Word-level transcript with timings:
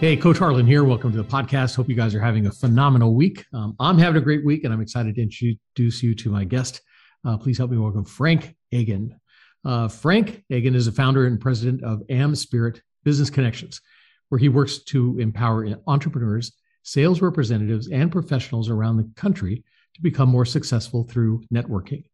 Hey, 0.00 0.16
Coach 0.16 0.38
Harlan 0.38 0.64
here. 0.64 0.84
Welcome 0.84 1.10
to 1.10 1.16
the 1.16 1.24
podcast. 1.24 1.74
Hope 1.74 1.88
you 1.88 1.96
guys 1.96 2.14
are 2.14 2.20
having 2.20 2.46
a 2.46 2.52
phenomenal 2.52 3.16
week. 3.16 3.44
Um, 3.52 3.74
I'm 3.80 3.98
having 3.98 4.22
a 4.22 4.24
great 4.24 4.44
week, 4.44 4.62
and 4.62 4.72
I'm 4.72 4.80
excited 4.80 5.16
to 5.16 5.22
introduce 5.22 6.04
you 6.04 6.14
to 6.14 6.30
my 6.30 6.44
guest. 6.44 6.82
Uh, 7.24 7.36
please 7.36 7.58
help 7.58 7.72
me 7.72 7.78
welcome 7.78 8.04
Frank 8.04 8.54
Agin. 8.72 9.18
Uh, 9.64 9.88
Frank 9.88 10.44
Agin 10.52 10.76
is 10.76 10.86
a 10.86 10.92
founder 10.92 11.26
and 11.26 11.40
president 11.40 11.82
of 11.82 12.06
AmSpirit 12.10 12.80
Business 13.02 13.28
Connections, 13.28 13.80
where 14.28 14.38
he 14.38 14.48
works 14.48 14.84
to 14.84 15.18
empower 15.18 15.68
entrepreneurs, 15.88 16.52
sales 16.84 17.20
representatives, 17.20 17.88
and 17.88 18.12
professionals 18.12 18.70
around 18.70 18.98
the 18.98 19.10
country 19.16 19.64
to 19.94 20.00
become 20.00 20.28
more 20.28 20.44
successful 20.44 21.08
through 21.10 21.42
networking. 21.52 22.04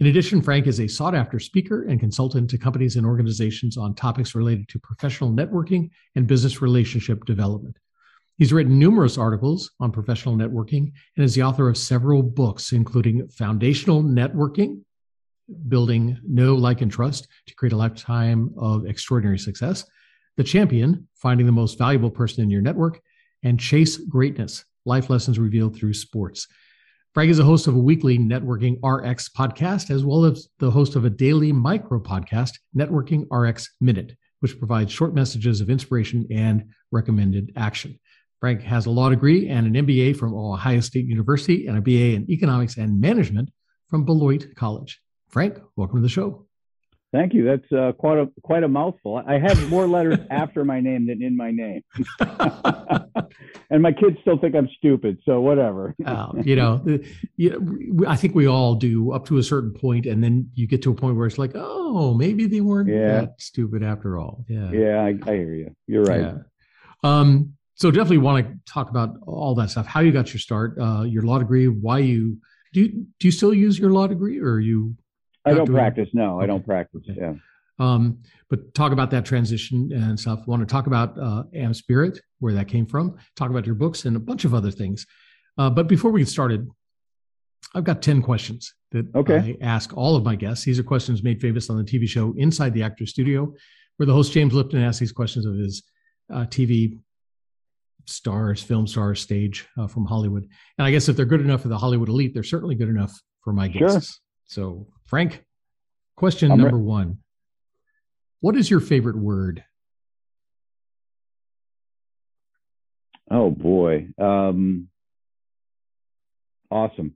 In 0.00 0.06
addition, 0.06 0.40
Frank 0.40 0.66
is 0.66 0.80
a 0.80 0.88
sought 0.88 1.14
after 1.14 1.38
speaker 1.38 1.84
and 1.84 2.00
consultant 2.00 2.48
to 2.48 2.58
companies 2.58 2.96
and 2.96 3.04
organizations 3.04 3.76
on 3.76 3.94
topics 3.94 4.34
related 4.34 4.66
to 4.70 4.78
professional 4.78 5.30
networking 5.30 5.90
and 6.16 6.26
business 6.26 6.62
relationship 6.62 7.26
development. 7.26 7.76
He's 8.38 8.50
written 8.50 8.78
numerous 8.78 9.18
articles 9.18 9.72
on 9.78 9.92
professional 9.92 10.34
networking 10.34 10.92
and 11.16 11.24
is 11.24 11.34
the 11.34 11.42
author 11.42 11.68
of 11.68 11.76
several 11.76 12.22
books, 12.22 12.72
including 12.72 13.28
Foundational 13.28 14.02
Networking, 14.02 14.80
Building 15.68 16.18
Know, 16.26 16.54
Like, 16.54 16.80
and 16.80 16.90
Trust 16.90 17.28
to 17.48 17.54
Create 17.54 17.74
a 17.74 17.76
Lifetime 17.76 18.54
of 18.56 18.86
Extraordinary 18.86 19.38
Success, 19.38 19.84
The 20.38 20.44
Champion, 20.44 21.08
Finding 21.16 21.44
the 21.44 21.52
Most 21.52 21.76
Valuable 21.76 22.10
Person 22.10 22.42
in 22.42 22.48
Your 22.48 22.62
Network, 22.62 23.02
and 23.42 23.60
Chase 23.60 23.98
Greatness 23.98 24.64
Life 24.86 25.10
Lessons 25.10 25.38
Revealed 25.38 25.76
Through 25.76 25.92
Sports. 25.92 26.48
Frank 27.12 27.28
is 27.28 27.40
a 27.40 27.44
host 27.44 27.66
of 27.66 27.74
a 27.74 27.78
weekly 27.78 28.18
Networking 28.18 28.78
RX 28.84 29.30
podcast, 29.30 29.90
as 29.90 30.04
well 30.04 30.24
as 30.24 30.48
the 30.60 30.70
host 30.70 30.94
of 30.94 31.04
a 31.04 31.10
daily 31.10 31.50
micro 31.50 31.98
podcast, 31.98 32.52
Networking 32.76 33.26
RX 33.32 33.68
Minute, 33.80 34.16
which 34.38 34.56
provides 34.60 34.92
short 34.92 35.12
messages 35.12 35.60
of 35.60 35.70
inspiration 35.70 36.24
and 36.30 36.66
recommended 36.92 37.52
action. 37.56 37.98
Frank 38.38 38.62
has 38.62 38.86
a 38.86 38.90
law 38.90 39.10
degree 39.10 39.48
and 39.48 39.66
an 39.66 39.84
MBA 39.84 40.18
from 40.18 40.34
Ohio 40.34 40.78
State 40.78 41.06
University 41.06 41.66
and 41.66 41.76
a 41.76 41.80
BA 41.80 42.14
in 42.14 42.30
economics 42.30 42.76
and 42.76 43.00
management 43.00 43.50
from 43.88 44.04
Beloit 44.04 44.46
College. 44.54 45.00
Frank, 45.30 45.58
welcome 45.74 45.98
to 45.98 46.02
the 46.02 46.08
show. 46.08 46.46
Thank 47.12 47.34
you. 47.34 47.44
That's 47.44 47.72
uh, 47.72 47.92
quite 47.92 48.18
a 48.18 48.30
quite 48.42 48.62
a 48.62 48.68
mouthful. 48.68 49.20
I 49.26 49.38
have 49.38 49.68
more 49.68 49.88
letters 49.88 50.18
after 50.30 50.64
my 50.64 50.80
name 50.80 51.08
than 51.08 51.20
in 51.22 51.36
my 51.36 51.50
name, 51.50 51.82
and 53.70 53.82
my 53.82 53.90
kids 53.90 54.16
still 54.20 54.38
think 54.38 54.54
I'm 54.54 54.68
stupid. 54.78 55.18
So 55.24 55.40
whatever. 55.40 55.96
uh, 56.06 56.32
you 56.44 56.54
know, 56.54 57.00
you 57.36 58.04
I 58.06 58.14
think 58.14 58.36
we 58.36 58.46
all 58.46 58.76
do 58.76 59.10
up 59.12 59.26
to 59.26 59.38
a 59.38 59.42
certain 59.42 59.72
point, 59.72 60.06
and 60.06 60.22
then 60.22 60.50
you 60.54 60.68
get 60.68 60.82
to 60.82 60.92
a 60.92 60.94
point 60.94 61.16
where 61.16 61.26
it's 61.26 61.38
like, 61.38 61.52
oh, 61.56 62.14
maybe 62.14 62.46
they 62.46 62.60
weren't 62.60 62.88
yeah. 62.88 63.22
that 63.22 63.40
stupid 63.40 63.82
after 63.82 64.16
all. 64.16 64.44
Yeah. 64.48 64.70
Yeah, 64.70 65.00
I, 65.02 65.18
I 65.28 65.34
hear 65.34 65.54
you. 65.54 65.74
You're 65.88 66.04
right. 66.04 66.20
Yeah. 66.20 66.34
Um, 67.02 67.54
so 67.74 67.90
definitely 67.90 68.18
want 68.18 68.46
to 68.46 68.72
talk 68.72 68.88
about 68.90 69.16
all 69.26 69.56
that 69.56 69.70
stuff. 69.70 69.86
How 69.86 70.00
you 70.00 70.12
got 70.12 70.32
your 70.32 70.38
start, 70.38 70.76
uh, 70.78 71.02
your 71.02 71.22
law 71.22 71.38
degree, 71.38 71.66
why 71.66 71.98
you 71.98 72.38
do. 72.72 72.82
You, 72.82 72.88
do 73.18 73.26
you 73.26 73.32
still 73.32 73.52
use 73.52 73.78
your 73.80 73.90
law 73.90 74.06
degree, 74.06 74.38
or 74.38 74.52
are 74.52 74.60
you 74.60 74.94
I 75.44 75.54
don't 75.54 75.70
practice. 75.70 76.08
No, 76.12 76.36
okay. 76.36 76.44
I 76.44 76.46
don't 76.46 76.64
practice. 76.64 77.02
Okay. 77.10 77.20
Yeah. 77.20 77.34
Um, 77.78 78.18
but 78.50 78.74
talk 78.74 78.92
about 78.92 79.10
that 79.12 79.24
transition 79.24 79.90
and 79.92 80.20
stuff. 80.20 80.46
Want 80.46 80.60
to 80.60 80.66
talk 80.66 80.86
about 80.86 81.18
uh, 81.18 81.44
AmSpirit, 81.54 82.20
where 82.38 82.52
that 82.52 82.68
came 82.68 82.84
from. 82.84 83.16
Talk 83.36 83.50
about 83.50 83.64
your 83.64 83.74
books 83.74 84.04
and 84.04 84.16
a 84.16 84.20
bunch 84.20 84.44
of 84.44 84.54
other 84.54 84.70
things. 84.70 85.06
Uh, 85.56 85.70
but 85.70 85.88
before 85.88 86.10
we 86.10 86.20
get 86.20 86.28
started, 86.28 86.68
I've 87.74 87.84
got 87.84 88.02
ten 88.02 88.20
questions 88.20 88.74
that 88.92 89.06
okay. 89.14 89.56
I 89.60 89.64
ask 89.64 89.96
all 89.96 90.16
of 90.16 90.24
my 90.24 90.34
guests. 90.34 90.64
These 90.64 90.78
are 90.78 90.82
questions 90.82 91.22
made 91.22 91.40
famous 91.40 91.70
on 91.70 91.78
the 91.78 91.84
TV 91.84 92.08
show 92.08 92.34
Inside 92.36 92.74
the 92.74 92.82
Actor 92.82 93.06
Studio, 93.06 93.54
where 93.96 94.06
the 94.06 94.12
host 94.12 94.32
James 94.32 94.52
Lipton 94.52 94.82
asks 94.82 95.00
these 95.00 95.12
questions 95.12 95.46
of 95.46 95.54
his 95.54 95.82
uh, 96.32 96.44
TV 96.46 96.98
stars, 98.06 98.62
film 98.62 98.86
stars, 98.86 99.20
stage 99.20 99.66
uh, 99.78 99.86
from 99.86 100.04
Hollywood. 100.04 100.48
And 100.78 100.86
I 100.86 100.90
guess 100.90 101.08
if 101.08 101.16
they're 101.16 101.24
good 101.24 101.40
enough 101.40 101.62
for 101.62 101.68
the 101.68 101.78
Hollywood 101.78 102.08
elite, 102.08 102.34
they're 102.34 102.42
certainly 102.42 102.74
good 102.74 102.88
enough 102.88 103.18
for 103.42 103.52
my 103.52 103.68
guests. 103.68 104.20
Sure. 104.52 104.84
So 104.86 104.86
Frank, 105.10 105.44
question 106.16 106.52
I'm 106.52 106.58
number 106.58 106.76
re- 106.76 106.84
one 106.84 107.18
What 108.38 108.54
is 108.54 108.70
your 108.70 108.78
favorite 108.78 109.18
word? 109.18 109.64
Oh, 113.28 113.50
boy. 113.50 114.06
Um, 114.18 114.86
awesome. 116.70 117.14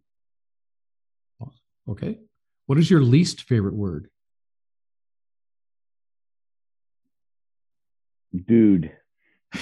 Okay. 1.89 2.19
What 2.67 2.79
is 2.79 2.91
your 2.91 3.01
least 3.01 3.43
favorite 3.43 3.75
word? 3.75 4.09
Dude. 8.35 8.91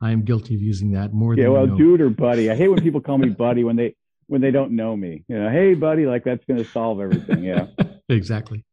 I 0.00 0.10
am 0.10 0.22
guilty 0.24 0.56
of 0.56 0.60
using 0.60 0.92
that 0.92 1.12
more 1.12 1.34
yeah, 1.34 1.44
than 1.44 1.52
Yeah, 1.52 1.58
well, 1.58 1.76
dude 1.76 2.00
or 2.00 2.10
buddy. 2.10 2.50
I 2.50 2.56
hate 2.56 2.66
when 2.66 2.82
people 2.82 3.00
call 3.00 3.18
me 3.18 3.28
buddy 3.28 3.62
when 3.62 3.76
they 3.76 3.94
when 4.28 4.42
they 4.42 4.50
don't 4.50 4.72
know 4.72 4.96
me. 4.96 5.24
You 5.26 5.38
know, 5.38 5.50
hey 5.50 5.74
buddy, 5.74 6.06
like 6.06 6.22
that's 6.22 6.44
going 6.44 6.62
to 6.62 6.70
solve 6.70 7.00
everything. 7.00 7.42
Yeah. 7.42 7.66
exactly. 8.08 8.64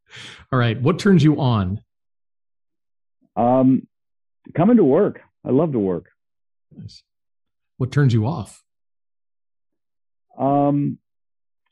All 0.51 0.59
right. 0.59 0.79
What 0.79 0.99
turns 0.99 1.23
you 1.23 1.39
on? 1.39 1.81
Um, 3.35 3.87
coming 4.53 4.77
to 4.77 4.83
work. 4.83 5.21
I 5.43 5.49
love 5.49 5.71
to 5.71 5.79
work. 5.79 6.09
Nice. 6.77 7.03
What 7.77 7.91
turns 7.91 8.13
you 8.13 8.27
off? 8.27 8.63
Um, 10.37 10.99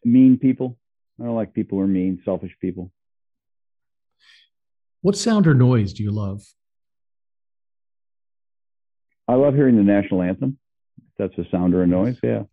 mean 0.03 0.38
people. 0.39 0.77
I 1.19 1.25
don't 1.25 1.35
like 1.35 1.53
people 1.53 1.77
who 1.77 1.83
are 1.83 1.88
mean, 1.88 2.21
selfish 2.25 2.55
people. 2.59 2.91
What 5.01 5.17
sound 5.17 5.47
or 5.47 5.53
noise 5.53 5.94
do 5.94 6.03
you 6.03 6.11
love? 6.11 6.44
I 9.27 9.35
love 9.35 9.55
hearing 9.55 9.75
the 9.75 9.83
national 9.83 10.21
anthem. 10.21 10.57
That's 11.17 11.38
a 11.38 11.44
sound 11.51 11.73
or 11.73 11.83
a 11.83 11.88
noise. 11.88 12.17
Yeah. 12.23 12.44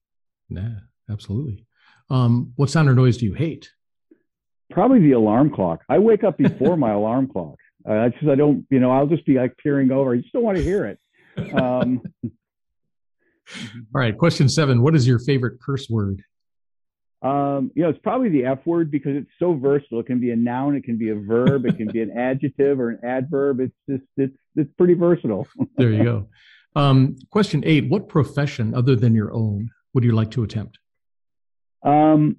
Yeah 0.48 0.70
absolutely. 1.10 1.64
Um, 2.08 2.52
what 2.56 2.70
sound 2.70 2.88
or 2.88 2.94
noise 2.94 3.16
do 3.16 3.26
you 3.26 3.34
hate? 3.34 3.70
Probably 4.70 5.00
the 5.00 5.12
alarm 5.12 5.50
clock. 5.50 5.82
I 5.88 5.98
wake 5.98 6.24
up 6.24 6.38
before 6.38 6.76
my 6.76 6.90
alarm 7.00 7.28
clock. 7.28 7.56
Uh, 7.88 8.08
just 8.10 8.26
I 8.28 8.34
don't, 8.34 8.66
you 8.70 8.78
know, 8.78 8.90
I'll 8.90 9.06
just 9.06 9.24
be 9.24 9.34
like 9.34 9.56
peering 9.56 9.90
over. 9.90 10.14
You 10.14 10.22
just 10.22 10.32
don't 10.32 10.42
want 10.42 10.58
to 10.58 10.62
hear 10.62 10.86
it. 10.86 10.98
Um, 11.54 12.02
All 13.94 14.00
right, 14.00 14.16
question 14.16 14.48
seven. 14.48 14.82
What 14.82 14.94
is 14.94 15.06
your 15.06 15.18
favorite 15.18 15.60
curse 15.60 15.88
word? 15.88 16.22
Um, 17.22 17.70
you 17.74 17.82
know, 17.82 17.90
it's 17.90 17.98
probably 17.98 18.30
the 18.30 18.46
F 18.46 18.64
word 18.64 18.90
because 18.90 19.16
it's 19.16 19.30
so 19.38 19.54
versatile. 19.54 20.00
It 20.00 20.06
can 20.06 20.20
be 20.20 20.30
a 20.30 20.36
noun, 20.36 20.74
it 20.74 20.84
can 20.84 20.96
be 20.96 21.10
a 21.10 21.14
verb, 21.14 21.66
it 21.66 21.76
can 21.76 21.88
be 21.88 22.00
an 22.00 22.16
adjective 22.16 22.80
or 22.80 22.90
an 22.90 23.00
adverb. 23.04 23.60
It's 23.60 23.74
just 23.88 24.04
it's 24.16 24.36
it's 24.56 24.70
pretty 24.78 24.94
versatile. 24.94 25.46
there 25.76 25.90
you 25.90 26.04
go. 26.04 26.28
Um, 26.76 27.16
question 27.30 27.62
eight: 27.66 27.88
What 27.88 28.08
profession 28.08 28.74
other 28.74 28.96
than 28.96 29.14
your 29.14 29.32
own 29.32 29.70
would 29.92 30.04
you 30.04 30.12
like 30.12 30.30
to 30.32 30.44
attempt? 30.44 30.78
Um, 31.82 32.36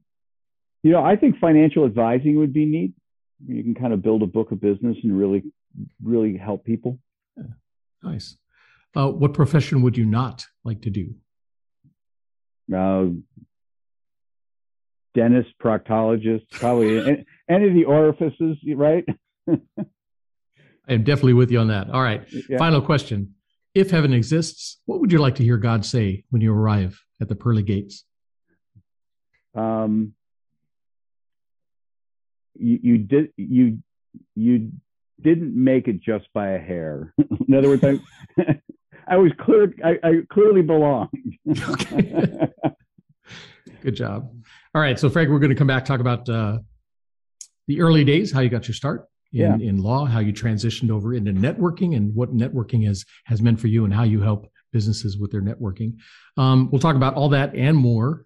you 0.84 0.92
know, 0.92 1.04
I 1.04 1.16
think 1.16 1.38
financial 1.40 1.86
advising 1.86 2.38
would 2.38 2.54
be 2.54 2.66
neat. 2.66 2.94
You 3.46 3.64
can 3.64 3.76
kind 3.76 3.94
of 3.94 4.02
build 4.02 4.22
a 4.22 4.28
book 4.28 4.52
of 4.52 4.62
business 4.62 4.98
and 5.04 5.18
really, 5.18 5.44
really 6.04 6.38
help 6.38 6.66
people. 6.66 7.00
Yeah. 7.38 7.44
Nice. 8.04 8.38
Uh, 8.96 9.10
what 9.10 9.34
profession 9.34 9.82
would 9.82 9.98
you 9.98 10.06
not 10.06 10.46
like 10.64 10.82
to 10.82 10.90
do? 10.90 11.16
Uh, 12.74 13.08
dentist, 15.14 15.50
proctologist, 15.62 16.50
probably 16.52 17.00
any, 17.00 17.26
any 17.50 17.68
of 17.68 17.74
the 17.74 17.86
orifices, 17.86 18.58
right? 18.76 19.06
I 19.50 20.94
am 20.94 21.04
definitely 21.04 21.34
with 21.34 21.52
you 21.52 21.60
on 21.60 21.68
that. 21.68 21.90
All 21.90 22.02
right. 22.02 22.26
Yeah. 22.50 22.58
Final 22.58 22.82
question. 22.82 23.36
If 23.74 23.92
heaven 23.92 24.14
exists, 24.14 24.80
what 24.86 25.00
would 25.00 25.12
you 25.12 25.20
like 25.20 25.36
to 25.36 25.44
hear 25.44 25.58
God 25.58 25.86
say 25.86 26.26
when 26.30 26.42
you 26.42 26.54
arrive 26.54 27.02
at 27.22 27.30
the 27.30 27.36
pearly 27.36 27.64
gates? 27.64 28.04
Um, 29.56 30.14
you, 32.58 32.80
you 32.82 32.98
did 32.98 33.34
you 33.38 33.80
you 34.36 34.72
didn't 35.22 35.54
make 35.56 35.88
it 35.88 36.02
just 36.02 36.28
by 36.34 36.50
a 36.52 36.60
hair. 36.60 37.14
In 37.48 37.54
other 37.56 37.70
words, 37.70 37.84
I, 37.84 38.00
I 39.08 39.18
was 39.18 39.32
clear. 39.40 39.74
I, 39.84 40.00
I 40.04 40.14
clearly 40.32 40.62
belonged. 40.62 41.10
Good 43.82 43.96
job. 43.96 44.32
All 44.76 44.82
right, 44.82 45.00
so 45.00 45.10
Frank, 45.10 45.30
we're 45.30 45.40
going 45.40 45.50
to 45.50 45.56
come 45.56 45.68
back 45.68 45.86
talk 45.86 46.00
about 46.00 46.30
uh, 46.30 46.60
the 47.68 47.82
early 47.82 48.04
days, 48.04 48.32
how 48.32 48.42
you 48.42 48.50
got 48.50 48.68
your 48.68 48.76
start 48.76 49.08
in, 49.34 49.40
yeah. 49.40 49.56
in 49.56 49.82
law, 49.82 50.06
how 50.06 50.20
you 50.20 50.32
transitioned 50.32 50.92
over 50.92 51.14
into 51.14 51.34
networking, 51.34 51.96
and 51.96 52.14
what 52.16 52.36
networking 52.36 52.86
has 52.86 53.06
has 53.26 53.42
meant 53.42 53.60
for 53.60 53.68
you, 53.68 53.86
and 53.86 53.94
how 53.94 54.04
you 54.04 54.22
help 54.22 54.48
businesses 54.72 55.18
with 55.18 55.32
their 55.32 55.42
networking. 55.42 55.96
Um, 56.38 56.70
we'll 56.72 56.80
talk 56.80 56.96
about 56.96 57.16
all 57.16 57.30
that 57.30 57.56
and 57.56 57.76
more 57.76 58.26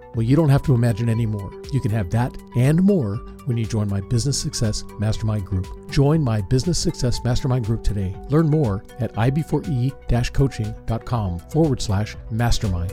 Well, 0.13 0.23
you 0.23 0.35
don't 0.35 0.49
have 0.49 0.63
to 0.63 0.73
imagine 0.73 1.07
anymore. 1.07 1.51
You 1.71 1.79
can 1.79 1.91
have 1.91 2.09
that 2.09 2.35
and 2.57 2.81
more 2.83 3.15
when 3.45 3.55
you 3.55 3.65
join 3.65 3.87
my 3.87 4.01
Business 4.01 4.37
Success 4.37 4.83
Mastermind 4.99 5.45
Group. 5.45 5.67
Join 5.89 6.21
my 6.21 6.41
Business 6.41 6.77
Success 6.77 7.23
Mastermind 7.23 7.65
Group 7.65 7.83
today. 7.83 8.15
Learn 8.29 8.49
more 8.49 8.83
at 8.99 9.13
ib4e 9.13 10.33
coaching.com 10.33 11.39
forward 11.39 11.81
slash 11.81 12.17
mastermind. 12.29 12.91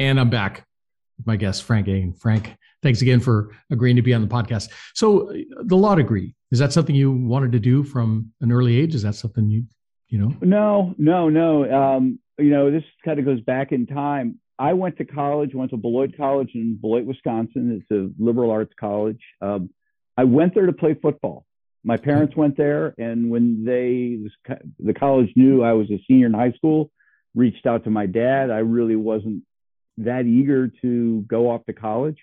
And 0.00 0.18
I'm 0.18 0.30
back 0.30 0.66
with 1.16 1.26
my 1.28 1.36
guest, 1.36 1.62
Frank 1.62 1.86
Agin. 1.86 2.12
Frank, 2.12 2.56
thanks 2.82 3.02
again 3.02 3.20
for 3.20 3.50
agreeing 3.70 3.96
to 3.96 4.02
be 4.02 4.12
on 4.14 4.20
the 4.20 4.26
podcast. 4.26 4.68
So, 4.94 5.30
uh, 5.30 5.62
the 5.62 5.76
law 5.76 5.94
degree, 5.94 6.34
is 6.50 6.58
that 6.58 6.72
something 6.72 6.96
you 6.96 7.12
wanted 7.12 7.52
to 7.52 7.60
do 7.60 7.84
from 7.84 8.32
an 8.40 8.50
early 8.50 8.76
age? 8.76 8.96
Is 8.96 9.02
that 9.02 9.14
something 9.14 9.48
you, 9.48 9.64
you 10.08 10.18
know? 10.18 10.34
No, 10.40 10.94
no, 10.98 11.28
no. 11.28 11.72
Um, 11.72 12.18
you 12.38 12.50
know, 12.50 12.72
this 12.72 12.82
kind 13.04 13.20
of 13.20 13.24
goes 13.24 13.40
back 13.42 13.70
in 13.70 13.86
time. 13.86 14.40
I 14.62 14.74
went 14.74 14.96
to 14.98 15.04
college, 15.04 15.56
went 15.56 15.72
to 15.72 15.76
Beloit 15.76 16.16
College 16.16 16.50
in 16.54 16.76
Beloit, 16.80 17.04
Wisconsin. 17.04 17.82
It's 17.82 17.90
a 17.90 18.22
liberal 18.22 18.52
arts 18.52 18.72
college. 18.78 19.20
Um, 19.40 19.70
I 20.16 20.22
went 20.22 20.54
there 20.54 20.66
to 20.66 20.72
play 20.72 20.94
football. 20.94 21.44
My 21.82 21.96
parents 21.96 22.36
went 22.36 22.56
there, 22.56 22.94
and 22.96 23.28
when 23.28 23.64
they 23.64 24.20
the 24.78 24.94
college 24.94 25.30
knew 25.34 25.64
I 25.64 25.72
was 25.72 25.90
a 25.90 26.00
senior 26.06 26.26
in 26.26 26.32
high 26.32 26.52
school, 26.52 26.92
reached 27.34 27.66
out 27.66 27.82
to 27.84 27.90
my 27.90 28.06
dad. 28.06 28.52
I 28.52 28.58
really 28.58 28.94
wasn't 28.94 29.42
that 29.98 30.26
eager 30.26 30.68
to 30.82 31.22
go 31.22 31.50
off 31.50 31.66
to 31.66 31.72
college. 31.72 32.18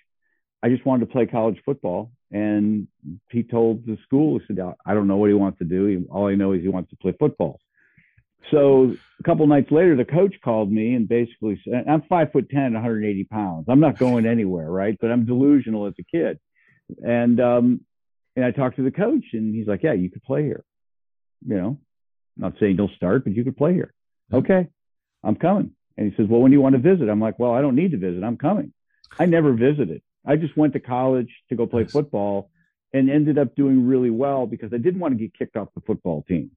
I 0.62 0.70
just 0.70 0.86
wanted 0.86 1.06
to 1.06 1.12
play 1.12 1.26
college 1.26 1.60
football, 1.66 2.10
and 2.30 2.88
he 3.30 3.42
told 3.42 3.84
the 3.84 3.98
school, 4.04 4.38
he 4.38 4.46
said, 4.46 4.58
"I 4.86 4.94
don't 4.94 5.08
know 5.08 5.18
what 5.18 5.28
he 5.28 5.34
wants 5.34 5.58
to 5.58 5.66
do. 5.66 6.06
All 6.10 6.26
I 6.26 6.36
know 6.36 6.52
is 6.52 6.62
he 6.62 6.68
wants 6.68 6.88
to 6.88 6.96
play 6.96 7.12
football." 7.12 7.60
So 8.50 8.94
a 9.18 9.22
couple 9.22 9.46
nights 9.46 9.70
later, 9.70 9.96
the 9.96 10.04
coach 10.04 10.34
called 10.42 10.70
me 10.72 10.94
and 10.94 11.08
basically 11.08 11.60
said, 11.64 11.84
I'm 11.88 12.02
five 12.02 12.32
foot 12.32 12.48
10, 12.50 12.72
180 12.72 13.24
pounds. 13.24 13.66
I'm 13.68 13.80
not 13.80 13.98
going 13.98 14.26
anywhere, 14.26 14.70
right? 14.70 14.96
But 15.00 15.10
I'm 15.10 15.26
delusional 15.26 15.86
as 15.86 15.94
a 15.98 16.02
kid. 16.02 16.38
And, 17.02 17.40
um, 17.40 17.80
and 18.36 18.44
I 18.44 18.50
talked 18.50 18.76
to 18.76 18.82
the 18.82 18.90
coach 18.90 19.24
and 19.32 19.54
he's 19.54 19.66
like, 19.66 19.82
yeah, 19.82 19.92
you 19.92 20.10
could 20.10 20.22
play 20.22 20.42
here. 20.42 20.64
You 21.46 21.56
know, 21.56 21.78
not 22.36 22.54
saying 22.58 22.76
you'll 22.76 22.90
start, 22.96 23.24
but 23.24 23.34
you 23.34 23.44
could 23.44 23.56
play 23.56 23.74
here. 23.74 23.92
Okay, 24.32 24.68
I'm 25.22 25.36
coming. 25.36 25.72
And 25.96 26.10
he 26.10 26.16
says, 26.16 26.28
well, 26.28 26.40
when 26.40 26.50
do 26.50 26.56
you 26.56 26.62
want 26.62 26.74
to 26.74 26.80
visit? 26.80 27.08
I'm 27.08 27.20
like, 27.20 27.38
well, 27.38 27.52
I 27.52 27.60
don't 27.60 27.76
need 27.76 27.90
to 27.92 27.98
visit. 27.98 28.22
I'm 28.22 28.36
coming. 28.36 28.72
I 29.18 29.26
never 29.26 29.52
visited. 29.52 30.02
I 30.26 30.36
just 30.36 30.56
went 30.56 30.72
to 30.74 30.80
college 30.80 31.30
to 31.48 31.56
go 31.56 31.66
play 31.66 31.82
nice. 31.82 31.92
football 31.92 32.50
and 32.92 33.10
ended 33.10 33.38
up 33.38 33.54
doing 33.54 33.86
really 33.86 34.10
well 34.10 34.46
because 34.46 34.72
I 34.72 34.78
didn't 34.78 35.00
want 35.00 35.12
to 35.14 35.18
get 35.18 35.36
kicked 35.36 35.56
off 35.56 35.68
the 35.74 35.80
football 35.82 36.24
team. 36.26 36.50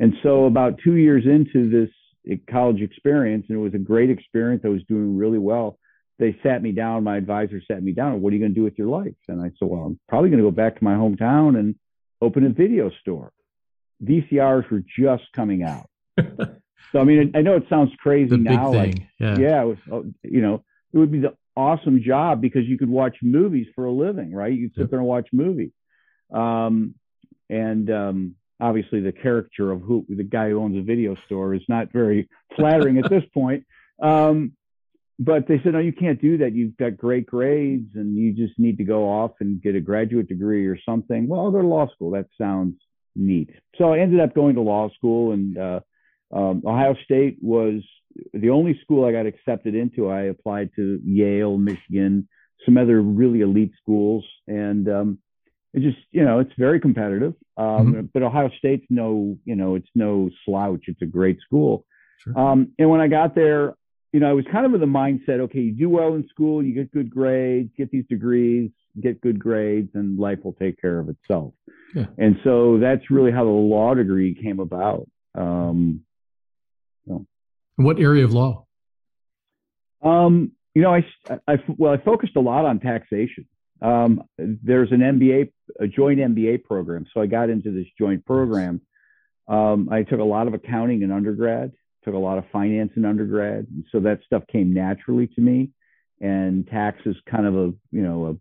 And 0.00 0.14
so 0.22 0.46
about 0.46 0.80
two 0.82 0.96
years 0.96 1.24
into 1.26 1.70
this 1.70 2.38
college 2.50 2.80
experience, 2.80 3.46
and 3.48 3.58
it 3.58 3.60
was 3.60 3.74
a 3.74 3.78
great 3.78 4.10
experience. 4.10 4.62
I 4.64 4.68
was 4.68 4.82
doing 4.88 5.16
really 5.16 5.38
well. 5.38 5.78
They 6.18 6.36
sat 6.42 6.62
me 6.62 6.72
down. 6.72 7.04
My 7.04 7.18
advisor 7.18 7.60
sat 7.70 7.82
me 7.82 7.92
down. 7.92 8.20
What 8.20 8.32
are 8.32 8.36
you 8.36 8.40
going 8.40 8.54
to 8.54 8.58
do 8.58 8.64
with 8.64 8.78
your 8.78 8.88
life? 8.88 9.14
And 9.28 9.40
I 9.40 9.50
said, 9.58 9.68
well, 9.68 9.82
I'm 9.82 10.00
probably 10.08 10.30
going 10.30 10.42
to 10.42 10.46
go 10.46 10.50
back 10.50 10.78
to 10.78 10.84
my 10.84 10.94
hometown 10.94 11.58
and 11.58 11.74
open 12.20 12.46
a 12.46 12.50
video 12.50 12.90
store. 13.02 13.30
VCRs 14.02 14.70
were 14.70 14.82
just 14.98 15.24
coming 15.36 15.62
out. 15.62 15.88
so, 16.18 16.98
I 16.98 17.04
mean, 17.04 17.32
I 17.34 17.42
know 17.42 17.56
it 17.56 17.64
sounds 17.68 17.90
crazy 17.98 18.36
now. 18.36 18.72
Like, 18.72 19.02
yeah, 19.18 19.38
yeah 19.38 19.62
it 19.62 19.66
was, 19.66 19.78
oh, 19.92 20.04
you 20.22 20.40
know, 20.40 20.64
it 20.92 20.98
would 20.98 21.12
be 21.12 21.20
the 21.20 21.34
awesome 21.56 22.02
job 22.02 22.40
because 22.40 22.64
you 22.64 22.78
could 22.78 22.88
watch 22.88 23.16
movies 23.22 23.66
for 23.74 23.84
a 23.84 23.92
living, 23.92 24.32
right? 24.32 24.52
You'd 24.52 24.74
sit 24.76 24.90
there 24.90 24.98
and 24.98 25.08
watch 25.08 25.28
movies. 25.32 25.72
Um, 26.32 26.94
and 27.50 27.90
um, 27.90 28.34
obviously 28.60 29.00
the 29.00 29.12
caricature 29.12 29.70
of 29.72 29.80
who 29.82 30.04
the 30.08 30.22
guy 30.22 30.50
who 30.50 30.60
owns 30.60 30.76
a 30.76 30.82
video 30.82 31.16
store 31.26 31.54
is 31.54 31.62
not 31.68 31.92
very 31.92 32.28
flattering 32.56 32.98
at 32.98 33.10
this 33.10 33.24
point. 33.32 33.64
Um, 34.02 34.52
but 35.18 35.46
they 35.46 35.60
said, 35.62 35.74
no, 35.74 35.80
you 35.80 35.92
can't 35.92 36.20
do 36.20 36.38
that. 36.38 36.54
You've 36.54 36.78
got 36.78 36.96
great 36.96 37.26
grades 37.26 37.90
and 37.94 38.16
you 38.16 38.32
just 38.32 38.58
need 38.58 38.78
to 38.78 38.84
go 38.84 39.04
off 39.04 39.32
and 39.40 39.60
get 39.60 39.74
a 39.74 39.80
graduate 39.80 40.28
degree 40.28 40.66
or 40.66 40.78
something. 40.88 41.28
Well, 41.28 41.40
I'll 41.40 41.50
go 41.50 41.60
to 41.60 41.66
law 41.66 41.88
school. 41.92 42.12
That 42.12 42.26
sounds 42.38 42.76
neat. 43.14 43.50
So 43.76 43.92
I 43.92 43.98
ended 43.98 44.20
up 44.20 44.34
going 44.34 44.54
to 44.54 44.62
law 44.62 44.88
school 44.96 45.32
and 45.32 45.58
uh, 45.58 45.80
um, 46.32 46.62
Ohio 46.64 46.96
State 47.04 47.36
was 47.42 47.82
the 48.32 48.48
only 48.48 48.78
school 48.82 49.04
I 49.04 49.12
got 49.12 49.26
accepted 49.26 49.74
into. 49.74 50.08
I 50.08 50.22
applied 50.22 50.70
to 50.76 50.98
Yale, 51.04 51.58
Michigan, 51.58 52.26
some 52.64 52.78
other 52.78 53.02
really 53.02 53.42
elite 53.42 53.72
schools. 53.82 54.24
And 54.46 54.88
um, 54.88 55.18
it 55.72 55.82
just 55.82 55.98
you 56.10 56.24
know 56.24 56.38
it's 56.38 56.52
very 56.58 56.80
competitive 56.80 57.34
um, 57.56 57.66
mm-hmm. 57.66 58.00
but 58.12 58.22
ohio 58.22 58.50
state's 58.58 58.86
no 58.90 59.36
you 59.44 59.54
know 59.54 59.74
it's 59.74 59.88
no 59.94 60.30
slouch 60.44 60.82
it's 60.86 61.02
a 61.02 61.06
great 61.06 61.38
school 61.40 61.84
sure. 62.18 62.38
um, 62.38 62.72
and 62.78 62.88
when 62.90 63.00
i 63.00 63.08
got 63.08 63.34
there 63.34 63.74
you 64.12 64.20
know 64.20 64.28
i 64.28 64.32
was 64.32 64.44
kind 64.50 64.66
of 64.66 64.74
in 64.74 64.80
the 64.80 64.86
mindset 64.86 65.40
okay 65.40 65.60
you 65.60 65.72
do 65.72 65.88
well 65.88 66.14
in 66.14 66.26
school 66.28 66.62
you 66.62 66.74
get 66.74 66.90
good 66.92 67.10
grades 67.10 67.70
get 67.76 67.90
these 67.90 68.04
degrees 68.08 68.70
get 69.00 69.20
good 69.20 69.38
grades 69.38 69.90
and 69.94 70.18
life 70.18 70.38
will 70.42 70.54
take 70.54 70.80
care 70.80 70.98
of 70.98 71.08
itself 71.08 71.54
yeah. 71.94 72.06
and 72.18 72.36
so 72.42 72.78
that's 72.78 73.10
really 73.10 73.30
how 73.30 73.44
the 73.44 73.50
law 73.50 73.94
degree 73.94 74.34
came 74.34 74.58
about 74.58 75.08
um, 75.36 76.00
so. 77.06 77.24
what 77.76 78.00
area 78.00 78.24
of 78.24 78.32
law 78.32 78.66
um, 80.02 80.50
you 80.74 80.82
know 80.82 80.92
I, 80.92 81.04
I 81.46 81.62
well 81.78 81.92
i 81.92 81.98
focused 81.98 82.34
a 82.34 82.40
lot 82.40 82.64
on 82.64 82.80
taxation 82.80 83.46
um, 83.82 84.22
there's 84.38 84.92
an 84.92 85.00
MBA, 85.00 85.52
a 85.78 85.86
joint 85.86 86.18
MBA 86.18 86.64
program. 86.64 87.06
So 87.12 87.20
I 87.20 87.26
got 87.26 87.50
into 87.50 87.70
this 87.72 87.86
joint 87.98 88.24
program. 88.24 88.80
Um, 89.48 89.88
I 89.90 90.02
took 90.02 90.20
a 90.20 90.24
lot 90.24 90.46
of 90.46 90.54
accounting 90.54 91.02
in 91.02 91.10
undergrad, 91.10 91.72
took 92.04 92.14
a 92.14 92.18
lot 92.18 92.38
of 92.38 92.44
finance 92.52 92.92
in 92.96 93.04
undergrad. 93.04 93.66
So 93.90 94.00
that 94.00 94.20
stuff 94.26 94.42
came 94.50 94.74
naturally 94.74 95.26
to 95.28 95.40
me. 95.40 95.70
And 96.20 96.66
tax 96.68 97.00
is 97.06 97.16
kind 97.28 97.46
of 97.46 97.54
a, 97.56 97.72
you 97.90 98.02
know, 98.02 98.38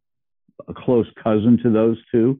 a, 0.68 0.72
a 0.72 0.74
close 0.74 1.08
cousin 1.24 1.58
to 1.64 1.70
those 1.70 1.98
two, 2.12 2.40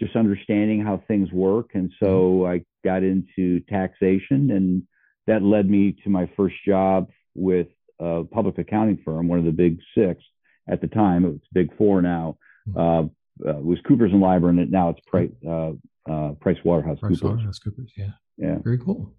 just 0.00 0.16
understanding 0.16 0.84
how 0.84 1.02
things 1.06 1.30
work. 1.30 1.70
And 1.74 1.92
so 2.00 2.46
I 2.46 2.64
got 2.84 3.04
into 3.04 3.60
taxation 3.68 4.50
and 4.50 4.82
that 5.26 5.42
led 5.42 5.70
me 5.70 5.96
to 6.02 6.10
my 6.10 6.28
first 6.36 6.56
job 6.66 7.08
with 7.36 7.68
a 8.00 8.24
public 8.24 8.58
accounting 8.58 8.98
firm, 9.04 9.28
one 9.28 9.38
of 9.38 9.44
the 9.44 9.52
big 9.52 9.78
six 9.96 10.22
at 10.68 10.80
the 10.80 10.88
time. 10.88 11.24
It's 11.24 11.46
Big 11.52 11.76
Four 11.76 12.02
now. 12.02 12.38
Uh, 12.76 13.02
uh, 13.48 13.54
was 13.54 13.78
Coopers 13.86 14.12
and 14.12 14.22
Lybrand, 14.22 14.60
and 14.60 14.70
now 14.70 14.90
it's 14.90 15.00
Price 15.06 15.30
uh, 15.48 15.72
uh, 16.10 16.32
Price 16.40 16.58
Waterhouse 16.64 16.98
Price 17.00 17.18
Coopers. 17.20 17.22
Waterhouse 17.22 17.58
Coopers, 17.58 17.92
yeah, 17.96 18.10
yeah, 18.36 18.56
very 18.58 18.78
cool. 18.78 19.14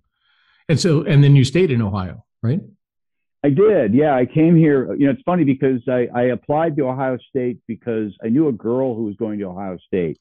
And 0.69 0.79
so, 0.79 1.01
and 1.03 1.23
then 1.23 1.35
you 1.35 1.43
stayed 1.43 1.71
in 1.71 1.81
Ohio, 1.81 2.23
right? 2.41 2.61
I 3.43 3.49
did, 3.49 3.95
yeah. 3.95 4.15
I 4.15 4.25
came 4.25 4.55
here. 4.55 4.93
You 4.93 5.07
know, 5.07 5.13
it's 5.13 5.23
funny 5.23 5.43
because 5.43 5.81
I, 5.87 6.07
I 6.13 6.23
applied 6.25 6.75
to 6.77 6.87
Ohio 6.87 7.17
State 7.29 7.57
because 7.67 8.15
I 8.23 8.29
knew 8.29 8.47
a 8.47 8.51
girl 8.51 8.95
who 8.95 9.05
was 9.05 9.15
going 9.15 9.39
to 9.39 9.45
Ohio 9.45 9.77
State. 9.87 10.19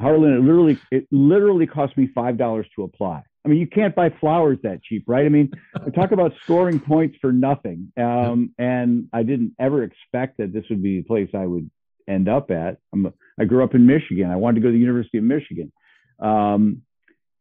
Harlan, 0.00 0.32
it 0.32 0.40
literally 0.40 0.78
it 0.90 1.06
literally 1.10 1.66
cost 1.66 1.96
me 1.96 2.08
five 2.14 2.36
dollars 2.36 2.66
to 2.74 2.82
apply. 2.82 3.22
I 3.44 3.48
mean, 3.48 3.58
you 3.58 3.66
can't 3.66 3.94
buy 3.94 4.10
flowers 4.10 4.58
that 4.62 4.82
cheap, 4.82 5.04
right? 5.06 5.26
I 5.26 5.28
mean, 5.28 5.50
talk 5.94 6.12
about 6.12 6.32
scoring 6.42 6.78
points 6.78 7.18
for 7.20 7.32
nothing. 7.32 7.92
Um, 7.96 8.54
and 8.56 9.08
I 9.12 9.24
didn't 9.24 9.54
ever 9.58 9.82
expect 9.82 10.38
that 10.38 10.52
this 10.52 10.64
would 10.70 10.82
be 10.82 10.98
the 10.98 11.04
place 11.04 11.28
I 11.34 11.46
would 11.46 11.68
end 12.12 12.28
up 12.28 12.50
at. 12.50 12.78
I'm 12.92 13.06
a, 13.06 13.12
I 13.40 13.44
grew 13.44 13.64
up 13.64 13.74
in 13.74 13.86
Michigan. 13.86 14.30
I 14.30 14.36
wanted 14.36 14.56
to 14.56 14.60
go 14.60 14.68
to 14.68 14.72
the 14.72 14.78
University 14.78 15.18
of 15.18 15.24
Michigan. 15.24 15.72
Um, 16.20 16.82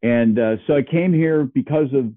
and 0.01 0.40
uh, 0.40 0.56
so 0.66 0.75
I 0.75 0.82
came 0.82 1.13
here 1.13 1.44
because 1.44 1.94
of 1.94 2.12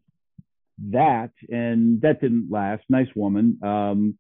that, 0.91 1.31
and 1.51 2.01
that 2.03 2.21
didn't 2.21 2.49
last. 2.51 2.83
Nice 2.89 3.09
woman. 3.15 3.59
Um, 3.63 4.19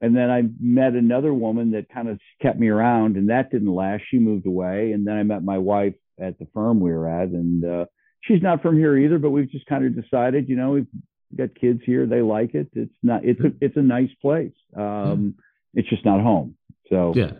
and 0.00 0.16
then 0.16 0.30
I 0.30 0.42
met 0.60 0.94
another 0.94 1.32
woman 1.32 1.72
that 1.72 1.88
kind 1.92 2.08
of 2.08 2.18
kept 2.40 2.58
me 2.58 2.68
around, 2.68 3.16
and 3.16 3.30
that 3.30 3.50
didn't 3.50 3.74
last. 3.74 4.02
She 4.10 4.18
moved 4.18 4.46
away, 4.46 4.92
and 4.92 5.06
then 5.06 5.16
I 5.16 5.22
met 5.22 5.42
my 5.44 5.58
wife 5.58 5.94
at 6.20 6.38
the 6.38 6.46
firm 6.54 6.80
we 6.80 6.90
were 6.90 7.08
at, 7.08 7.28
and 7.28 7.64
uh, 7.64 7.84
she's 8.22 8.42
not 8.42 8.62
from 8.62 8.76
here 8.78 8.96
either, 8.96 9.18
but 9.18 9.30
we've 9.30 9.50
just 9.50 9.66
kind 9.66 9.84
of 9.84 10.00
decided, 10.00 10.48
you 10.48 10.56
know, 10.56 10.70
we've 10.70 10.86
got 11.36 11.54
kids 11.54 11.80
here. 11.84 12.06
They 12.06 12.22
like 12.22 12.54
it. 12.54 12.68
It's 12.74 12.92
not, 13.02 13.24
it's 13.24 13.40
a, 13.40 13.52
it's 13.60 13.76
a 13.76 13.82
nice 13.82 14.10
place. 14.20 14.52
Um, 14.76 15.34
it's 15.74 15.88
just 15.88 16.04
not 16.04 16.20
home. 16.20 16.56
So, 16.88 17.12
yeah. 17.14 17.32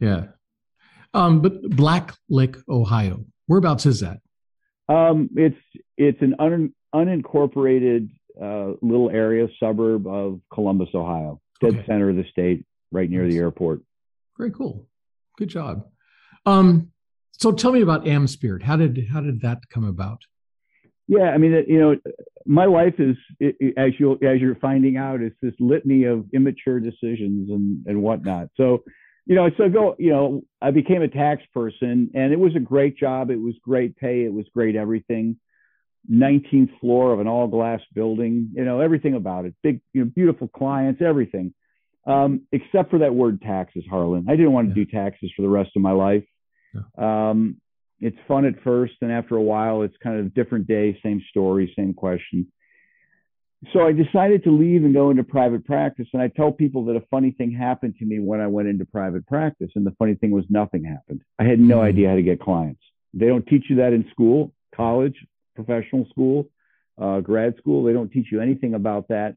Yeah. 0.00 0.26
Um, 1.12 1.40
but 1.40 1.62
Black 1.62 2.14
Lick, 2.28 2.56
Ohio, 2.68 3.24
whereabouts 3.46 3.86
is 3.86 4.00
that? 4.00 4.20
Um, 4.88 5.30
it's, 5.36 5.58
it's 5.96 6.20
an 6.22 6.36
un, 6.38 6.74
unincorporated 6.94 8.10
uh, 8.40 8.72
little 8.80 9.10
area 9.10 9.48
suburb 9.60 10.06
of 10.06 10.40
Columbus, 10.52 10.88
Ohio, 10.94 11.40
dead 11.60 11.74
okay. 11.74 11.86
center 11.86 12.10
of 12.10 12.16
the 12.16 12.24
state, 12.30 12.64
right 12.90 13.08
near 13.08 13.24
nice. 13.24 13.32
the 13.32 13.38
airport. 13.38 13.82
Very 14.38 14.50
cool. 14.50 14.88
Good 15.36 15.48
job. 15.48 15.86
Um, 16.46 16.92
so 17.32 17.52
tell 17.52 17.72
me 17.72 17.80
about 17.80 18.04
AmSpirit. 18.04 18.62
How 18.62 18.76
did 18.76 19.06
how 19.10 19.20
did 19.20 19.40
that 19.42 19.68
come 19.68 19.84
about? 19.84 20.20
Yeah, 21.08 21.30
I 21.30 21.38
mean, 21.38 21.64
you 21.66 21.80
know, 21.80 21.96
my 22.46 22.66
life 22.66 22.94
is 22.98 23.16
as 23.76 23.92
you 23.98 24.12
as 24.22 24.40
you're 24.40 24.56
finding 24.56 24.96
out, 24.96 25.20
it's 25.20 25.36
this 25.42 25.54
litany 25.58 26.04
of 26.04 26.26
immature 26.32 26.80
decisions 26.80 27.50
and 27.50 27.84
and 27.86 28.02
whatnot. 28.02 28.48
So, 28.56 28.84
you 29.26 29.34
know, 29.34 29.50
so 29.56 29.68
go, 29.68 29.96
you 29.98 30.10
know, 30.10 30.42
I 30.60 30.70
became 30.70 31.02
a 31.02 31.08
tax 31.08 31.42
person, 31.52 32.10
and 32.14 32.32
it 32.32 32.38
was 32.38 32.56
a 32.56 32.60
great 32.60 32.96
job. 32.96 33.30
It 33.30 33.40
was 33.40 33.54
great 33.62 33.96
pay. 33.96 34.24
It 34.24 34.32
was 34.32 34.46
great 34.52 34.76
everything. 34.76 35.36
19th 36.10 36.78
floor 36.80 37.12
of 37.12 37.20
an 37.20 37.28
all 37.28 37.46
glass 37.46 37.80
building, 37.94 38.50
you 38.54 38.64
know, 38.64 38.80
everything 38.80 39.14
about 39.14 39.44
it. 39.44 39.54
Big, 39.62 39.80
you 39.92 40.02
know, 40.02 40.10
beautiful 40.14 40.48
clients, 40.48 41.02
everything. 41.02 41.52
Um, 42.06 42.42
except 42.52 42.90
for 42.90 43.00
that 43.00 43.14
word 43.14 43.42
taxes, 43.42 43.84
Harlan. 43.88 44.26
I 44.28 44.36
didn't 44.36 44.52
want 44.52 44.74
to 44.74 44.80
yeah. 44.80 44.86
do 44.86 44.90
taxes 44.90 45.30
for 45.36 45.42
the 45.42 45.48
rest 45.48 45.70
of 45.76 45.82
my 45.82 45.92
life. 45.92 46.24
Yeah. 46.74 47.30
Um, 47.30 47.60
it's 48.00 48.16
fun 48.26 48.46
at 48.46 48.62
first, 48.64 48.94
and 49.02 49.12
after 49.12 49.36
a 49.36 49.42
while, 49.42 49.82
it's 49.82 49.94
kind 50.02 50.18
of 50.18 50.32
different 50.32 50.66
day, 50.66 50.98
same 51.02 51.22
story, 51.28 51.72
same 51.76 51.92
question. 51.92 52.50
So 53.72 53.86
I 53.86 53.92
decided 53.92 54.42
to 54.44 54.50
leave 54.50 54.84
and 54.84 54.94
go 54.94 55.10
into 55.10 55.22
private 55.22 55.66
practice. 55.66 56.06
And 56.14 56.22
I 56.22 56.28
tell 56.28 56.50
people 56.50 56.86
that 56.86 56.96
a 56.96 57.02
funny 57.10 57.32
thing 57.32 57.52
happened 57.52 57.96
to 57.98 58.06
me 58.06 58.18
when 58.18 58.40
I 58.40 58.46
went 58.46 58.68
into 58.68 58.86
private 58.86 59.26
practice. 59.26 59.70
And 59.74 59.86
the 59.86 59.94
funny 59.98 60.14
thing 60.14 60.30
was, 60.30 60.44
nothing 60.48 60.82
happened. 60.82 61.20
I 61.38 61.44
had 61.44 61.60
no 61.60 61.76
mm-hmm. 61.76 61.84
idea 61.84 62.08
how 62.08 62.14
to 62.14 62.22
get 62.22 62.40
clients. 62.40 62.80
They 63.12 63.26
don't 63.26 63.46
teach 63.46 63.64
you 63.68 63.76
that 63.76 63.92
in 63.92 64.08
school, 64.10 64.52
college, 64.74 65.14
professional 65.54 66.06
school, 66.10 66.48
uh, 67.00 67.20
grad 67.20 67.56
school. 67.58 67.84
They 67.84 67.92
don't 67.92 68.10
teach 68.10 68.28
you 68.32 68.40
anything 68.40 68.74
about 68.74 69.08
that. 69.08 69.36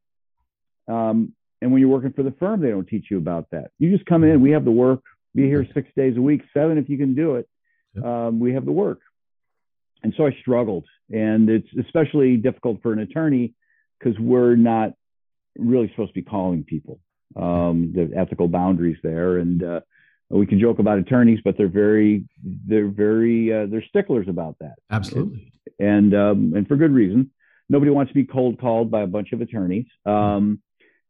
Um, 0.88 1.34
and 1.62 1.72
when 1.72 1.82
you're 1.82 1.90
working 1.90 2.14
for 2.14 2.24
the 2.24 2.32
firm, 2.40 2.62
they 2.62 2.70
don't 2.70 2.88
teach 2.88 3.06
you 3.10 3.18
about 3.18 3.48
that. 3.52 3.72
You 3.78 3.92
just 3.92 4.06
come 4.06 4.24
in, 4.24 4.42
we 4.42 4.52
have 4.52 4.64
the 4.64 4.72
work, 4.72 5.02
be 5.36 5.44
here 5.44 5.66
six 5.74 5.90
days 5.96 6.16
a 6.18 6.22
week, 6.22 6.44
seven 6.54 6.78
if 6.78 6.90
you 6.90 6.98
can 6.98 7.16
do 7.16 7.36
it. 7.36 7.50
Um, 8.04 8.40
we 8.40 8.54
have 8.54 8.66
the 8.66 8.72
work. 8.72 9.00
And 10.02 10.14
so 10.18 10.26
I 10.26 10.36
struggled. 10.42 10.86
And 11.12 11.50
it's 11.50 11.68
especially 11.80 12.38
difficult 12.38 12.82
for 12.82 12.92
an 12.94 13.00
attorney 13.00 13.54
because 14.00 14.20
we're 14.20 14.56
not 14.56 14.92
really 15.58 15.90
supposed 15.90 16.10
to 16.10 16.22
be 16.22 16.24
calling 16.24 16.64
people. 16.64 17.00
Um, 17.36 17.94
the 17.96 18.12
ethical 18.16 18.48
boundaries 18.48 18.98
there. 19.02 19.40
And 19.40 19.64
uh, 19.64 19.80
we 20.30 20.46
can 20.46 20.60
joke 20.60 20.78
about 20.78 21.00
attorneys, 21.00 21.40
but 21.44 21.58
they're 21.58 21.68
very, 21.68 22.26
they're 22.44 22.90
very, 22.90 23.52
uh, 23.52 23.66
they're 23.66 23.84
sticklers 23.90 24.28
about 24.28 24.58
that. 24.60 24.76
Absolutely 24.92 25.52
and 25.80 26.14
um, 26.14 26.54
and 26.56 26.68
for 26.68 26.76
good 26.76 26.92
reason. 26.92 27.32
Nobody 27.70 27.92
wants 27.92 28.12
to 28.12 28.16
be 28.16 28.26
cold 28.26 28.60
called 28.60 28.92
by 28.92 29.02
a 29.02 29.08
bunch 29.08 29.32
of 29.32 29.42
attorneys. 29.42 29.86
Um, 30.06 30.62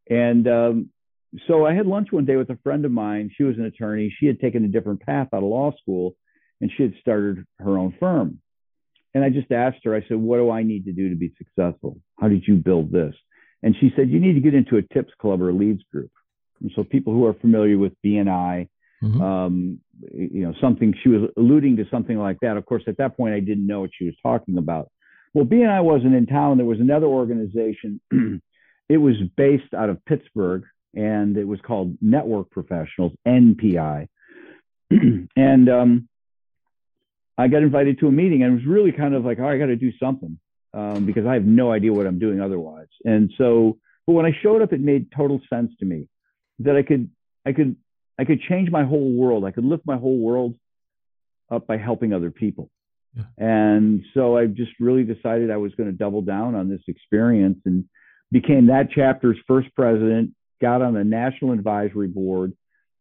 and 0.10 0.48
um, 0.48 0.90
so 1.48 1.66
I 1.66 1.74
had 1.74 1.88
lunch 1.88 2.12
one 2.12 2.26
day 2.26 2.36
with 2.36 2.50
a 2.52 2.60
friend 2.64 2.86
of 2.86 2.92
mine. 2.92 3.32
She 3.36 3.44
was 3.44 3.58
an 3.58 3.66
attorney. 3.66 4.16
She 4.20 4.28
had 4.28 4.40
taken 4.40 4.64
a 4.64 4.68
different 4.68 5.02
path 5.02 5.30
out 5.34 5.44
of 5.44 5.50
law 5.50 5.72
school, 5.82 6.16
and 6.62 6.72
she 6.76 6.84
had 6.84 6.94
started 7.02 7.46
her 7.60 7.78
own 7.78 7.96
firm. 8.00 8.40
And 9.14 9.24
I 9.24 9.30
just 9.30 9.52
asked 9.52 9.80
her. 9.84 9.96
I 9.96 10.04
said, 10.08 10.18
"What 10.18 10.38
do 10.38 10.50
I 10.50 10.64
need 10.64 10.86
to 10.86 10.92
do 10.92 11.10
to 11.10 11.16
be 11.16 11.34
successful? 11.38 12.00
How 12.20 12.28
did 12.28 12.48
you 12.48 12.56
build 12.56 12.92
this?" 12.92 13.16
And 13.62 13.76
she 13.80 13.92
said, 13.96 14.10
"You 14.10 14.20
need 14.20 14.34
to 14.34 14.42
get 14.42 14.56
into 14.56 14.78
a 14.78 14.82
tips 14.82 15.14
club 15.20 15.42
or 15.42 15.50
a 15.50 15.54
leads 15.54 15.84
group." 15.92 16.12
And 16.62 16.72
so 16.76 16.84
people 16.84 17.14
who 17.14 17.26
are 17.26 17.34
familiar 17.34 17.78
with 17.78 17.94
BNI 18.04 18.68
Mm-hmm. 19.04 19.22
Um, 19.22 19.80
you 20.14 20.44
know, 20.44 20.54
something 20.62 20.94
she 21.04 21.10
was 21.10 21.30
alluding 21.38 21.78
to 21.78 21.86
something 21.92 22.18
like 22.18 22.40
that. 22.42 22.58
Of 22.58 22.66
course, 22.66 22.84
at 22.88 22.98
that 22.98 23.18
point, 23.18 23.34
I 23.34 23.42
didn't 23.42 23.68
know 23.68 23.82
what 23.82 23.92
she 23.98 24.06
was 24.06 24.16
talking 24.24 24.58
about. 24.58 24.90
Well, 25.34 25.46
BNI 25.46 25.84
wasn't 25.84 26.16
in 26.16 26.26
town. 26.26 26.58
There 26.58 26.66
was 26.66 26.80
another 26.80 27.08
organization. 27.08 28.00
it 28.90 28.98
was 28.98 29.16
based 29.36 29.74
out 29.74 29.90
of 29.90 30.04
Pittsburgh, 30.06 30.64
and 30.94 31.38
it 31.38 31.48
was 31.48 31.60
called 31.66 31.98
Network 32.02 32.50
Professionals 32.52 33.12
(NPI). 33.28 34.08
and 35.36 35.70
um, 35.70 36.08
I 37.38 37.48
got 37.48 37.64
invited 37.64 38.00
to 38.00 38.08
a 38.08 38.12
meeting, 38.12 38.44
and 38.44 38.54
it 38.54 38.56
was 38.56 38.66
really 38.66 38.92
kind 38.92 39.14
of 39.16 39.26
like, 39.26 39.40
oh, 39.40 39.48
I 39.48 39.58
got 39.58 39.68
to 39.68 39.76
do 39.76 39.92
something 40.00 40.38
um, 40.74 41.06
because 41.06 41.26
I 41.26 41.34
have 41.34 41.46
no 41.46 41.72
idea 41.72 41.94
what 41.94 42.06
I'm 42.06 42.20
doing 42.20 42.42
otherwise. 42.42 42.88
And 43.06 43.32
so, 43.38 43.78
but 44.06 44.14
when 44.14 44.26
I 44.26 44.32
showed 44.42 44.62
up, 44.62 44.74
it 44.74 44.82
made 44.82 45.12
total 45.16 45.40
sense 45.50 45.72
to 45.80 45.86
me 45.86 46.08
that 46.60 46.76
I 46.76 46.84
could 46.84 47.10
I 47.46 47.54
could 47.54 47.76
I 48.20 48.26
could 48.26 48.42
change 48.42 48.70
my 48.70 48.84
whole 48.84 49.12
world. 49.14 49.46
I 49.46 49.52
could 49.52 49.66
lift 49.66 49.84
my 49.86 49.98
whole 49.98 50.18
world 50.18 50.56
up 51.50 51.68
by 51.68 51.78
helping 51.78 52.14
other 52.14 52.32
people. 52.32 52.70
Yeah. 53.16 53.24
And 53.38 54.04
so 54.14 54.38
I 54.38 54.48
just 54.48 54.72
really 54.80 55.04
decided 55.04 55.52
I 55.52 55.58
was 55.58 55.74
going 55.76 55.90
to 55.90 55.96
double 55.96 56.22
down 56.22 56.56
on 56.56 56.70
this 56.70 56.82
experience 56.88 57.60
and 57.66 57.86
became 58.32 58.68
that 58.68 58.92
chapter's 58.92 59.38
first 59.48 59.70
president, 59.76 60.32
got 60.62 60.82
on 60.82 60.94
the 60.94 61.04
national 61.04 61.52
advisory 61.52 62.08
board, 62.08 62.54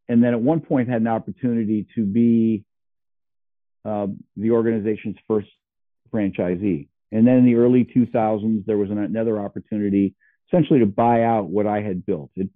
and 0.08 0.22
then 0.22 0.34
at 0.34 0.40
one 0.40 0.60
point 0.60 0.88
had 0.88 1.00
an 1.00 1.08
opportunity 1.08 1.86
to 1.94 2.04
be 2.04 2.64
uh, 3.84 4.06
the 4.36 4.50
organization's 4.50 5.16
first 5.26 5.48
franchisee. 6.12 6.88
And 7.10 7.26
then 7.26 7.36
in 7.38 7.44
the 7.44 7.56
early 7.56 7.84
2000s, 7.84 8.64
there 8.66 8.78
was 8.78 8.90
another 8.90 9.38
opportunity 9.38 10.14
essentially 10.48 10.80
to 10.80 10.86
buy 10.86 11.24
out 11.24 11.48
what 11.48 11.66
I 11.66 11.80
had 11.80 12.04
built. 12.06 12.30
It, 12.36 12.48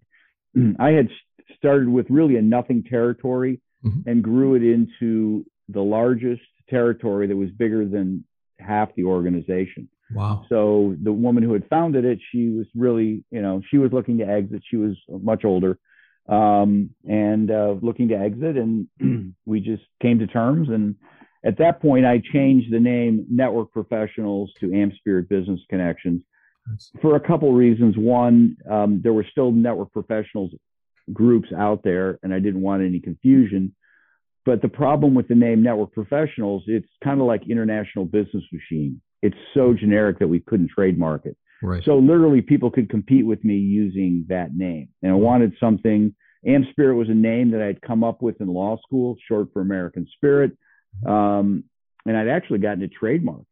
I 0.79 0.91
had 0.91 1.09
started 1.57 1.89
with 1.89 2.07
really 2.09 2.37
a 2.37 2.43
nothing 2.43 2.85
territory 2.85 3.61
mm-hmm. 3.85 4.09
and 4.09 4.23
grew 4.23 4.55
it 4.55 4.63
into 4.63 5.45
the 5.69 5.81
largest 5.81 6.43
territory 6.69 7.27
that 7.27 7.37
was 7.37 7.51
bigger 7.51 7.87
than 7.87 8.25
half 8.59 8.95
the 8.95 9.05
organization. 9.05 9.89
Wow. 10.13 10.45
So 10.49 10.95
the 11.03 11.13
woman 11.13 11.43
who 11.43 11.53
had 11.53 11.69
founded 11.69 12.05
it, 12.05 12.21
she 12.31 12.49
was 12.49 12.67
really, 12.75 13.25
you 13.31 13.43
know, 13.43 13.61
she 13.71 13.79
was 13.79 13.93
looking 13.93 14.19
to 14.19 14.25
exit. 14.25 14.63
She 14.69 14.77
was 14.77 14.97
much 15.09 15.45
older 15.45 15.79
um, 16.29 16.91
and 17.09 17.51
uh, 17.51 17.75
looking 17.83 18.09
to 18.09 18.15
exit. 18.15 18.57
And 18.57 18.87
we 19.47 19.61
just 19.61 19.83
came 20.01 20.21
to 20.21 20.27
terms. 20.27 20.69
And 20.69 20.95
at 21.47 21.59
that 21.59 21.81
point, 21.81 22.05
I 22.05 22.21
changed 22.33 22.73
the 22.73 22.81
name 22.81 23.25
Network 23.31 23.73
Professionals 23.73 24.53
to 24.61 24.67
AmSpirit 24.67 25.29
Business 25.29 25.61
Connections 25.71 26.23
for 27.01 27.17
a 27.17 27.21
couple 27.21 27.53
reasons. 27.53 27.97
One, 27.97 28.57
um, 28.69 29.01
there 29.03 29.13
were 29.13 29.27
still 29.31 29.53
network 29.53 29.93
professionals 29.93 30.51
groups 31.13 31.49
out 31.57 31.83
there, 31.85 32.19
and 32.23 32.35
I 32.35 32.41
didn't 32.41 32.63
want 32.63 32.83
any 32.83 32.99
confusion. 32.99 33.75
But 34.45 34.63
the 34.63 34.69
problem 34.69 35.15
with 35.15 35.29
the 35.29 35.35
name 35.35 35.63
Network 35.63 35.93
Professionals, 35.93 36.65
it's 36.67 36.89
kind 37.03 37.21
of 37.21 37.27
like 37.27 37.49
International 37.49 38.05
Business 38.05 38.45
Machine. 38.53 39.01
It's 39.23 39.37
so 39.55 39.73
generic 39.73 40.19
that 40.19 40.29
we 40.29 40.41
couldn't 40.41 40.71
trademark 40.71 41.27
it. 41.27 41.37
Right. 41.63 41.83
So 41.85 41.97
literally, 41.97 42.43
people 42.43 42.71
could 42.71 42.91
compete 42.91 43.25
with 43.25 43.43
me 43.45 43.55
using 43.55 44.27
that 44.29 44.55
name, 44.55 44.89
and 45.03 45.13
I 45.13 45.15
wanted 45.15 45.55
something. 45.59 46.15
AmSpirit 46.47 46.97
was 46.97 47.09
a 47.09 47.15
name 47.15 47.51
that 47.53 47.63
I'd 47.63 47.83
come 47.83 48.05
up 48.05 48.23
with 48.23 48.41
in 48.41 48.47
law 48.49 48.77
school, 48.79 49.17
short 49.27 49.49
for 49.53 49.63
American 49.63 50.07
Spirit, 50.17 50.57
um, 51.05 51.65
and 52.05 52.17
I'd 52.17 52.29
actually 52.29 52.59
gotten 52.59 52.83
it 52.83 52.93
trademarked 53.01 53.47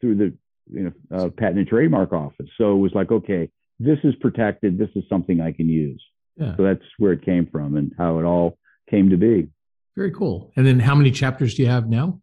through 0.00 0.16
the 0.16 0.34
you 0.72 0.84
know 0.84 1.16
uh, 1.16 1.28
patent 1.28 1.58
and 1.58 1.68
trademark 1.68 2.12
office. 2.12 2.48
So 2.58 2.72
it 2.72 2.78
was 2.78 2.92
like, 2.94 3.10
okay, 3.10 3.48
this 3.78 3.98
is 4.04 4.14
protected. 4.20 4.78
This 4.78 4.90
is 4.94 5.04
something 5.08 5.40
I 5.40 5.52
can 5.52 5.68
use. 5.68 6.02
Yeah. 6.36 6.56
So 6.56 6.64
that's 6.64 6.84
where 6.98 7.12
it 7.12 7.24
came 7.24 7.46
from 7.46 7.76
and 7.76 7.92
how 7.96 8.18
it 8.18 8.24
all 8.24 8.58
came 8.88 9.10
to 9.10 9.16
be. 9.16 9.48
Very 9.96 10.12
cool. 10.12 10.52
And 10.56 10.66
then 10.66 10.80
how 10.80 10.94
many 10.94 11.10
chapters 11.10 11.54
do 11.54 11.62
you 11.62 11.68
have 11.68 11.88
now? 11.88 12.20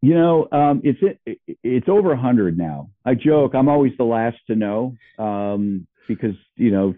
You 0.00 0.14
know, 0.14 0.48
um, 0.50 0.82
it's 0.84 0.98
it, 1.24 1.38
it's 1.62 1.88
over 1.88 2.12
a 2.12 2.20
hundred 2.20 2.58
now. 2.58 2.90
I 3.04 3.14
joke 3.14 3.54
I'm 3.54 3.68
always 3.68 3.92
the 3.96 4.04
last 4.04 4.38
to 4.48 4.56
know 4.56 4.96
um, 5.18 5.86
because 6.08 6.34
you 6.56 6.72
know 6.72 6.94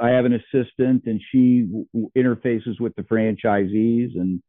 I 0.00 0.10
have 0.10 0.26
an 0.26 0.34
assistant 0.34 1.04
and 1.06 1.20
she 1.32 1.62
w- 1.62 2.10
interfaces 2.16 2.78
with 2.78 2.94
the 2.96 3.02
franchisees 3.02 4.14
and 4.14 4.42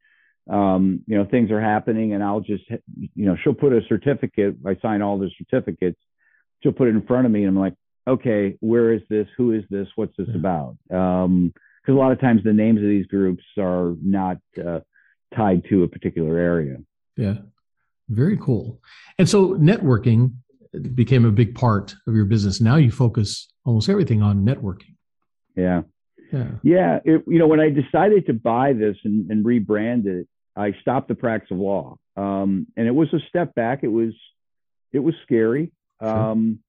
um, 0.49 1.01
you 1.07 1.17
know 1.17 1.25
things 1.25 1.51
are 1.51 1.61
happening 1.61 2.13
and 2.13 2.23
I'll 2.23 2.39
just 2.39 2.63
you 2.95 3.25
know 3.25 3.35
she'll 3.43 3.53
put 3.53 3.73
a 3.73 3.81
certificate. 3.87 4.55
I 4.65 4.77
sign 4.81 5.01
all 5.01 5.17
the 5.17 5.29
certificates. 5.37 5.99
She'll 6.63 6.73
put 6.73 6.87
it 6.87 6.91
in 6.91 7.05
front 7.05 7.25
of 7.25 7.31
me 7.31 7.41
and 7.41 7.49
I'm 7.49 7.59
like, 7.59 7.75
okay, 8.07 8.57
where 8.61 8.93
is 8.93 9.01
this? 9.09 9.27
Who 9.37 9.51
is 9.51 9.63
this? 9.69 9.87
What's 9.95 10.15
this 10.17 10.29
about? 10.33 10.77
Because 10.87 11.25
um, 11.25 11.53
a 11.87 11.91
lot 11.91 12.11
of 12.11 12.19
times 12.19 12.43
the 12.43 12.53
names 12.53 12.77
of 12.77 12.87
these 12.87 13.05
groups 13.07 13.43
are 13.59 13.95
not 14.01 14.37
uh, 14.65 14.79
tied 15.35 15.63
to 15.69 15.83
a 15.83 15.87
particular 15.87 16.37
area. 16.37 16.77
Yeah, 17.15 17.35
very 18.09 18.37
cool. 18.37 18.81
And 19.19 19.27
so 19.29 19.55
networking 19.55 20.33
became 20.93 21.25
a 21.25 21.31
big 21.31 21.55
part 21.55 21.95
of 22.07 22.15
your 22.15 22.25
business. 22.25 22.61
Now 22.61 22.75
you 22.75 22.91
focus 22.91 23.47
almost 23.65 23.89
everything 23.89 24.21
on 24.21 24.45
networking. 24.45 24.95
Yeah. 25.55 25.81
Yeah. 26.31 26.51
Yeah. 26.63 26.99
It, 27.05 27.23
you 27.27 27.39
know, 27.39 27.47
when 27.47 27.59
I 27.59 27.69
decided 27.69 28.25
to 28.27 28.33
buy 28.33 28.73
this 28.73 28.97
and, 29.03 29.29
and 29.31 29.45
rebrand 29.45 30.05
it, 30.05 30.27
I 30.57 30.73
stopped 30.81 31.07
the 31.07 31.15
practice 31.15 31.51
of 31.51 31.57
law. 31.57 31.97
Um, 32.15 32.67
and 32.75 32.87
it 32.87 32.95
was 32.95 33.13
a 33.13 33.19
step 33.29 33.53
back. 33.53 33.83
It 33.83 33.91
was, 33.91 34.13
it 34.91 34.99
was 34.99 35.13
scary. 35.23 35.71
Sure. 36.01 36.09
Um, 36.09 36.59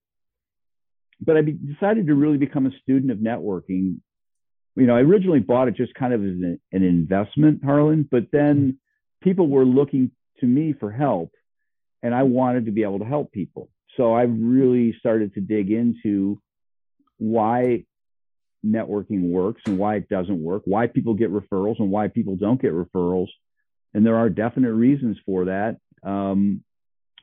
but 1.21 1.37
I 1.37 1.40
decided 1.42 2.07
to 2.07 2.14
really 2.14 2.37
become 2.37 2.66
a 2.66 2.71
student 2.83 3.11
of 3.11 3.18
networking. 3.18 4.00
You 4.76 4.87
know, 4.87 4.95
I 4.95 5.00
originally 5.00 5.40
bought 5.40 5.68
it 5.68 5.76
just 5.76 5.95
kind 5.95 6.12
of 6.12 6.23
as 6.23 6.28
an, 6.28 6.61
an 6.71 6.83
investment, 6.85 7.64
Harlan, 7.64 8.07
but 8.09 8.26
then 8.30 8.78
people 9.23 9.49
were 9.49 9.64
looking 9.64 10.12
to 10.40 10.47
me 10.47 10.75
for 10.78 10.92
help, 10.92 11.33
and 12.02 12.14
I 12.14 12.23
wanted 12.23 12.66
to 12.66 12.73
be 12.73 12.85
able 12.85 13.00
to 13.00 13.04
help 13.04 13.33
people. 13.33 13.71
so 13.97 14.14
I 14.14 14.23
really 14.23 14.95
started 15.00 15.35
to 15.35 15.40
dig 15.40 15.73
into 15.73 16.40
why 17.18 17.85
networking 18.64 19.30
works 19.30 19.62
and 19.66 19.78
why 19.78 19.97
it 19.97 20.09
doesn't 20.09 20.40
work, 20.40 20.62
why 20.64 20.87
people 20.87 21.14
get 21.14 21.33
referrals 21.33 21.80
and 21.80 21.90
why 21.90 22.09
people 22.09 22.37
don't 22.37 22.62
get 22.62 22.73
referrals, 22.73 23.28
and 23.95 24.04
there 24.04 24.16
are 24.16 24.28
definite 24.28 24.73
reasons 24.73 25.16
for 25.25 25.47
that. 25.47 25.78
Um, 26.02 26.62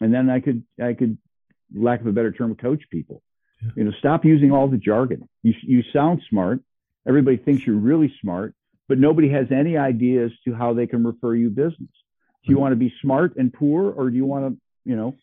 and 0.01 0.13
then 0.13 0.29
I 0.29 0.39
could 0.39 0.63
I 0.81 0.93
could, 0.93 1.17
lack 1.73 2.01
of 2.01 2.07
a 2.07 2.11
better 2.11 2.31
term, 2.31 2.55
coach 2.55 2.83
people. 2.89 3.21
Yeah. 3.61 3.69
You 3.77 3.83
know, 3.85 3.91
stop 3.99 4.25
using 4.25 4.51
all 4.51 4.67
the 4.67 4.77
jargon. 4.77 5.27
You 5.43 5.53
you 5.61 5.83
sound 5.93 6.21
smart. 6.29 6.59
Everybody 7.07 7.37
thinks 7.37 7.65
you're 7.65 7.75
really 7.75 8.13
smart, 8.21 8.53
but 8.87 8.97
nobody 8.97 9.29
has 9.29 9.51
any 9.51 9.77
idea 9.77 10.25
as 10.25 10.31
to 10.45 10.53
how 10.53 10.73
they 10.73 10.87
can 10.87 11.03
refer 11.03 11.35
you 11.35 11.49
business. 11.49 11.89
Do 12.43 12.51
you 12.51 12.59
want 12.59 12.73
to 12.73 12.75
be 12.75 12.93
smart 13.01 13.37
and 13.37 13.51
poor, 13.51 13.91
or 13.91 14.09
do 14.11 14.15
you 14.15 14.25
want 14.25 14.53
to, 14.53 14.61
you 14.89 14.95
know, 14.95 15.15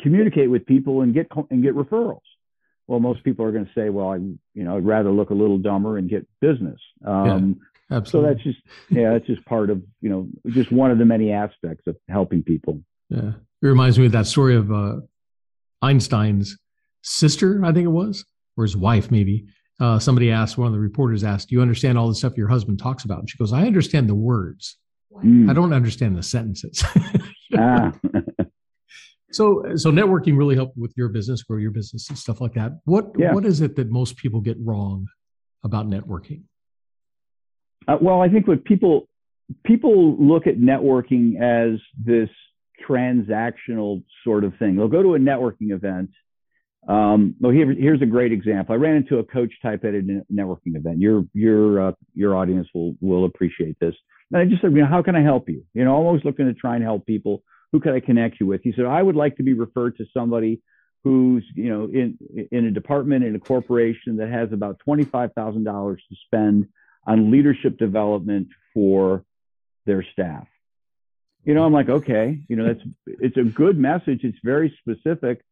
communicate 0.00 0.50
with 0.50 0.66
people 0.66 1.00
and 1.00 1.14
get 1.14 1.28
and 1.50 1.62
get 1.62 1.74
referrals? 1.74 2.20
Well, 2.86 3.00
most 3.00 3.22
people 3.24 3.44
are 3.46 3.52
going 3.52 3.66
to 3.66 3.72
say, 3.74 3.88
"Well, 3.88 4.10
I, 4.10 4.16
you 4.16 4.64
know, 4.64 4.76
I'd 4.76 4.84
rather 4.84 5.10
look 5.10 5.30
a 5.30 5.34
little 5.34 5.58
dumber 5.58 5.96
and 5.98 6.08
get 6.08 6.26
business." 6.40 6.80
Um, 7.04 7.26
yeah, 7.26 7.64
absolutely. 7.90 8.30
So 8.30 8.34
that's 8.34 8.44
just, 8.44 8.58
yeah, 8.90 9.12
that's 9.12 9.26
just 9.26 9.44
part 9.44 9.70
of, 9.70 9.82
you 10.00 10.10
know, 10.10 10.28
just 10.48 10.70
one 10.72 10.90
of 10.90 10.98
the 10.98 11.04
many 11.04 11.32
aspects 11.32 11.86
of 11.86 11.96
helping 12.08 12.42
people. 12.42 12.82
Yeah, 13.08 13.32
it 13.62 13.66
reminds 13.66 13.98
me 13.98 14.06
of 14.06 14.12
that 14.12 14.26
story 14.26 14.56
of 14.56 14.70
uh, 14.70 14.96
Einstein's 15.82 16.58
sister, 17.02 17.64
I 17.64 17.72
think 17.72 17.84
it 17.84 17.90
was, 17.90 18.24
or 18.56 18.64
his 18.64 18.76
wife, 18.76 19.10
maybe. 19.10 19.46
Uh, 19.80 19.98
somebody 19.98 20.30
asked, 20.30 20.58
one 20.58 20.66
of 20.66 20.72
the 20.72 20.80
reporters 20.80 21.22
asked, 21.22 21.48
Do 21.48 21.54
you 21.54 21.62
understand 21.62 21.96
all 21.96 22.08
the 22.08 22.14
stuff 22.14 22.36
your 22.36 22.48
husband 22.48 22.80
talks 22.80 23.04
about? 23.04 23.20
And 23.20 23.30
she 23.30 23.38
goes, 23.38 23.52
I 23.52 23.62
understand 23.66 24.08
the 24.08 24.14
words. 24.14 24.76
Mm. 25.22 25.48
I 25.48 25.52
don't 25.52 25.72
understand 25.72 26.16
the 26.16 26.22
sentences. 26.22 26.84
ah. 27.56 27.92
so, 29.32 29.64
so 29.76 29.90
networking 29.90 30.36
really 30.36 30.56
helped 30.56 30.76
with 30.76 30.92
your 30.96 31.08
business, 31.08 31.42
grow 31.42 31.58
your 31.58 31.70
business, 31.70 32.08
and 32.08 32.18
stuff 32.18 32.40
like 32.40 32.54
that. 32.54 32.72
What 32.84 33.12
yeah. 33.16 33.32
What 33.32 33.46
is 33.46 33.60
it 33.60 33.76
that 33.76 33.90
most 33.90 34.16
people 34.16 34.40
get 34.40 34.56
wrong 34.60 35.06
about 35.64 35.88
networking? 35.88 36.42
Uh, 37.88 37.96
well, 38.00 38.20
I 38.20 38.28
think 38.28 38.46
what 38.46 38.64
people 38.64 39.08
people 39.64 40.16
look 40.18 40.46
at 40.46 40.56
networking 40.58 41.40
as 41.40 41.80
this 41.96 42.28
transactional 42.88 44.04
sort 44.24 44.44
of 44.44 44.52
thing. 44.58 44.76
They'll 44.76 44.88
go 44.88 45.02
to 45.02 45.14
a 45.14 45.18
networking 45.18 45.72
event. 45.72 46.10
Um, 46.86 47.34
well, 47.40 47.52
here, 47.52 47.72
here's 47.72 48.02
a 48.02 48.06
great 48.06 48.32
example. 48.32 48.74
I 48.74 48.78
ran 48.78 48.96
into 48.96 49.18
a 49.18 49.24
coach 49.24 49.52
type 49.62 49.84
at 49.84 49.94
a 49.94 50.22
networking 50.32 50.76
event. 50.76 51.00
Your 51.00 51.24
your 51.32 51.88
uh, 51.88 51.92
your 52.14 52.36
audience 52.36 52.68
will 52.74 52.94
will 53.00 53.24
appreciate 53.24 53.78
this. 53.80 53.94
And 54.30 54.40
I 54.40 54.44
just 54.44 54.60
said, 54.60 54.72
you 54.72 54.82
know, 54.82 54.86
how 54.86 55.02
can 55.02 55.16
I 55.16 55.22
help 55.22 55.48
you? 55.48 55.64
You 55.72 55.84
know, 55.84 55.96
I'm 55.96 56.06
always 56.06 56.24
looking 56.24 56.46
to 56.46 56.54
try 56.54 56.74
and 56.76 56.84
help 56.84 57.06
people. 57.06 57.42
Who 57.72 57.80
can 57.80 57.92
I 57.94 58.00
connect 58.00 58.40
you 58.40 58.46
with? 58.46 58.62
He 58.62 58.72
said, 58.74 58.84
I 58.84 59.02
would 59.02 59.16
like 59.16 59.36
to 59.36 59.42
be 59.42 59.54
referred 59.54 59.96
to 59.96 60.04
somebody 60.14 60.62
who's, 61.04 61.44
you 61.54 61.70
know, 61.70 61.84
in 61.84 62.18
in 62.50 62.66
a 62.66 62.70
department 62.70 63.24
in 63.24 63.34
a 63.34 63.40
corporation 63.40 64.16
that 64.18 64.28
has 64.28 64.52
about 64.52 64.78
twenty 64.78 65.04
five 65.04 65.32
thousand 65.32 65.64
dollars 65.64 66.02
to 66.08 66.16
spend 66.26 66.68
on 67.08 67.32
leadership 67.32 67.78
development 67.78 68.48
for 68.72 69.24
their 69.84 70.06
staff. 70.12 70.46
You 71.44 71.54
know, 71.54 71.64
I'm 71.64 71.72
like, 71.72 71.88
okay, 71.88 72.38
you 72.48 72.54
know, 72.54 72.66
that's 72.66 72.86
it's 73.06 73.36
a 73.36 73.42
good 73.42 73.76
message. 73.78 74.20
It's 74.22 74.38
very 74.44 74.78
specific, 74.80 75.42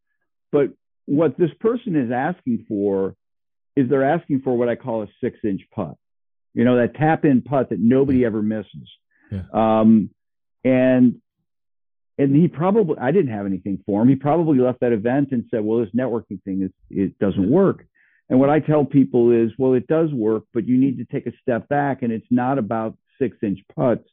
but 0.53 0.71
what 1.07 1.37
this 1.37 1.51
person 1.59 1.97
is 1.97 2.13
asking 2.13 2.67
for 2.69 3.17
is 3.75 3.89
they're 3.89 4.05
asking 4.05 4.43
for 4.43 4.57
what 4.57 4.69
I 4.69 4.77
call 4.77 5.03
a 5.03 5.09
six 5.21 5.39
inch 5.43 5.63
putt 5.75 5.97
you 6.57 6.65
know, 6.65 6.79
that 6.79 6.95
tap 6.95 7.27
in 7.27 7.43
putt 7.43 7.69
that 7.69 7.79
nobody 7.79 8.25
ever 8.25 8.41
misses. 8.41 8.89
Yeah. 9.31 9.43
Um, 9.53 10.09
and 10.65 11.21
and 12.19 12.35
he 12.35 12.49
probably 12.49 12.97
I 12.99 13.13
didn't 13.13 13.31
have 13.31 13.45
anything 13.45 13.83
for 13.85 14.01
him. 14.01 14.09
He 14.09 14.17
probably 14.17 14.59
left 14.59 14.81
that 14.81 14.93
event 14.93 15.29
and 15.33 15.45
said, 15.51 15.63
"Well, 15.63 15.81
this 15.81 15.95
networking 15.95 16.43
thing 16.45 16.63
is 16.63 16.71
it 16.89 17.19
doesn't 17.19 17.49
work." 17.49 17.85
And 18.29 18.41
what 18.41 18.51
I 18.51 18.61
tell 18.61 18.85
people 18.85 19.31
is, 19.31 19.53
"Well, 19.59 19.75
it 19.75 19.87
does 19.87 20.13
work, 20.13 20.45
but 20.53 20.67
you 20.67 20.77
need 20.77 20.99
to 20.99 21.05
take 21.05 21.27
a 21.27 21.37
step 21.43 21.69
back, 21.69 22.03
and 22.03 22.13
it's 22.13 22.27
not 22.31 22.59
about 22.59 22.97
six 23.19 23.37
inch 23.43 23.61
putts. 23.75 24.09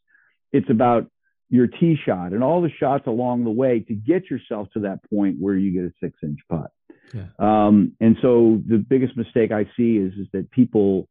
It's 0.51 0.69
about 0.69 1.09
your 1.49 1.67
tee 1.67 1.95
shot 1.95 2.33
and 2.33 2.43
all 2.43 2.61
the 2.61 2.69
shots 2.69 3.07
along 3.07 3.43
the 3.43 3.51
way 3.51 3.79
to 3.81 3.93
get 3.93 4.29
yourself 4.29 4.69
to 4.73 4.81
that 4.81 4.99
point 5.09 5.37
where 5.39 5.55
you 5.55 5.71
get 5.71 5.85
a 5.85 5.93
six 5.99 6.17
inch 6.23 6.39
putt." 6.49 6.71
Yeah. 7.13 7.27
Um, 7.39 7.93
and 7.99 8.17
so 8.21 8.61
the 8.67 8.77
biggest 8.77 9.15
mistake 9.15 9.51
I 9.51 9.65
see 9.77 9.97
is 9.97 10.13
is 10.13 10.27
that 10.33 10.51
people 10.51 11.07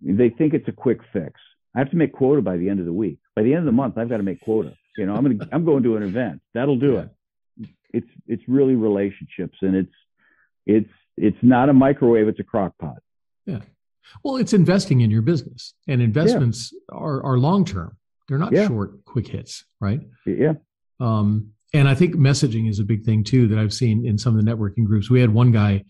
they 0.00 0.30
think 0.30 0.54
it's 0.54 0.68
a 0.68 0.72
quick 0.72 1.00
fix. 1.12 1.40
I 1.74 1.80
have 1.80 1.90
to 1.90 1.96
make 1.96 2.12
quota 2.12 2.42
by 2.42 2.56
the 2.56 2.68
end 2.68 2.80
of 2.80 2.86
the 2.86 2.92
week. 2.92 3.18
By 3.34 3.42
the 3.42 3.52
end 3.52 3.60
of 3.60 3.66
the 3.66 3.72
month, 3.72 3.98
I've 3.98 4.08
got 4.08 4.18
to 4.18 4.22
make 4.22 4.40
quota. 4.40 4.74
You 4.96 5.06
know, 5.06 5.14
I'm 5.14 5.22
gonna 5.22 5.48
I'm 5.52 5.64
going 5.64 5.82
to 5.84 5.96
an 5.96 6.02
event. 6.02 6.40
That'll 6.54 6.78
do 6.78 6.94
yeah. 6.94 7.00
it. 7.00 7.68
It's 7.92 8.10
it's 8.26 8.42
really 8.48 8.74
relationships, 8.74 9.58
and 9.62 9.76
it's 9.76 9.94
it's 10.66 10.90
it's 11.20 11.38
not 11.42 11.68
a 11.68 11.72
microwave. 11.72 12.28
It's 12.28 12.40
a 12.40 12.44
crock 12.44 12.76
pot. 12.78 12.98
Yeah. 13.46 13.60
Well, 14.24 14.36
it's 14.36 14.52
investing 14.52 15.02
in 15.02 15.10
your 15.10 15.22
business, 15.22 15.74
and 15.86 16.00
investments 16.00 16.72
yeah. 16.72 16.98
are 16.98 17.22
are 17.24 17.38
long 17.38 17.64
term. 17.64 17.96
They're 18.28 18.38
not 18.38 18.52
yeah. 18.52 18.66
short, 18.66 19.04
quick 19.04 19.28
hits, 19.28 19.64
right? 19.80 20.00
Yeah. 20.26 20.54
Um, 21.00 21.52
and 21.74 21.88
I 21.88 21.94
think 21.94 22.14
messaging 22.14 22.68
is 22.68 22.78
a 22.78 22.84
big 22.84 23.04
thing 23.04 23.24
too 23.24 23.48
that 23.48 23.58
I've 23.58 23.72
seen 23.72 24.06
in 24.06 24.18
some 24.18 24.38
of 24.38 24.44
the 24.44 24.50
networking 24.50 24.84
groups. 24.84 25.10
We 25.10 25.20
had 25.20 25.32
one 25.32 25.50
guy 25.50 25.84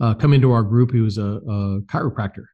uh, 0.00 0.14
come 0.14 0.32
into 0.32 0.52
our 0.52 0.62
group. 0.62 0.92
He 0.92 1.00
was 1.00 1.18
a, 1.18 1.22
a 1.22 1.80
chiropractor, 1.82 2.46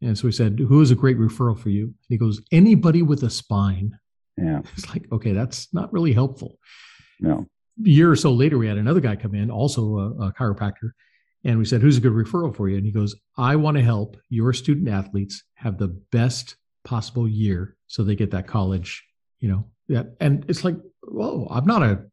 and 0.00 0.16
so 0.16 0.28
we 0.28 0.32
said, 0.32 0.58
Who 0.58 0.80
is 0.80 0.90
a 0.90 0.94
great 0.94 1.18
referral 1.18 1.58
for 1.58 1.70
you? 1.70 1.84
And 1.84 1.94
he 2.08 2.16
goes, 2.16 2.40
Anybody 2.52 3.02
with 3.02 3.22
a 3.22 3.30
spine. 3.30 3.98
Yeah. 4.36 4.62
It's 4.76 4.88
like, 4.88 5.06
okay, 5.10 5.32
that's 5.32 5.72
not 5.74 5.92
really 5.92 6.12
helpful. 6.12 6.58
No. 7.20 7.46
A 7.84 7.88
year 7.88 8.10
or 8.10 8.16
so 8.16 8.32
later, 8.32 8.58
we 8.58 8.68
had 8.68 8.78
another 8.78 9.00
guy 9.00 9.16
come 9.16 9.34
in, 9.34 9.50
also 9.50 9.98
a, 9.98 10.26
a 10.26 10.32
chiropractor. 10.32 10.92
And 11.44 11.58
we 11.58 11.64
said, 11.64 11.80
Who's 11.80 11.96
a 11.96 12.00
good 12.00 12.12
referral 12.12 12.54
for 12.54 12.68
you? 12.68 12.76
And 12.76 12.86
he 12.86 12.92
goes, 12.92 13.14
I 13.36 13.56
want 13.56 13.76
to 13.76 13.82
help 13.82 14.16
your 14.28 14.52
student 14.52 14.88
athletes 14.88 15.44
have 15.54 15.78
the 15.78 15.88
best 15.88 16.56
possible 16.84 17.28
year 17.28 17.76
so 17.86 18.02
they 18.02 18.16
get 18.16 18.30
that 18.32 18.46
college, 18.46 19.04
you 19.40 19.48
know. 19.48 19.66
Yeah. 19.86 20.04
And 20.20 20.44
it's 20.48 20.64
like, 20.64 20.76
whoa, 21.02 21.48
I'm 21.50 21.66
not 21.66 21.82
a 21.82 22.04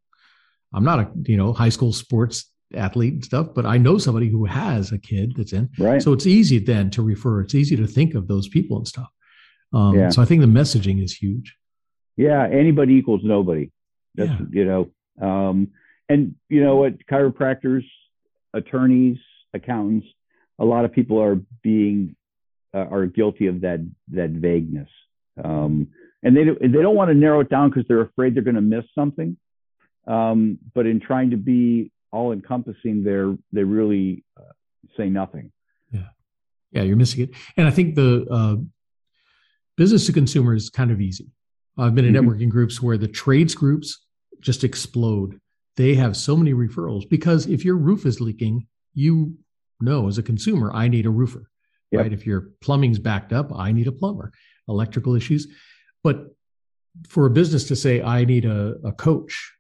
I'm 0.74 0.84
not 0.84 1.00
a, 1.00 1.10
you 1.24 1.38
know, 1.38 1.54
high 1.54 1.70
school 1.70 1.94
sports 1.94 2.52
athlete 2.74 3.14
and 3.14 3.26
stuff, 3.26 3.50
but 3.56 3.66
I 3.66 3.78
know 3.78 3.98
somebody 3.98 4.28
who 4.28 4.46
has 4.46 4.92
a 4.92 4.98
kid 4.98 5.34
that's 5.38 5.54
in. 5.54 5.70
Right. 5.78 6.02
So 6.02 6.12
it's 6.12 6.26
easy 6.26 6.60
then 6.60 6.90
to 6.92 7.02
refer. 7.02 7.42
It's 7.42 7.56
easy 7.56 7.76
to 7.78 7.88
think 7.88 8.14
of 8.16 8.28
those 8.28 8.48
people 8.48 8.78
and 8.78 8.88
stuff. 8.88 9.08
Um, 9.72 9.96
yeah. 9.96 10.10
So 10.10 10.22
I 10.22 10.26
think 10.26 10.42
the 10.42 10.48
messaging 10.48 11.04
is 11.04 11.14
huge. 11.14 11.56
Yeah. 12.18 12.46
Anybody 12.46 12.96
equals 12.96 13.22
nobody. 13.24 13.72
That's, 14.16 14.30
yeah. 14.30 14.46
you 14.52 14.66
know, 14.66 14.92
um, 15.22 15.70
and 16.10 16.36
you 16.50 16.64
know 16.64 16.78
what, 16.78 17.06
chiropractors, 17.06 17.86
attorneys, 18.56 19.20
accountants, 19.54 20.08
a 20.58 20.66
lot 20.66 20.86
of 20.86 20.92
people 20.92 21.22
are 21.22 21.40
being, 21.62 22.16
uh, 22.74 22.88
are 22.90 23.06
guilty 23.06 23.48
of 23.48 23.62
that, 23.62 23.88
that 24.12 24.32
vagueness. 24.32 24.90
Um, 25.44 25.90
and 26.24 26.36
they, 26.36 26.46
they 26.46 26.82
don't 26.82 26.96
want 26.96 27.10
to 27.10 27.14
narrow 27.14 27.42
it 27.42 27.50
down 27.50 27.70
because 27.70 27.86
they're 27.88 28.02
afraid 28.02 28.36
they're 28.36 28.44
going 28.44 28.56
to 28.56 28.62
miss 28.62 28.86
something. 28.96 29.38
Um, 30.08 30.58
but 30.74 30.86
in 30.86 31.00
trying 31.00 31.32
to 31.32 31.38
be 31.38 31.92
all 32.12 32.32
encompassing, 32.32 33.04
they're 33.04 33.36
they 33.52 33.64
really 33.64 34.24
uh, 34.40 34.54
say 34.98 35.10
nothing. 35.10 35.52
Yeah, 35.92 36.08
yeah, 36.72 36.84
you're 36.84 36.96
missing 36.96 37.24
it. 37.24 37.32
And 37.58 37.68
I 37.68 37.72
think 37.72 37.96
the 37.96 38.26
uh, 38.30 38.56
business 39.78 40.06
to 40.06 40.14
consumer 40.14 40.56
is 40.56 40.70
kind 40.70 40.92
of 40.92 41.02
easy. 41.02 41.28
I've 41.78 41.94
been 41.94 42.06
in 42.06 42.14
mm-hmm. 42.14 42.30
networking 42.30 42.50
groups 42.50 42.82
where 42.82 42.98
the 42.98 43.08
trades 43.08 43.54
groups 43.54 44.06
just 44.40 44.64
explode. 44.64 45.40
They 45.78 45.96
have 45.96 46.16
so 46.16 46.36
many 46.36 46.54
referrals 46.54 47.10
because 47.10 47.48
if 47.48 47.66
your 47.66 47.76
roof 47.76 48.06
is 48.06 48.22
leaking, 48.22 48.68
you 48.94 49.38
know 49.82 50.08
as 50.08 50.18
a 50.18 50.24
consumer, 50.24 50.72
I 50.74 50.88
need 50.88 51.06
a 51.06 51.10
roofer. 51.10 51.50
Yep. 51.92 52.02
Right? 52.02 52.14
If 52.14 52.26
your 52.26 52.50
plumbing's 52.62 53.00
backed 53.00 53.34
up, 53.34 53.52
I 53.54 53.72
need 53.72 53.88
a 53.88 53.92
plumber. 53.92 54.32
Electrical 54.68 55.16
issues, 55.16 55.48
but 56.04 56.36
for 57.08 57.26
a 57.26 57.30
business 57.30 57.68
to 57.68 57.76
say 57.76 58.02
I 58.02 58.26
need 58.26 58.46
a, 58.46 58.76
a 58.84 58.92
coach 58.92 59.54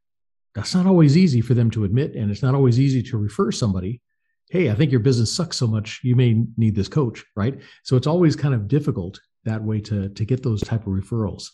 that's 0.55 0.73
not 0.73 0.87
always 0.87 1.17
easy 1.17 1.41
for 1.41 1.53
them 1.53 1.69
to 1.71 1.83
admit, 1.83 2.15
and 2.15 2.31
it's 2.31 2.41
not 2.41 2.55
always 2.55 2.79
easy 2.79 3.03
to 3.03 3.17
refer 3.17 3.51
somebody. 3.51 4.01
Hey, 4.49 4.71
I 4.71 4.73
think 4.73 4.89
your 4.89 5.01
business 5.01 5.31
sucks 5.31 5.57
so 5.57 5.67
much, 5.67 5.99
you 6.01 6.15
may 6.15 6.43
need 6.57 6.75
this 6.75 6.87
coach, 6.87 7.23
right? 7.35 7.59
So 7.83 7.97
it's 7.97 8.07
always 8.07 8.35
kind 8.35 8.53
of 8.53 8.67
difficult 8.67 9.19
that 9.43 9.61
way 9.61 9.79
to 9.81 10.09
to 10.09 10.25
get 10.25 10.43
those 10.43 10.61
type 10.61 10.87
of 10.87 10.93
referrals. 10.93 11.49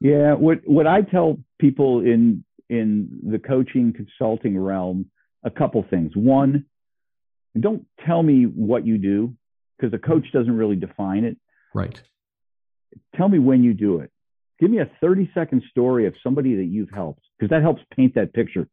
Yeah, 0.00 0.34
what 0.34 0.60
what 0.66 0.86
I 0.86 1.02
tell 1.02 1.38
people 1.58 2.00
in 2.00 2.44
in 2.68 3.20
the 3.30 3.38
coaching 3.38 3.92
consulting 3.92 4.58
realm, 4.58 5.10
a 5.44 5.50
couple 5.50 5.84
things. 5.88 6.12
One, 6.14 6.66
don't 7.58 7.86
tell 8.06 8.22
me 8.22 8.44
what 8.44 8.86
you 8.86 8.98
do 8.98 9.34
because 9.78 9.92
a 9.94 9.98
coach 9.98 10.26
doesn't 10.32 10.56
really 10.56 10.76
define 10.76 11.24
it. 11.24 11.36
Right. 11.74 12.00
Tell 13.16 13.28
me 13.28 13.38
when 13.38 13.62
you 13.62 13.74
do 13.74 13.98
it. 13.98 14.10
Give 14.60 14.70
me 14.70 14.78
a 14.78 14.90
30 15.00 15.30
second 15.34 15.62
story 15.70 16.06
of 16.06 16.14
somebody 16.22 16.54
that 16.56 16.64
you've 16.64 16.90
helped 16.90 17.22
because 17.38 17.50
that 17.50 17.62
helps 17.62 17.82
paint 17.94 18.14
that 18.14 18.32
picture. 18.32 18.68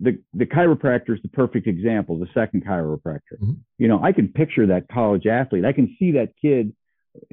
The 0.00 0.18
the 0.34 0.46
chiropractor 0.46 1.14
is 1.14 1.22
the 1.22 1.28
perfect 1.28 1.68
example. 1.68 2.18
The 2.18 2.26
second 2.34 2.64
chiropractor, 2.66 3.38
mm-hmm. 3.40 3.52
you 3.78 3.86
know, 3.86 4.02
I 4.02 4.10
can 4.10 4.26
picture 4.28 4.66
that 4.66 4.88
college 4.88 5.26
athlete. 5.26 5.64
I 5.64 5.72
can 5.72 5.94
see 6.00 6.12
that 6.12 6.32
kid 6.40 6.72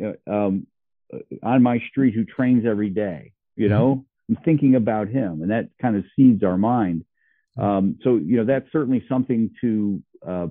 uh, 0.03 0.31
um, 0.31 0.67
uh, 1.11 1.17
on 1.41 1.63
my 1.63 1.79
street 1.89 2.13
who 2.13 2.23
trains 2.23 2.63
every 2.67 2.89
day. 2.89 3.31
You 3.55 3.67
mm-hmm. 3.67 3.73
know, 3.73 4.05
I'm 4.29 4.37
thinking 4.43 4.75
about 4.75 5.07
him, 5.07 5.41
and 5.41 5.51
that 5.51 5.69
kind 5.81 5.95
of 5.95 6.03
seeds 6.15 6.43
our 6.43 6.57
mind. 6.57 7.05
Um, 7.57 7.99
so 8.03 8.15
you 8.17 8.37
know 8.37 8.45
that's 8.45 8.71
certainly 8.71 9.05
something 9.07 9.51
to 9.61 10.03
uh, 10.27 10.47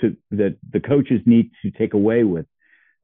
to 0.00 0.16
that 0.32 0.56
the 0.70 0.80
coaches 0.80 1.20
need 1.26 1.50
to 1.62 1.70
take 1.70 1.94
away 1.94 2.24
with. 2.24 2.46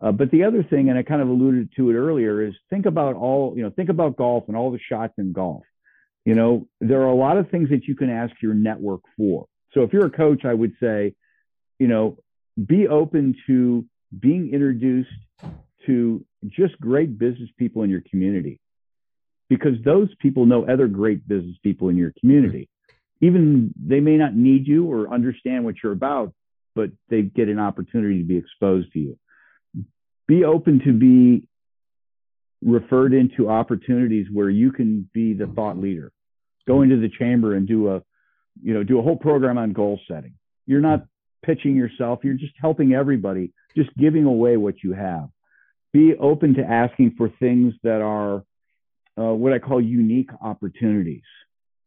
Uh, 0.00 0.12
but 0.12 0.30
the 0.30 0.44
other 0.44 0.62
thing, 0.62 0.88
and 0.88 0.98
I 0.98 1.02
kind 1.02 1.22
of 1.22 1.28
alluded 1.28 1.70
to 1.76 1.90
it 1.90 1.94
earlier, 1.94 2.42
is 2.42 2.54
think 2.70 2.86
about 2.86 3.16
all 3.16 3.54
you 3.56 3.62
know. 3.62 3.70
Think 3.70 3.90
about 3.90 4.16
golf 4.16 4.44
and 4.48 4.56
all 4.56 4.70
the 4.70 4.80
shots 4.88 5.14
in 5.18 5.32
golf. 5.32 5.64
You 6.24 6.34
know, 6.34 6.68
there 6.80 7.02
are 7.02 7.08
a 7.08 7.14
lot 7.14 7.36
of 7.36 7.50
things 7.50 7.68
that 7.68 7.84
you 7.84 7.94
can 7.94 8.10
ask 8.10 8.32
your 8.42 8.54
network 8.54 9.02
for. 9.16 9.46
So 9.72 9.82
if 9.82 9.92
you're 9.92 10.06
a 10.06 10.10
coach, 10.10 10.44
I 10.44 10.54
would 10.54 10.72
say, 10.80 11.14
you 11.78 11.86
know, 11.86 12.16
be 12.64 12.88
open 12.88 13.36
to 13.46 13.84
being 14.18 14.52
introduced 14.52 15.10
to 15.86 16.24
just 16.46 16.80
great 16.80 17.18
business 17.18 17.50
people 17.58 17.82
in 17.82 17.90
your 17.90 18.02
community 18.10 18.58
because 19.56 19.82
those 19.84 20.08
people 20.18 20.46
know 20.46 20.66
other 20.66 20.88
great 20.88 21.26
business 21.28 21.56
people 21.62 21.88
in 21.88 21.96
your 21.96 22.12
community. 22.20 22.68
Mm-hmm. 23.22 23.26
Even 23.26 23.74
they 23.80 24.00
may 24.00 24.16
not 24.16 24.34
need 24.34 24.66
you 24.66 24.90
or 24.90 25.12
understand 25.12 25.64
what 25.64 25.76
you're 25.82 25.92
about, 25.92 26.32
but 26.74 26.90
they 27.08 27.22
get 27.22 27.48
an 27.48 27.58
opportunity 27.58 28.18
to 28.18 28.24
be 28.24 28.36
exposed 28.36 28.92
to 28.92 28.98
you. 28.98 29.18
Be 30.26 30.44
open 30.44 30.80
to 30.84 30.92
be 30.92 31.46
referred 32.62 33.14
into 33.14 33.48
opportunities 33.48 34.26
where 34.32 34.50
you 34.50 34.72
can 34.72 35.08
be 35.12 35.34
the 35.34 35.44
mm-hmm. 35.44 35.54
thought 35.54 35.78
leader. 35.78 36.10
Go 36.66 36.82
into 36.82 36.96
the 36.96 37.10
chamber 37.10 37.54
and 37.54 37.68
do 37.68 37.90
a, 37.90 38.02
you 38.62 38.74
know, 38.74 38.82
do 38.82 38.98
a 38.98 39.02
whole 39.02 39.16
program 39.16 39.58
on 39.58 39.72
goal 39.72 40.00
setting. 40.08 40.34
You're 40.66 40.80
not 40.80 41.00
mm-hmm. 41.00 41.52
pitching 41.52 41.76
yourself. 41.76 42.20
You're 42.24 42.34
just 42.34 42.54
helping 42.58 42.92
everybody, 42.94 43.52
just 43.76 43.94
giving 43.96 44.24
away 44.24 44.56
what 44.56 44.82
you 44.82 44.94
have. 44.94 45.28
Be 45.92 46.14
open 46.18 46.54
to 46.54 46.62
asking 46.62 47.14
for 47.16 47.28
things 47.38 47.74
that 47.84 48.00
are 48.00 48.42
uh, 49.18 49.32
what 49.34 49.52
I 49.52 49.58
call 49.58 49.80
unique 49.80 50.30
opportunities. 50.40 51.22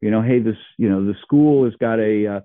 You 0.02 0.12
know, 0.12 0.22
hey, 0.22 0.40
this, 0.40 0.58
you 0.78 0.90
know, 0.90 1.06
the 1.06 1.16
school 1.22 1.66
has 1.66 1.74
got 1.80 2.00
a, 2.00 2.44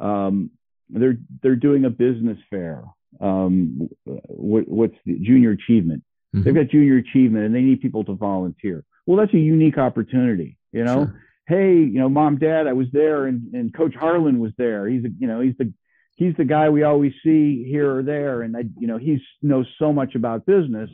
uh, 0.00 0.04
um, 0.04 0.50
they're 0.88 1.16
they're 1.42 1.56
doing 1.56 1.84
a 1.84 1.90
business 1.90 2.38
fair. 2.50 2.84
Um, 3.20 3.88
what, 4.04 4.68
what's 4.68 4.96
the 5.06 5.18
junior 5.18 5.52
achievement? 5.52 6.02
Mm-hmm. 6.34 6.44
They've 6.44 6.54
got 6.54 6.68
junior 6.68 6.96
achievement, 6.96 7.46
and 7.46 7.54
they 7.54 7.62
need 7.62 7.80
people 7.80 8.04
to 8.04 8.14
volunteer. 8.14 8.84
Well, 9.06 9.18
that's 9.18 9.34
a 9.34 9.38
unique 9.38 9.78
opportunity. 9.78 10.58
You 10.72 10.84
know, 10.84 11.06
sure. 11.06 11.22
hey, 11.48 11.74
you 11.74 11.98
know, 11.98 12.08
mom, 12.08 12.38
dad, 12.38 12.66
I 12.66 12.72
was 12.72 12.86
there, 12.92 13.26
and, 13.26 13.52
and 13.54 13.74
Coach 13.74 13.94
Harlan 13.94 14.38
was 14.38 14.52
there. 14.56 14.88
He's 14.88 15.04
a, 15.04 15.08
you 15.18 15.26
know, 15.26 15.40
he's 15.40 15.56
the 15.58 15.72
he's 16.16 16.36
the 16.36 16.44
guy 16.44 16.68
we 16.68 16.82
always 16.82 17.12
see 17.24 17.64
here 17.64 17.96
or 17.96 18.02
there, 18.02 18.42
and 18.42 18.56
I, 18.56 18.64
you 18.78 18.86
know, 18.86 18.98
he 18.98 19.18
knows 19.42 19.66
so 19.78 19.92
much 19.92 20.14
about 20.14 20.46
business. 20.46 20.90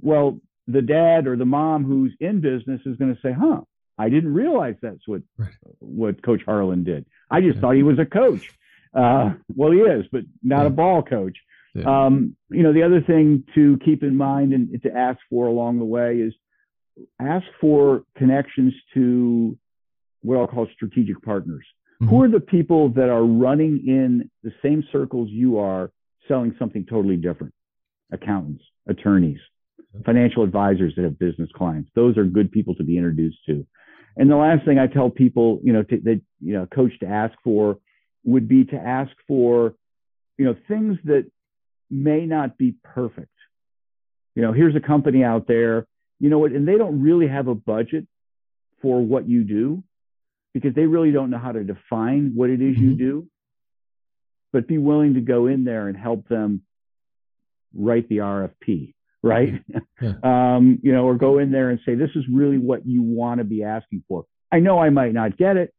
Well, 0.00 0.40
the 0.66 0.82
dad 0.82 1.26
or 1.26 1.36
the 1.36 1.44
mom 1.44 1.84
who's 1.84 2.12
in 2.20 2.40
business 2.40 2.80
is 2.86 2.96
going 2.96 3.14
to 3.14 3.20
say, 3.20 3.32
"Huh, 3.32 3.62
I 3.98 4.08
didn't 4.08 4.34
realize 4.34 4.76
that's 4.80 5.06
what 5.06 5.22
right. 5.36 5.50
what 5.78 6.22
Coach 6.22 6.42
Harlan 6.44 6.84
did. 6.84 7.06
I 7.30 7.40
just 7.40 7.56
yeah. 7.56 7.60
thought 7.60 7.76
he 7.76 7.82
was 7.82 7.98
a 7.98 8.06
coach." 8.06 8.50
Uh, 8.94 9.34
well, 9.54 9.72
he 9.72 9.78
is, 9.78 10.04
but 10.12 10.22
not 10.42 10.62
yeah. 10.62 10.66
a 10.66 10.70
ball 10.70 11.02
coach. 11.02 11.38
Yeah. 11.74 12.06
Um, 12.06 12.36
you 12.50 12.62
know, 12.62 12.72
the 12.72 12.82
other 12.82 13.00
thing 13.00 13.44
to 13.54 13.78
keep 13.84 14.02
in 14.02 14.16
mind 14.16 14.52
and 14.52 14.82
to 14.82 14.94
ask 14.94 15.18
for 15.30 15.46
along 15.46 15.78
the 15.78 15.84
way 15.84 16.16
is 16.16 16.34
ask 17.18 17.46
for 17.60 18.04
connections 18.16 18.74
to 18.94 19.56
what 20.20 20.38
I'll 20.38 20.46
call 20.46 20.68
strategic 20.74 21.22
partners. 21.22 21.64
Mm-hmm. 22.02 22.10
Who 22.10 22.22
are 22.22 22.28
the 22.28 22.40
people 22.40 22.90
that 22.90 23.08
are 23.08 23.24
running 23.24 23.84
in 23.86 24.30
the 24.42 24.52
same 24.62 24.84
circles 24.92 25.28
you 25.30 25.58
are, 25.58 25.90
selling 26.28 26.54
something 26.58 26.84
totally 26.84 27.16
different? 27.16 27.54
Accountants, 28.12 28.62
attorneys, 28.86 29.40
financial 30.04 30.42
advisors 30.42 30.94
that 30.96 31.04
have 31.04 31.18
business 31.18 31.50
clients. 31.54 31.90
Those 31.94 32.16
are 32.16 32.24
good 32.24 32.50
people 32.50 32.74
to 32.76 32.84
be 32.84 32.96
introduced 32.96 33.38
to. 33.46 33.66
And 34.16 34.30
the 34.30 34.36
last 34.36 34.64
thing 34.64 34.78
I 34.78 34.86
tell 34.86 35.10
people, 35.10 35.60
you 35.62 35.72
know, 35.72 35.82
to, 35.82 36.00
that 36.04 36.20
you 36.40 36.52
know, 36.54 36.66
coach 36.66 36.92
to 37.00 37.06
ask 37.06 37.34
for 37.42 37.78
would 38.24 38.48
be 38.48 38.64
to 38.66 38.76
ask 38.76 39.10
for, 39.26 39.74
you 40.38 40.44
know, 40.44 40.56
things 40.68 40.98
that 41.04 41.30
may 41.90 42.26
not 42.26 42.56
be 42.58 42.74
perfect. 42.82 43.28
You 44.34 44.42
know, 44.42 44.52
here's 44.52 44.76
a 44.76 44.80
company 44.80 45.24
out 45.24 45.46
there, 45.46 45.86
you 46.18 46.30
know 46.30 46.38
what, 46.38 46.52
and 46.52 46.66
they 46.66 46.78
don't 46.78 47.02
really 47.02 47.28
have 47.28 47.48
a 47.48 47.54
budget 47.54 48.06
for 48.80 49.00
what 49.00 49.28
you 49.28 49.44
do 49.44 49.82
because 50.54 50.74
they 50.74 50.86
really 50.86 51.12
don't 51.12 51.30
know 51.30 51.38
how 51.38 51.52
to 51.52 51.64
define 51.64 52.32
what 52.34 52.50
it 52.50 52.60
is 52.60 52.76
mm-hmm. 52.76 52.90
you 52.90 52.96
do. 52.96 53.28
But 54.52 54.68
be 54.68 54.78
willing 54.78 55.14
to 55.14 55.20
go 55.20 55.46
in 55.46 55.64
there 55.64 55.88
and 55.88 55.96
help 55.96 56.28
them 56.28 56.62
write 57.74 58.08
the 58.08 58.18
RFP, 58.18 58.94
right? 59.22 59.62
Yeah. 60.00 60.14
um, 60.24 60.80
you 60.82 60.92
know, 60.92 61.04
or 61.04 61.14
go 61.14 61.38
in 61.38 61.52
there 61.52 61.70
and 61.70 61.78
say, 61.86 61.94
this 61.94 62.10
is 62.16 62.24
really 62.28 62.58
what 62.58 62.84
you 62.84 63.02
want 63.02 63.38
to 63.38 63.44
be 63.44 63.62
asking 63.62 64.02
for. 64.08 64.24
I 64.50 64.58
know 64.58 64.80
I 64.80 64.90
might 64.90 65.14
not 65.14 65.36
get 65.36 65.56
it, 65.56 65.72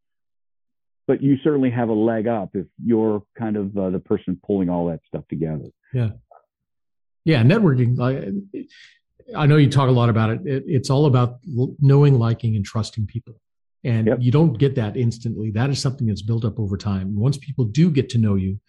but 1.08 1.21
you 1.21 1.36
certainly 1.43 1.69
have 1.71 1.89
a 1.89 1.93
leg 1.93 2.25
up 2.25 2.51
if 2.53 2.67
you're 2.82 3.23
kind 3.38 3.58
of 3.58 3.77
uh, 3.77 3.89
the 3.89 3.99
person 3.99 4.39
pulling 4.45 4.69
all 4.69 4.88
that 4.88 5.01
stuff 5.06 5.27
together. 5.27 5.65
Yeah. 5.93 6.12
Yeah. 7.25 7.43
Networking. 7.43 7.99
I, 7.99 8.32
I 9.38 9.45
know 9.45 9.58
you 9.58 9.69
talk 9.69 9.89
a 9.89 9.91
lot 9.91 10.08
about 10.08 10.29
it. 10.29 10.41
it 10.45 10.63
it's 10.67 10.89
all 10.89 11.06
about 11.06 11.39
knowing, 11.45 12.17
liking, 12.17 12.56
and 12.56 12.63
trusting 12.63 13.08
people. 13.08 13.36
And 13.84 14.08
yep. 14.08 14.19
you 14.21 14.32
don't 14.32 14.58
get 14.58 14.75
that 14.75 14.95
instantly. 14.95 15.51
That 15.51 15.69
is 15.69 15.82
something 15.82 16.08
that's 16.08 16.21
built 16.21 16.45
up 16.45 16.60
over 16.60 16.77
time. 16.77 17.19
Once 17.19 17.38
people 17.38 17.65
do 17.65 17.91
get 17.91 18.08
to 18.12 18.17
know 18.17 18.36
you, 18.36 18.60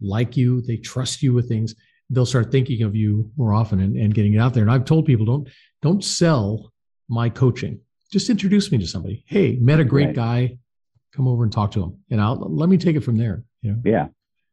like 0.00 0.36
you, 0.36 0.60
they 0.60 0.76
trust 0.76 1.22
you 1.22 1.32
with 1.32 1.48
things, 1.48 1.74
they'll 2.10 2.26
start 2.26 2.50
thinking 2.50 2.82
of 2.82 2.94
you 2.94 3.30
more 3.36 3.54
often 3.54 3.80
and, 3.80 3.96
and 3.96 4.14
getting 4.14 4.34
it 4.34 4.38
out 4.38 4.52
there. 4.52 4.62
And 4.62 4.70
I've 4.70 4.84
told 4.84 5.06
people 5.06 5.24
don't 5.24 5.48
don't 5.80 6.04
sell 6.04 6.72
my 7.08 7.28
coaching. 7.28 7.80
Just 8.12 8.28
introduce 8.28 8.70
me 8.72 8.78
to 8.78 8.86
somebody. 8.86 9.24
Hey, 9.26 9.56
met 9.60 9.80
a 9.80 9.84
great 9.84 10.06
right. 10.06 10.16
guy 10.16 10.58
come 11.14 11.26
over 11.26 11.42
and 11.42 11.52
talk 11.52 11.72
to 11.72 11.82
him, 11.82 11.98
and 12.10 12.20
I'll 12.20 12.36
let 12.36 12.68
me 12.68 12.76
take 12.76 12.96
it 12.96 13.00
from 13.00 13.16
there. 13.16 13.44
You 13.62 13.72
know? 13.72 13.82
Yeah. 13.84 14.06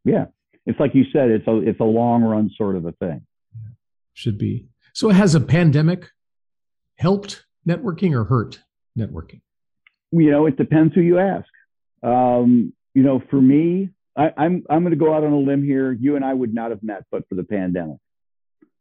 Yeah. 0.05 0.25
It's 0.65 0.79
like 0.79 0.93
you 0.93 1.05
said, 1.11 1.29
it's 1.29 1.47
a 1.47 1.57
it's 1.57 1.79
a 1.79 1.85
long 1.85 2.23
run 2.23 2.49
sort 2.55 2.75
of 2.75 2.85
a 2.85 2.91
thing. 2.93 3.25
Yeah. 3.53 3.69
Should 4.13 4.37
be. 4.37 4.67
So 4.93 5.09
has 5.09 5.35
a 5.35 5.39
pandemic 5.39 6.09
helped 6.97 7.45
networking 7.67 8.13
or 8.13 8.23
hurt 8.23 8.59
networking? 8.97 9.41
You 10.11 10.31
know, 10.31 10.45
it 10.45 10.57
depends 10.57 10.93
who 10.95 11.01
you 11.01 11.19
ask. 11.19 11.47
Um, 12.03 12.73
you 12.93 13.03
know, 13.03 13.21
for 13.29 13.41
me, 13.41 13.89
I, 14.17 14.33
I'm 14.35 14.63
I'm 14.69 14.81
going 14.81 14.91
to 14.91 14.97
go 14.97 15.13
out 15.13 15.23
on 15.23 15.31
a 15.31 15.39
limb 15.39 15.63
here. 15.63 15.91
You 15.91 16.15
and 16.15 16.25
I 16.25 16.33
would 16.33 16.53
not 16.53 16.71
have 16.71 16.83
met 16.83 17.03
but 17.11 17.27
for 17.29 17.35
the 17.35 17.43
pandemic, 17.43 17.97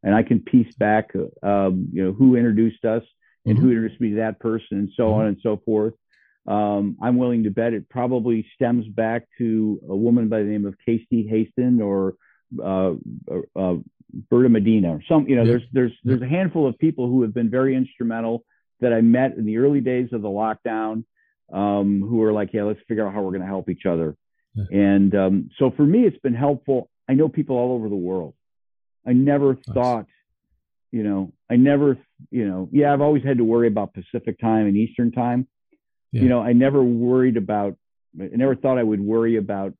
and 0.02 0.14
I 0.14 0.22
can 0.22 0.40
piece 0.40 0.74
back, 0.76 1.10
um, 1.42 1.88
you 1.92 2.04
know, 2.04 2.12
who 2.12 2.36
introduced 2.36 2.84
us 2.84 3.02
and 3.44 3.56
mm-hmm. 3.56 3.64
who 3.64 3.72
introduced 3.72 4.00
me 4.00 4.10
to 4.10 4.16
that 4.16 4.40
person, 4.40 4.78
and 4.78 4.90
so 4.96 5.04
mm-hmm. 5.04 5.20
on 5.20 5.26
and 5.26 5.36
so 5.42 5.60
forth. 5.64 5.94
Um, 6.46 6.96
I'm 7.02 7.16
willing 7.16 7.44
to 7.44 7.50
bet 7.50 7.72
it 7.72 7.88
probably 7.88 8.46
stems 8.54 8.86
back 8.86 9.26
to 9.38 9.80
a 9.88 9.96
woman 9.96 10.28
by 10.28 10.38
the 10.38 10.44
name 10.44 10.64
of 10.64 10.76
Casey 10.84 11.28
Haston 11.28 11.80
or 11.80 12.14
uh, 12.62 12.94
uh, 13.58 13.76
Berta 14.30 14.48
Medina 14.48 14.94
or 14.94 15.02
some, 15.08 15.26
you 15.28 15.34
know, 15.34 15.42
yeah. 15.42 15.50
there's, 15.50 15.62
there's, 15.72 15.92
there's 16.04 16.22
a 16.22 16.28
handful 16.28 16.68
of 16.68 16.78
people 16.78 17.08
who 17.08 17.22
have 17.22 17.34
been 17.34 17.50
very 17.50 17.74
instrumental 17.74 18.44
that 18.80 18.92
I 18.92 19.00
met 19.00 19.36
in 19.36 19.44
the 19.44 19.58
early 19.58 19.80
days 19.80 20.10
of 20.12 20.22
the 20.22 20.28
lockdown 20.28 21.04
um, 21.52 22.00
who 22.00 22.22
are 22.22 22.32
like, 22.32 22.50
yeah, 22.52 22.62
let's 22.62 22.80
figure 22.86 23.06
out 23.06 23.12
how 23.12 23.22
we're 23.22 23.30
going 23.30 23.40
to 23.40 23.46
help 23.48 23.68
each 23.68 23.86
other. 23.86 24.16
Yeah. 24.56 24.64
And 24.70 25.14
um, 25.14 25.50
so 25.58 25.70
for 25.70 25.84
me, 25.84 26.00
it's 26.00 26.18
been 26.18 26.34
helpful. 26.34 26.90
I 27.08 27.14
know 27.14 27.28
people 27.28 27.56
all 27.56 27.74
over 27.74 27.88
the 27.88 27.94
world. 27.94 28.34
I 29.06 29.12
never 29.12 29.54
nice. 29.54 29.62
thought, 29.72 30.06
you 30.90 31.02
know, 31.02 31.32
I 31.50 31.56
never, 31.56 31.98
you 32.30 32.48
know, 32.48 32.68
yeah, 32.72 32.92
I've 32.92 33.00
always 33.00 33.22
had 33.22 33.38
to 33.38 33.44
worry 33.44 33.68
about 33.68 33.94
Pacific 33.94 34.40
time 34.40 34.66
and 34.66 34.76
Eastern 34.76 35.12
time 35.12 35.46
yeah. 36.12 36.22
You 36.22 36.28
know, 36.28 36.40
I 36.40 36.52
never 36.52 36.82
worried 36.82 37.36
about, 37.36 37.76
I 38.18 38.28
never 38.32 38.56
thought 38.56 38.78
I 38.78 38.82
would 38.82 39.00
worry 39.00 39.36
about 39.36 39.74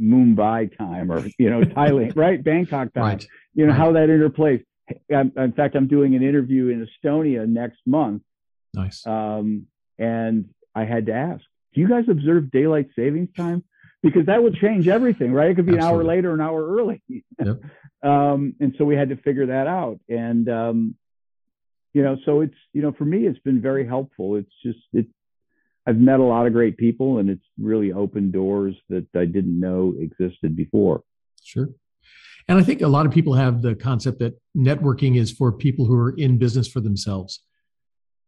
Mumbai 0.00 0.76
time 0.76 1.10
or, 1.10 1.24
you 1.38 1.48
know, 1.48 1.62
Thailand, 1.62 2.12
right? 2.16 2.42
Bangkok 2.42 2.92
time, 2.92 3.02
right. 3.02 3.28
you 3.54 3.64
know, 3.66 3.72
right. 3.72 3.78
how 3.78 3.92
that 3.92 4.08
interplays. 4.08 4.62
in 5.08 5.52
fact, 5.52 5.74
I'm 5.74 5.88
doing 5.88 6.14
an 6.14 6.22
interview 6.22 6.68
in 6.68 6.86
Estonia 6.86 7.48
next 7.48 7.80
month. 7.86 8.22
Nice. 8.74 9.06
Um, 9.06 9.66
and 9.98 10.50
I 10.74 10.84
had 10.84 11.06
to 11.06 11.14
ask, 11.14 11.42
do 11.76 11.80
you 11.82 11.88
guys 11.88 12.04
observe 12.10 12.50
daylight 12.50 12.88
savings 12.96 13.28
time? 13.36 13.62
Because 14.02 14.26
that 14.26 14.42
would 14.42 14.56
change 14.56 14.88
everything, 14.88 15.32
right? 15.32 15.50
It 15.50 15.54
could 15.54 15.66
be 15.66 15.76
Absolutely. 15.76 15.88
an 15.88 15.94
hour 15.94 16.04
later, 16.04 16.34
an 16.34 16.40
hour 16.40 16.76
early. 16.76 17.02
Yep. 17.44 17.60
um, 18.02 18.54
and 18.60 18.74
so 18.78 18.84
we 18.84 18.96
had 18.96 19.10
to 19.10 19.16
figure 19.16 19.46
that 19.46 19.66
out. 19.66 20.00
And 20.08 20.48
um, 20.48 20.94
you 21.96 22.02
know, 22.02 22.18
so 22.26 22.42
it's, 22.42 22.54
you 22.74 22.82
know, 22.82 22.92
for 22.92 23.06
me, 23.06 23.26
it's 23.26 23.38
been 23.38 23.62
very 23.62 23.86
helpful. 23.86 24.36
It's 24.36 24.52
just, 24.62 24.78
it, 24.92 25.06
I've 25.86 25.96
met 25.96 26.20
a 26.20 26.24
lot 26.24 26.46
of 26.46 26.52
great 26.52 26.76
people 26.76 27.18
and 27.18 27.30
it's 27.30 27.44
really 27.58 27.90
opened 27.90 28.34
doors 28.34 28.74
that 28.90 29.06
I 29.14 29.24
didn't 29.24 29.58
know 29.58 29.94
existed 29.98 30.54
before. 30.54 31.04
Sure. 31.42 31.70
And 32.48 32.58
I 32.58 32.62
think 32.62 32.82
a 32.82 32.88
lot 32.88 33.06
of 33.06 33.12
people 33.12 33.32
have 33.32 33.62
the 33.62 33.74
concept 33.74 34.18
that 34.18 34.38
networking 34.54 35.16
is 35.16 35.32
for 35.32 35.50
people 35.52 35.86
who 35.86 35.96
are 35.96 36.10
in 36.10 36.36
business 36.36 36.68
for 36.68 36.80
themselves. 36.80 37.40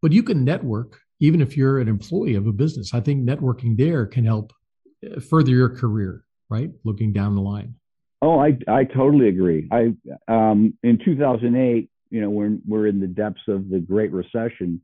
But 0.01 0.13
you 0.13 0.23
can 0.23 0.45
network 0.45 1.01
even 1.20 1.40
if 1.40 1.57
you're 1.57 1.78
an 1.78 1.88
employee 1.88 2.35
of 2.35 2.46
a 2.46 2.52
business. 2.52 2.94
I 2.94 3.00
think 3.00 3.28
networking 3.28 3.76
there 3.76 4.07
can 4.07 4.24
help 4.24 4.52
uh, 5.04 5.20
further 5.20 5.50
your 5.50 5.68
career, 5.68 6.24
right? 6.48 6.70
Looking 6.85 7.12
down 7.12 7.35
the 7.35 7.40
line. 7.40 7.74
Oh, 8.20 8.38
I, 8.38 8.59
I 8.66 8.85
totally 8.85 9.28
agree. 9.28 9.68
I 9.70 9.94
um, 10.26 10.74
in 10.83 10.98
2008, 11.04 11.90
you 12.11 12.20
know, 12.20 12.31
we're 12.31 12.57
we're 12.66 12.87
in 12.87 13.00
the 13.00 13.07
depths 13.07 13.42
of 13.48 13.68
the 13.68 13.78
Great 13.78 14.12
Recession. 14.12 14.81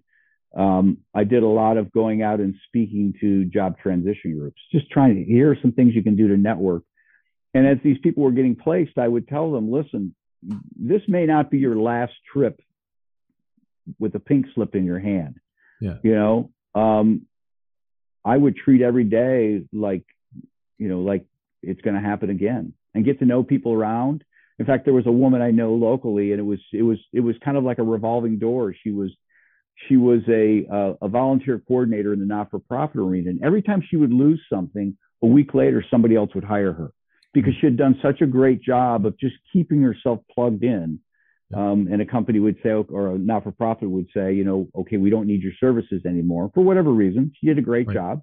Um, 0.56 0.98
I 1.12 1.24
did 1.24 1.42
a 1.42 1.48
lot 1.48 1.76
of 1.76 1.90
going 1.90 2.22
out 2.22 2.38
and 2.38 2.54
speaking 2.68 3.14
to 3.20 3.44
job 3.46 3.76
transition 3.78 4.38
groups, 4.38 4.60
just 4.70 4.88
trying 4.90 5.16
to 5.16 5.24
hear 5.24 5.56
some 5.60 5.72
things 5.72 5.94
you 5.94 6.02
can 6.02 6.14
do 6.14 6.28
to 6.28 6.36
network. 6.36 6.84
And 7.54 7.66
as 7.66 7.78
these 7.82 7.98
people 8.02 8.22
were 8.22 8.30
getting 8.30 8.54
placed, 8.54 8.98
I 8.98 9.08
would 9.08 9.26
tell 9.26 9.50
them, 9.50 9.70
listen, 9.70 10.14
this 10.76 11.02
may 11.08 11.26
not 11.26 11.50
be 11.50 11.58
your 11.58 11.76
last 11.76 12.12
trip 12.32 12.60
with 13.98 14.14
a 14.14 14.20
pink 14.20 14.46
slip 14.54 14.76
in 14.76 14.84
your 14.84 15.00
hand. 15.00 15.40
Yeah. 15.80 15.96
You 16.02 16.14
know, 16.14 16.50
um, 16.74 17.26
I 18.24 18.36
would 18.36 18.56
treat 18.56 18.82
every 18.82 19.04
day 19.04 19.62
like, 19.72 20.04
you 20.78 20.88
know, 20.88 21.00
like 21.00 21.26
it's 21.62 21.80
going 21.82 21.94
to 21.94 22.00
happen 22.02 22.30
again 22.30 22.72
and 22.94 23.04
get 23.04 23.18
to 23.18 23.24
know 23.26 23.42
people 23.42 23.72
around. 23.72 24.24
In 24.58 24.66
fact, 24.66 24.84
there 24.84 24.94
was 24.94 25.06
a 25.06 25.12
woman 25.12 25.42
I 25.42 25.50
know 25.50 25.74
locally 25.74 26.30
and 26.32 26.40
it 26.40 26.44
was, 26.44 26.60
it 26.72 26.82
was, 26.82 26.98
it 27.12 27.20
was 27.20 27.36
kind 27.44 27.56
of 27.56 27.64
like 27.64 27.78
a 27.78 27.82
revolving 27.82 28.38
door. 28.38 28.74
She 28.82 28.90
was, 28.90 29.10
she 29.88 29.96
was 29.96 30.20
a, 30.28 30.66
a, 30.70 30.94
a 31.02 31.08
volunteer 31.08 31.60
coordinator 31.66 32.12
in 32.12 32.20
the 32.20 32.26
not-for-profit 32.26 32.96
arena. 32.96 33.30
And 33.30 33.44
every 33.44 33.62
time 33.62 33.82
she 33.88 33.96
would 33.96 34.12
lose 34.12 34.40
something, 34.50 34.96
a 35.22 35.26
week 35.26 35.54
later, 35.54 35.84
somebody 35.90 36.16
else 36.16 36.30
would 36.34 36.44
hire 36.44 36.72
her 36.72 36.92
because 37.32 37.54
she 37.60 37.66
had 37.66 37.76
done 37.76 37.98
such 38.00 38.20
a 38.20 38.26
great 38.26 38.62
job 38.62 39.06
of 39.06 39.18
just 39.18 39.34
keeping 39.52 39.82
herself 39.82 40.20
plugged 40.32 40.62
in. 40.62 41.00
Um, 41.52 41.88
and 41.90 42.00
a 42.00 42.06
company 42.06 42.40
would 42.40 42.56
say, 42.62 42.70
or 42.70 43.14
a 43.14 43.18
not 43.18 43.44
for 43.44 43.52
profit 43.52 43.88
would 43.88 44.08
say, 44.14 44.32
you 44.32 44.44
know, 44.44 44.68
okay, 44.74 44.96
we 44.96 45.10
don't 45.10 45.26
need 45.26 45.42
your 45.42 45.52
services 45.60 46.02
anymore 46.06 46.50
for 46.54 46.62
whatever 46.62 46.90
reason. 46.90 47.32
She 47.38 47.46
did 47.46 47.58
a 47.58 47.62
great 47.62 47.86
right. 47.88 47.94
job. 47.94 48.22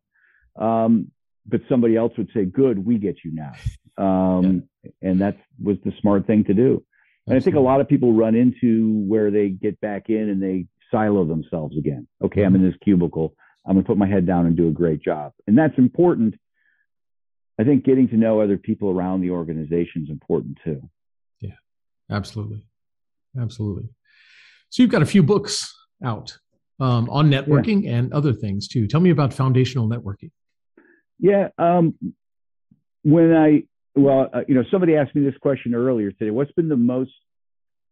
Um, 0.59 1.11
but 1.45 1.61
somebody 1.69 1.95
else 1.95 2.13
would 2.17 2.29
say, 2.33 2.45
good, 2.45 2.83
we 2.83 2.97
get 2.97 3.17
you 3.23 3.31
now. 3.33 3.53
Um, 3.97 4.63
yeah. 4.83 4.91
And 5.01 5.21
that 5.21 5.37
was 5.61 5.77
the 5.85 5.93
smart 6.01 6.27
thing 6.27 6.43
to 6.45 6.53
do. 6.53 6.83
And 7.27 7.35
Absolutely. 7.35 7.37
I 7.37 7.39
think 7.43 7.55
a 7.55 7.59
lot 7.59 7.81
of 7.81 7.87
people 7.87 8.13
run 8.13 8.35
into 8.35 9.03
where 9.07 9.31
they 9.31 9.49
get 9.49 9.79
back 9.79 10.09
in 10.09 10.29
and 10.29 10.41
they 10.41 10.65
silo 10.89 11.25
themselves 11.25 11.77
again. 11.77 12.07
Okay, 12.23 12.41
mm-hmm. 12.41 12.47
I'm 12.47 12.55
in 12.55 12.69
this 12.69 12.77
cubicle. 12.83 13.35
I'm 13.65 13.75
going 13.75 13.83
to 13.83 13.87
put 13.87 13.97
my 13.97 14.07
head 14.07 14.25
down 14.25 14.45
and 14.47 14.57
do 14.57 14.67
a 14.67 14.71
great 14.71 15.01
job. 15.01 15.33
And 15.47 15.57
that's 15.57 15.77
important 15.77 16.35
I 17.61 17.63
think 17.63 17.83
getting 17.83 18.07
to 18.09 18.17
know 18.17 18.41
other 18.41 18.57
people 18.57 18.89
around 18.89 19.21
the 19.21 19.29
organization 19.29 20.03
is 20.03 20.09
important 20.09 20.57
too. 20.63 20.81
Yeah, 21.39 21.51
absolutely. 22.09 22.65
Absolutely. 23.39 23.89
So 24.69 24.83
you've 24.83 24.91
got 24.91 25.01
a 25.01 25.05
few 25.05 25.23
books 25.23 25.73
out 26.03 26.37
um, 26.79 27.09
on 27.09 27.29
networking 27.29 27.83
yeah. 27.83 27.97
and 27.97 28.13
other 28.13 28.33
things 28.33 28.67
too. 28.67 28.87
Tell 28.87 29.01
me 29.01 29.09
about 29.09 29.33
foundational 29.33 29.87
networking. 29.87 30.31
Yeah. 31.19 31.49
Um, 31.57 31.95
when 33.03 33.33
I, 33.33 33.63
well, 33.95 34.29
uh, 34.33 34.41
you 34.47 34.55
know, 34.55 34.63
somebody 34.71 34.95
asked 34.95 35.15
me 35.15 35.23
this 35.23 35.37
question 35.41 35.75
earlier 35.75 36.11
today. 36.11 36.31
What's 36.31 36.51
been 36.53 36.69
the 36.69 36.77
most, 36.77 37.11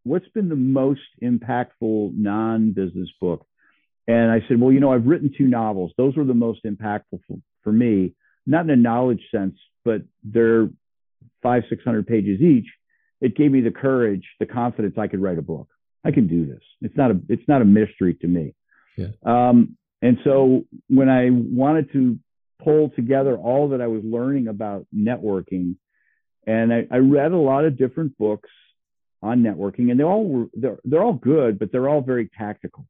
what's 0.04 0.28
been 0.30 0.50
the 0.50 0.56
most 0.56 1.02
impactful 1.22 2.18
non-business 2.18 3.10
book? 3.20 3.46
And 4.08 4.32
I 4.32 4.40
said, 4.48 4.60
well, 4.60 4.72
you 4.72 4.80
know, 4.80 4.92
I've 4.92 5.06
written 5.06 5.32
two 5.38 5.48
novels. 5.48 5.92
Those 5.98 6.16
were 6.16 6.24
the 6.24 6.34
most 6.34 6.64
impactful 6.64 7.20
for, 7.28 7.38
for 7.64 7.72
me 7.72 8.16
not 8.50 8.64
in 8.64 8.72
a 8.72 8.76
knowledge 8.76 9.22
sense, 9.32 9.56
but 9.86 10.02
they're 10.24 10.70
five, 11.44 11.64
600 11.70 12.08
pages 12.08 12.42
each. 12.42 12.66
It 13.22 13.36
gave 13.36 13.52
me 13.52 13.62
the 13.62 13.72
courage, 13.72 14.26
the 14.40 14.46
confidence 14.46 14.96
I 14.98 15.08
could 15.08 15.22
write 15.22 15.38
a 15.38 15.42
book. 15.42 15.68
I 16.04 16.12
can 16.12 16.28
do 16.28 16.46
this. 16.46 16.62
It's 16.82 16.96
not 16.96 17.12
a, 17.12 17.20
it's 17.28 17.48
not 17.48 17.62
a 17.62 17.66
mystery 17.66 18.16
to 18.22 18.28
me. 18.28 18.56
Yeah. 18.98 19.08
Um, 19.26 19.78
and 20.02 20.18
so 20.24 20.64
when 20.88 21.10
I 21.10 21.30
wanted 21.32 21.92
to 21.94 22.18
pull 22.64 22.90
together 22.96 23.36
all 23.36 23.70
that 23.70 23.82
I 23.82 23.88
was 23.88 24.02
learning 24.04 24.48
about 24.48 24.86
networking, 24.96 25.76
and 26.48 26.74
I, 26.74 26.88
I 26.92 26.98
read 26.98 27.32
a 27.32 27.38
lot 27.38 27.66
of 27.66 27.78
different 27.78 28.18
books 28.18 28.50
on 29.22 29.44
networking, 29.44 29.92
and 29.92 30.00
they 30.00 30.04
all 30.04 30.26
were 30.26 30.46
they're, 30.54 30.80
they're 30.86 31.04
all 31.04 31.14
good, 31.14 31.60
but 31.60 31.72
they're 31.72 31.90
all 31.90 32.02
very 32.02 32.30
tactical. 32.38 32.86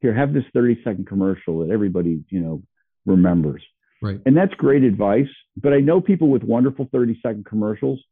Here, 0.00 0.14
have 0.14 0.34
this 0.34 0.44
30 0.52 0.82
second 0.84 1.06
commercial 1.06 1.60
that 1.60 1.70
everybody 1.72 2.22
you 2.28 2.40
know 2.40 2.62
remembers. 3.06 3.62
Right. 4.02 4.20
And 4.26 4.36
that's 4.36 4.52
great 4.54 4.82
advice. 4.82 5.28
But 5.56 5.72
I 5.72 5.80
know 5.80 6.00
people 6.00 6.28
with 6.28 6.42
wonderful 6.42 6.88
30 6.92 7.20
second 7.22 7.46
commercials 7.46 8.02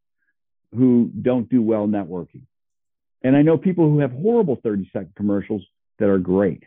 who 0.75 1.11
don't 1.21 1.49
do 1.49 1.61
well 1.61 1.87
networking. 1.87 2.43
And 3.23 3.35
I 3.35 3.41
know 3.41 3.57
people 3.57 3.89
who 3.89 3.99
have 3.99 4.11
horrible 4.11 4.59
30 4.61 4.89
second 4.91 5.13
commercials 5.15 5.63
that 5.99 6.09
are 6.09 6.19
great. 6.19 6.63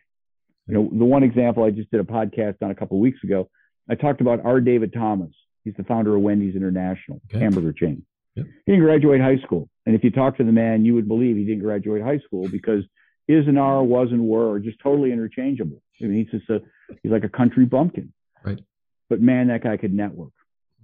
You 0.66 0.74
know, 0.74 0.90
the 0.90 1.04
one 1.04 1.22
example 1.22 1.64
I 1.64 1.70
just 1.70 1.90
did 1.90 2.00
a 2.00 2.04
podcast 2.04 2.56
on 2.62 2.70
a 2.70 2.74
couple 2.74 2.96
of 2.96 3.00
weeks 3.00 3.22
ago, 3.22 3.48
I 3.88 3.94
talked 3.94 4.20
about 4.20 4.44
R. 4.44 4.60
David 4.60 4.92
Thomas. 4.92 5.30
He's 5.64 5.74
the 5.76 5.84
founder 5.84 6.16
of 6.16 6.22
Wendy's 6.22 6.56
International 6.56 7.20
okay. 7.28 7.42
hamburger 7.42 7.72
chain. 7.72 8.04
Yep. 8.34 8.46
He 8.64 8.72
didn't 8.72 8.84
graduate 8.84 9.20
high 9.20 9.38
school. 9.44 9.68
And 9.84 9.94
if 9.94 10.02
you 10.02 10.10
talk 10.10 10.36
to 10.38 10.44
the 10.44 10.52
man, 10.52 10.84
you 10.84 10.94
would 10.94 11.08
believe 11.08 11.36
he 11.36 11.44
didn't 11.44 11.62
graduate 11.62 12.02
high 12.02 12.18
school 12.18 12.48
because 12.48 12.84
is 13.28 13.46
and 13.48 13.58
are, 13.58 13.82
was 13.82 14.08
and 14.10 14.26
were 14.26 14.52
are 14.52 14.60
just 14.60 14.78
totally 14.80 15.12
interchangeable. 15.12 15.82
I 16.00 16.06
mean, 16.06 16.24
he's 16.24 16.40
just 16.40 16.50
a, 16.50 16.62
he's 17.02 17.12
like 17.12 17.24
a 17.24 17.28
country 17.28 17.64
bumpkin. 17.64 18.12
Right 18.44 18.60
but 19.08 19.20
man, 19.20 19.48
that 19.48 19.62
guy 19.62 19.76
could 19.76 19.94
network. 19.94 20.32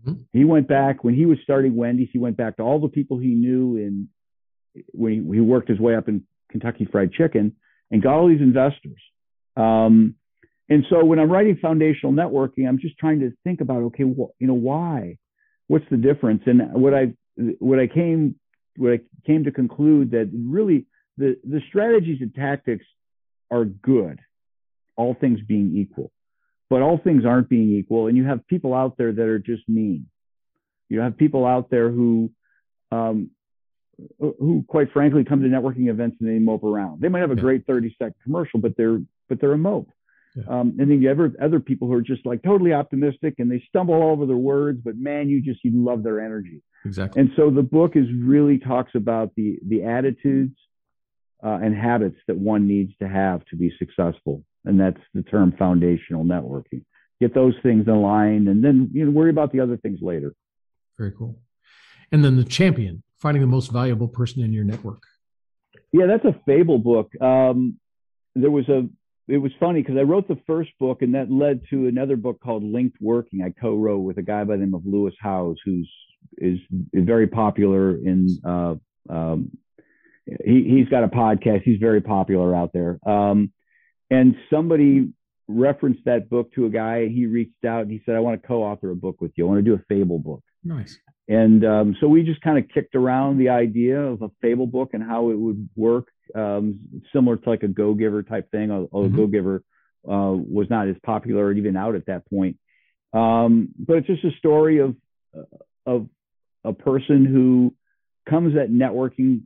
Mm-hmm. 0.07 0.23
He 0.33 0.45
went 0.45 0.69
back 0.69 1.05
when 1.05 1.15
he 1.15 1.27
was 1.27 1.39
starting 1.43 1.77
Wendy's. 1.77 2.09
He 2.13 2.19
went 2.19 2.37
back 2.37 2.57
to 2.57 2.63
all 2.63 2.81
the 2.81 2.89
people 2.89 3.19
he 3.19 3.35
knew 3.35 3.77
in 3.77 4.09
when 4.93 5.13
he, 5.13 5.37
he 5.37 5.41
worked 5.41 5.69
his 5.69 5.79
way 5.79 5.95
up 5.95 6.09
in 6.09 6.25
Kentucky 6.51 6.89
Fried 6.91 7.13
Chicken 7.13 7.57
and 7.91 8.03
got 8.03 8.15
all 8.15 8.29
these 8.29 8.41
investors. 8.41 9.01
Um, 9.57 10.17
and 10.69 10.85
so 10.89 11.05
when 11.05 11.19
I'm 11.19 11.31
writing 11.31 11.59
foundational 11.61 12.13
networking, 12.13 12.67
I'm 12.67 12.79
just 12.79 12.99
trying 12.99 13.21
to 13.21 13.33
think 13.45 13.61
about 13.61 13.83
okay, 13.83 14.05
you 14.05 14.47
know, 14.47 14.55
why? 14.55 15.19
What's 15.69 15.85
the 15.91 15.97
difference? 15.97 16.43
And 16.47 16.73
what 16.73 16.95
I 16.95 17.13
what 17.59 17.79
I 17.79 17.87
came 17.87 18.37
what 18.77 18.93
I 18.93 19.01
came 19.27 19.45
to 19.45 19.53
conclude 19.53 20.13
that 20.13 20.31
really 20.33 20.87
the 21.19 21.37
the 21.45 21.61
strategies 21.69 22.21
and 22.21 22.35
tactics 22.35 22.85
are 23.51 23.65
good, 23.65 24.21
all 24.97 25.15
things 25.15 25.41
being 25.47 25.77
equal 25.77 26.11
but 26.73 26.81
all 26.81 26.97
things 26.97 27.27
aren't 27.27 27.51
being 27.51 27.71
equal 27.71 28.07
and 28.07 28.17
you 28.17 28.25
have 28.25 28.47
people 28.47 28.73
out 28.73 28.97
there 28.97 29.13
that 29.13 29.27
are 29.27 29.39
just 29.39 29.63
mean. 29.69 30.07
You 30.89 31.01
have 31.01 31.19
people 31.19 31.45
out 31.45 31.69
there 31.69 31.91
who 31.91 32.31
um, 32.91 33.31
who 34.19 34.65
quite 34.67 34.91
frankly 34.91 35.23
come 35.23 35.43
to 35.43 35.49
networking 35.49 35.91
events 35.91 36.17
and 36.19 36.31
they 36.31 36.39
mope 36.39 36.65
around. 36.65 37.03
They 37.03 37.09
might 37.09 37.21
have 37.21 37.31
a 37.31 37.35
yeah. 37.35 37.43
great 37.43 37.67
30 37.67 37.95
second 37.99 38.15
commercial 38.25 38.59
but 38.59 38.75
they're 38.79 39.03
but 39.29 39.39
they're 39.39 39.53
a 39.53 39.59
mope. 39.59 39.91
Yeah. 40.35 40.45
um, 40.49 40.77
and 40.79 40.91
then 40.91 41.03
you 41.03 41.09
have 41.11 41.19
other 41.43 41.61
people 41.61 41.89
who 41.89 41.93
are 41.93 42.01
just 42.01 42.25
like 42.25 42.43
totally 42.43 42.73
optimistic 42.73 43.35
and 43.37 43.53
they 43.53 43.63
stumble 43.69 43.93
all 43.93 44.13
over 44.13 44.25
their 44.25 44.35
words 44.35 44.81
but 44.83 44.97
man 44.97 45.29
you 45.29 45.43
just 45.43 45.63
you 45.65 45.73
love 45.75 46.03
their 46.03 46.25
energy. 46.25 46.63
Exactly. 46.87 47.21
And 47.21 47.33
so 47.37 47.51
the 47.51 47.63
book 47.63 47.97
is 47.97 48.07
really 48.17 48.57
talks 48.57 48.93
about 48.95 49.35
the 49.37 49.59
the 49.69 49.85
attitudes 49.85 50.57
uh, 51.45 51.59
and 51.63 51.77
habits 51.77 52.17
that 52.29 52.39
one 52.39 52.67
needs 52.67 52.95
to 53.03 53.07
have 53.07 53.45
to 53.51 53.57
be 53.57 53.71
successful 53.79 54.43
and 54.65 54.81
that's 54.81 55.01
the 55.15 55.23
term 55.23 55.55
foundational 55.59 56.25
networking. 56.25 56.85
Get 57.21 57.35
those 57.35 57.55
things 57.63 57.87
aligned, 57.89 58.49
and 58.49 58.65
then 58.65 58.91
you 58.93 59.05
know 59.05 59.11
worry 59.11 59.31
about 59.31 59.53
the 59.53 59.61
other 59.61 59.77
things 59.77 60.01
later. 60.03 60.35
Very 60.99 61.13
cool. 61.13 61.39
And 62.11 62.25
then 62.25 62.37
the 62.37 62.45
champion, 62.45 63.03
finding 63.19 63.41
the 63.41 63.47
most 63.47 63.73
valuable 63.73 64.09
person 64.09 64.43
in 64.43 64.53
your 64.53 64.65
network. 64.65 65.03
Yeah, 65.93 66.07
that's 66.07 66.25
a 66.25 66.39
fable 66.47 66.79
book. 66.79 67.11
Um, 67.21 67.79
there 68.35 68.51
was 68.51 68.69
a. 68.69 68.89
It 69.29 69.39
was 69.39 69.53
funny 69.61 69.83
because 69.83 69.97
I 69.97 70.03
wrote 70.03 70.27
the 70.27 70.41
first 70.47 70.71
book, 70.81 71.03
and 71.03 71.15
that 71.15 71.31
led 71.31 71.63
to 71.71 71.87
another 71.87 72.17
book 72.17 72.41
called 72.41 72.65
Linked 72.65 73.01
Working. 73.01 73.43
I 73.43 73.51
co-wrote 73.51 74.01
with 74.01 74.19
a 74.19 74.23
guy 74.23 74.43
by 74.45 74.57
the 74.57 74.65
name 74.65 74.75
of 74.75 74.85
Lewis 74.85 75.15
Howes, 75.21 75.57
who's 75.65 75.91
is 76.39 76.59
very 76.93 77.27
popular 77.27 77.97
in. 77.97 78.39
Uh, 78.45 78.75
um, 79.09 79.51
he 80.45 80.65
he's 80.69 80.89
got 80.89 81.05
a 81.05 81.09
podcast. 81.09 81.63
He's 81.63 81.79
very 81.79 82.01
popular 82.01 82.55
out 82.55 82.73
there. 82.73 82.99
Um, 83.07 83.53
and 84.13 84.37
somebody 84.51 85.09
referenced 85.49 86.05
that 86.05 86.29
book 86.29 86.53
to 86.55 86.67
a 86.67 86.71
guy. 86.71 86.99
And 86.99 87.13
he 87.13 87.27
reached 87.27 87.65
out 87.65 87.83
and 87.83 87.91
he 87.91 88.03
said 88.05 88.15
i 88.15 88.21
want 88.21 88.41
to 88.41 88.47
co-author 88.47 88.91
a 88.91 88.97
book 88.97 89.21
with 89.21 89.33
you. 89.37 89.47
I 89.47 89.49
want 89.49 89.65
to 89.65 89.71
do 89.71 89.75
a 89.75 89.85
fable 89.89 90.19
book. 90.19 90.43
Nice. 90.63 90.99
And 91.29 91.65
um, 91.65 91.97
so 92.01 92.09
we 92.09 92.23
just 92.23 92.43
kind 92.43 92.59
of 92.59 92.69
kicked 92.69 92.95
around 92.95 93.39
the 93.39 93.49
idea 93.49 93.99
of 93.99 94.23
a 94.23 94.31
fable 94.43 94.67
book 94.67 94.91
and 94.93 95.03
how 95.03 95.31
it 95.31 95.39
would 95.39 95.69
work 95.77 96.09
um, 96.35 96.81
similar 97.13 97.37
to 97.37 97.49
like 97.49 97.63
a 97.63 97.69
go 97.69 97.95
giver 97.95 98.23
type 98.23 98.51
thing 98.51 98.71
although 98.71 99.09
mm-hmm. 99.09 99.17
go 99.17 99.27
giver 99.27 99.63
uh, 100.07 100.35
was 100.37 100.69
not 100.69 100.89
as 100.89 100.97
popular 101.05 101.47
or 101.47 101.53
even 101.53 101.77
out 101.77 101.95
at 101.95 102.07
that 102.07 102.29
point. 102.29 102.59
Um, 103.13 103.69
but 103.79 103.99
it's 103.99 104.07
just 104.07 104.25
a 104.25 104.37
story 104.39 104.79
of 104.79 104.97
of 105.87 106.09
a 106.65 106.73
person 106.73 107.25
who 107.25 107.75
comes 108.29 108.57
at 108.57 108.71
networking. 108.71 109.43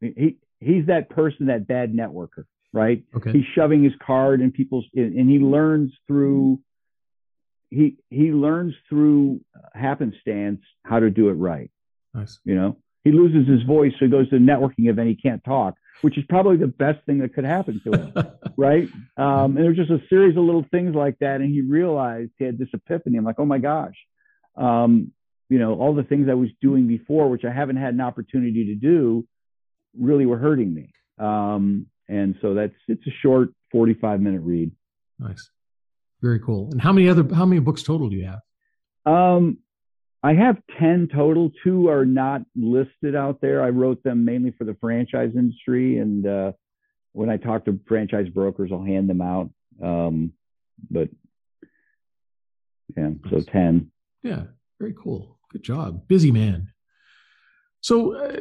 He 0.00 0.36
he's 0.60 0.86
that 0.86 1.10
person 1.10 1.46
that 1.46 1.66
bad 1.66 1.92
networker 1.92 2.44
right? 2.72 3.02
Okay. 3.16 3.32
He's 3.32 3.44
shoving 3.54 3.84
his 3.84 3.92
card 4.04 4.40
in 4.40 4.52
people's, 4.52 4.86
and 4.94 5.28
he 5.28 5.38
learns 5.38 5.92
through, 6.06 6.60
he 7.70 7.96
he 8.10 8.32
learns 8.32 8.74
through 8.88 9.40
happenstance 9.74 10.60
how 10.84 11.00
to 11.00 11.10
do 11.10 11.28
it 11.28 11.34
right. 11.34 11.70
Nice. 12.14 12.40
You 12.44 12.54
know, 12.54 12.76
he 13.04 13.12
loses 13.12 13.48
his 13.48 13.62
voice, 13.62 13.92
so 13.98 14.06
he 14.06 14.10
goes 14.10 14.28
to 14.30 14.36
a 14.36 14.40
networking 14.40 14.88
event. 14.88 15.08
He 15.08 15.16
can't 15.16 15.42
talk, 15.44 15.74
which 16.02 16.18
is 16.18 16.24
probably 16.28 16.56
the 16.56 16.66
best 16.66 17.04
thing 17.06 17.18
that 17.18 17.34
could 17.34 17.44
happen 17.44 17.80
to 17.84 17.92
him, 17.92 18.12
right? 18.56 18.88
Um, 19.16 19.56
and 19.56 19.58
there's 19.58 19.76
just 19.76 19.90
a 19.90 20.00
series 20.08 20.36
of 20.36 20.44
little 20.44 20.66
things 20.70 20.94
like 20.94 21.18
that, 21.20 21.40
and 21.40 21.50
he 21.50 21.60
realized 21.60 22.32
he 22.38 22.44
had 22.44 22.58
this 22.58 22.68
epiphany. 22.72 23.18
I'm 23.18 23.24
like, 23.24 23.38
oh 23.38 23.46
my 23.46 23.58
gosh, 23.58 23.94
um, 24.56 25.12
you 25.48 25.58
know, 25.58 25.74
all 25.74 25.94
the 25.94 26.04
things 26.04 26.28
I 26.30 26.34
was 26.34 26.48
doing 26.60 26.86
before, 26.86 27.28
which 27.28 27.44
I 27.44 27.52
haven't 27.52 27.76
had 27.76 27.94
an 27.94 28.00
opportunity 28.00 28.66
to 28.66 28.74
do, 28.74 29.26
really 29.98 30.26
were 30.26 30.38
hurting 30.38 30.72
me. 30.72 30.92
Um, 31.18 31.86
and 32.10 32.34
so 32.42 32.54
that's 32.54 32.74
it's 32.88 33.06
a 33.06 33.12
short 33.22 33.50
45 33.72 34.20
minute 34.20 34.40
read. 34.40 34.72
Nice. 35.18 35.50
Very 36.20 36.40
cool. 36.40 36.68
And 36.72 36.80
how 36.80 36.92
many 36.92 37.08
other 37.08 37.26
how 37.34 37.46
many 37.46 37.60
books 37.60 37.82
total 37.82 38.08
do 38.08 38.16
you 38.16 38.26
have? 38.26 38.40
Um, 39.06 39.58
I 40.22 40.34
have 40.34 40.58
10 40.78 41.08
total. 41.14 41.50
Two 41.64 41.88
are 41.88 42.04
not 42.04 42.42
listed 42.54 43.14
out 43.14 43.40
there. 43.40 43.62
I 43.62 43.70
wrote 43.70 44.02
them 44.02 44.24
mainly 44.24 44.50
for 44.50 44.64
the 44.64 44.76
franchise 44.80 45.32
industry. 45.34 45.98
And 45.98 46.26
uh, 46.26 46.52
when 47.12 47.30
I 47.30 47.38
talk 47.38 47.64
to 47.64 47.80
franchise 47.88 48.28
brokers, 48.28 48.70
I'll 48.72 48.84
hand 48.84 49.08
them 49.08 49.22
out. 49.22 49.50
Um, 49.82 50.32
but 50.90 51.08
yeah, 52.96 53.10
so 53.30 53.40
10. 53.40 53.90
Yeah, 54.22 54.42
very 54.78 54.94
cool. 55.00 55.38
Good 55.52 55.62
job. 55.62 56.06
Busy 56.06 56.32
man. 56.32 56.68
So 57.80 58.14
uh, 58.14 58.40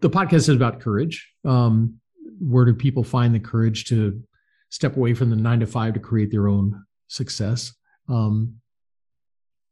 the 0.00 0.10
podcast 0.10 0.34
is 0.34 0.48
about 0.50 0.80
courage. 0.80 1.32
Um, 1.42 2.00
where 2.38 2.64
do 2.64 2.74
people 2.74 3.04
find 3.04 3.34
the 3.34 3.40
courage 3.40 3.84
to 3.86 4.22
step 4.70 4.96
away 4.96 5.14
from 5.14 5.30
the 5.30 5.36
nine 5.36 5.60
to 5.60 5.66
five 5.66 5.94
to 5.94 6.00
create 6.00 6.30
their 6.30 6.48
own 6.48 6.84
success? 7.08 7.72
Um, 8.08 8.56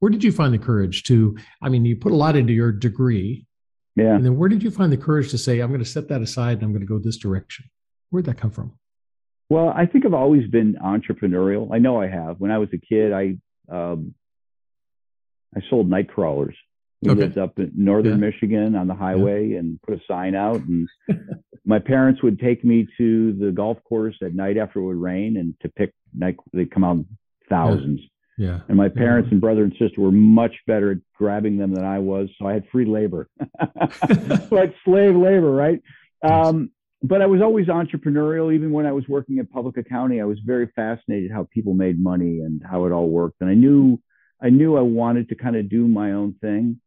where 0.01 0.11
did 0.11 0.23
you 0.23 0.33
find 0.33 0.55
the 0.55 0.59
courage 0.59 1.03
to? 1.05 1.37
I 1.63 1.69
mean, 1.69 1.85
you 1.85 1.97
put 1.97 2.13
a 2.13 2.17
lot 2.17 2.37
into 2.37 2.53
your 2.53 2.73
degree. 2.73 3.47
Yeah. 3.97 4.15
And 4.15 4.25
then 4.25 4.37
where 4.37 4.49
did 4.49 4.63
you 4.63 4.71
find 4.71 4.93
the 4.93 4.97
courage 4.97 5.31
to 5.33 5.39
say, 5.39 5.59
I'm 5.59 5.71
going 5.71 5.83
to 5.83 5.87
set 5.87 6.09
that 6.09 6.23
aside 6.23 6.59
and 6.59 6.63
I'm 6.63 6.73
going 6.73 6.83
to 6.83 6.87
go 6.87 6.99
this 6.99 7.17
direction? 7.17 7.65
Where'd 8.11 8.27
that 8.27 8.39
come 8.39 8.53
from? 8.53 8.79
Well, 9.51 9.73
I 9.75 9.87
think 9.87 10.07
I've 10.07 10.15
always 10.15 10.47
been 10.47 10.77
entrepreneurial. 10.83 11.73
I 11.73 11.79
know 11.79 12.01
I 12.01 12.07
have. 12.07 12.39
When 12.39 12.51
I 12.51 12.59
was 12.59 12.69
a 12.73 12.79
kid, 12.79 13.13
I 13.13 13.39
um, 13.71 14.15
I 15.57 15.61
sold 15.69 15.89
night 15.89 16.09
crawlers. 16.09 16.57
We 17.03 17.11
Okay. 17.11 17.21
lived 17.21 17.39
up 17.39 17.59
in 17.59 17.71
northern 17.77 18.13
Yeah. 18.21 18.27
Michigan 18.27 18.75
on 18.75 18.89
the 18.89 18.95
highway 18.95 19.53
and 19.55 19.81
put 19.83 19.95
a 19.95 20.01
sign 20.07 20.35
out. 20.35 20.61
And 20.67 20.89
my 21.65 21.79
parents 21.79 22.23
would 22.23 22.41
take 22.41 22.65
me 22.65 22.89
to 22.99 23.33
the 23.35 23.53
golf 23.53 23.83
course 23.85 24.17
at 24.23 24.35
night 24.35 24.57
after 24.57 24.81
it 24.81 24.85
would 24.85 24.97
rain 24.97 25.37
and 25.37 25.55
to 25.61 25.69
pick 25.69 25.93
night. 26.15 26.37
They 26.53 26.65
come 26.65 26.83
out 26.85 27.05
thousands. 27.49 28.01
Yeah. 28.37 28.61
And 28.69 28.77
my 28.77 28.89
parents 28.89 29.31
and 29.33 29.41
brother 29.41 29.65
and 29.65 29.73
sister 29.79 30.01
were 30.01 30.13
much 30.13 30.55
better 30.67 30.93
at 30.93 30.99
grabbing 31.15 31.57
them 31.57 31.73
than 31.73 31.85
I 31.85 31.99
was. 31.99 32.29
So 32.39 32.47
I 32.47 32.53
had 32.53 32.69
free 32.69 32.85
labor, 32.85 33.29
like 34.51 34.75
slave 34.85 35.17
labor, 35.17 35.51
right? 35.51 35.81
Um, 36.23 36.71
but 37.03 37.23
I 37.23 37.27
was 37.27 37.41
always 37.43 37.67
entrepreneurial. 37.67 38.53
Even 38.53 38.73
when 38.73 38.87
I 38.87 38.93
was 38.93 39.09
working 39.09 39.39
at 39.39 39.51
public 39.51 39.77
accounting, 39.77 40.21
I 40.21 40.25
was 40.25 40.39
very 40.41 40.67
fascinated 40.75 41.31
how 41.31 41.49
people 41.53 41.75
made 41.75 42.01
money 42.01 42.41
and 42.41 42.61
how 42.69 42.87
it 42.87 42.93
all 42.93 43.09
worked. 43.09 43.37
And 43.41 43.49
I 43.51 43.55
knew, 43.55 44.01
I 44.41 44.51
knew 44.51 44.77
I 44.77 44.83
wanted 44.83 45.29
to 45.29 45.35
kind 45.37 45.57
of 45.57 45.69
do 45.69 45.87
my 45.89 46.13
own 46.13 46.35
thing. 46.41 46.81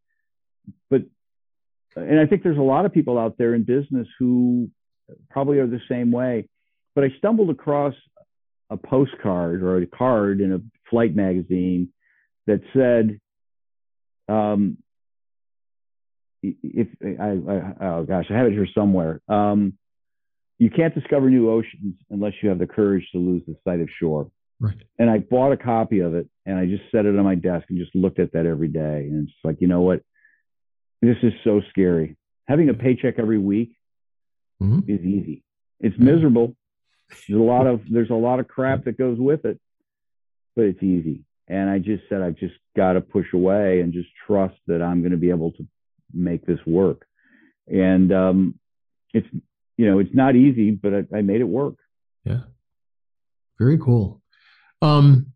And 1.95 2.19
I 2.19 2.25
think 2.25 2.43
there's 2.43 2.57
a 2.57 2.61
lot 2.61 2.85
of 2.85 2.93
people 2.93 3.17
out 3.17 3.37
there 3.37 3.53
in 3.53 3.63
business 3.63 4.07
who 4.17 4.69
probably 5.29 5.59
are 5.59 5.67
the 5.67 5.81
same 5.89 6.11
way. 6.11 6.47
But 6.95 7.03
I 7.03 7.09
stumbled 7.17 7.49
across 7.49 7.93
a 8.69 8.77
postcard 8.77 9.61
or 9.61 9.77
a 9.77 9.85
card 9.85 10.39
in 10.41 10.53
a 10.53 10.59
flight 10.89 11.15
magazine 11.15 11.89
that 12.47 12.61
said, 12.73 13.19
um, 14.33 14.77
if 16.41 16.87
I, 17.03 17.23
I, 17.23 17.87
oh 17.87 18.03
gosh, 18.03 18.25
I 18.29 18.33
have 18.33 18.47
it 18.47 18.53
here 18.53 18.67
somewhere. 18.73 19.21
Um, 19.27 19.73
you 20.57 20.69
can't 20.69 20.93
discover 20.93 21.29
new 21.29 21.49
oceans 21.49 21.95
unless 22.09 22.33
you 22.41 22.49
have 22.49 22.59
the 22.59 22.67
courage 22.67 23.07
to 23.11 23.17
lose 23.17 23.41
the 23.47 23.55
sight 23.63 23.81
of 23.81 23.89
shore. 23.99 24.29
Right. 24.59 24.77
And 24.99 25.09
I 25.09 25.17
bought 25.19 25.51
a 25.51 25.57
copy 25.57 25.99
of 25.99 26.13
it 26.13 26.29
and 26.45 26.57
I 26.57 26.65
just 26.67 26.83
set 26.91 27.05
it 27.05 27.17
on 27.17 27.23
my 27.23 27.35
desk 27.35 27.65
and 27.69 27.79
just 27.79 27.95
looked 27.95 28.19
at 28.19 28.33
that 28.33 28.45
every 28.45 28.67
day. 28.67 29.07
And 29.09 29.27
it's 29.27 29.37
like, 29.43 29.57
you 29.59 29.67
know 29.67 29.81
what? 29.81 30.01
This 31.01 31.17
is 31.23 31.33
so 31.43 31.61
scary. 31.69 32.17
Having 32.47 32.69
a 32.69 32.73
paycheck 32.73 33.15
every 33.17 33.37
week 33.39 33.75
Mhm. 34.61 34.87
is 34.87 35.03
easy. 35.03 35.43
It's 35.79 35.97
miserable. 35.97 36.55
There's 37.27 37.39
a 37.39 37.43
lot 37.43 37.65
of 37.71 37.81
there's 37.89 38.09
a 38.11 38.15
lot 38.15 38.39
of 38.39 38.47
crap 38.47 38.83
that 38.85 38.97
goes 38.97 39.17
with 39.19 39.45
it, 39.45 39.59
but 40.55 40.65
it's 40.65 40.83
easy. 40.83 41.23
And 41.47 41.69
I 41.69 41.79
just 41.79 42.03
said 42.07 42.21
I've 42.21 42.37
just 42.37 42.55
got 42.75 42.93
to 42.93 43.01
push 43.01 43.33
away 43.33 43.81
and 43.81 43.91
just 43.93 44.09
trust 44.27 44.55
that 44.67 44.81
I'm 44.81 45.01
going 45.01 45.11
to 45.11 45.17
be 45.17 45.29
able 45.31 45.51
to 45.53 45.67
make 46.13 46.45
this 46.45 46.59
work. 46.65 47.05
And 47.67 48.11
um, 48.13 48.59
it's 49.13 49.27
you 49.77 49.85
know 49.89 49.99
it's 49.99 50.13
not 50.13 50.35
easy, 50.35 50.71
but 50.71 50.93
I, 50.93 51.17
I 51.17 51.21
made 51.21 51.41
it 51.41 51.45
work. 51.45 51.75
Yeah. 52.25 52.41
Very 53.57 53.77
cool. 53.79 54.21
Um, 54.81 55.33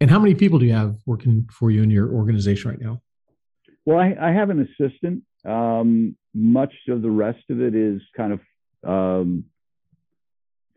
and 0.00 0.10
how 0.10 0.18
many 0.18 0.34
people 0.34 0.58
do 0.58 0.66
you 0.66 0.74
have 0.74 0.96
working 1.06 1.48
for 1.50 1.70
you 1.70 1.82
in 1.82 1.90
your 1.90 2.12
organization 2.12 2.70
right 2.70 2.80
now? 2.80 3.00
Well, 3.86 3.98
I, 3.98 4.14
I 4.20 4.32
have 4.32 4.50
an 4.50 4.68
assistant. 4.68 5.22
Um, 5.44 6.16
much 6.34 6.74
of 6.88 7.02
the 7.02 7.10
rest 7.10 7.44
of 7.50 7.60
it 7.60 7.74
is 7.74 8.02
kind 8.16 8.32
of 8.32 8.40
um, 8.86 9.44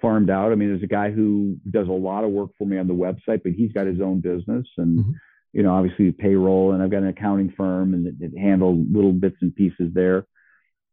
farmed 0.02 0.30
out. 0.30 0.52
I 0.52 0.56
mean, 0.56 0.70
there's 0.70 0.84
a 0.84 0.88
guy 0.88 1.12
who 1.12 1.58
does 1.70 1.88
a 1.88 1.92
lot 1.92 2.24
of 2.24 2.30
work 2.30 2.52
for 2.58 2.66
me 2.66 2.78
on 2.78 2.88
the 2.88 2.94
website, 2.94 3.42
but 3.44 3.54
he's 3.54 3.72
got 3.72 3.88
his 3.88 4.00
own 4.00 4.22
business 4.22 4.68
and, 4.78 5.00
Mhm. 5.00 5.14
you 5.54 5.64
know, 5.64 5.74
obviously 5.74 6.12
payroll. 6.12 6.72
And 6.74 6.84
I've 6.84 6.92
got 6.92 7.02
an 7.02 7.10
accounting 7.10 7.50
firm 7.58 7.94
and 7.96 8.08
it, 8.08 8.16
it 8.22 8.60
little 8.60 9.12
bits 9.12 9.38
and 9.42 9.54
pieces 9.56 9.92
there. 9.94 10.26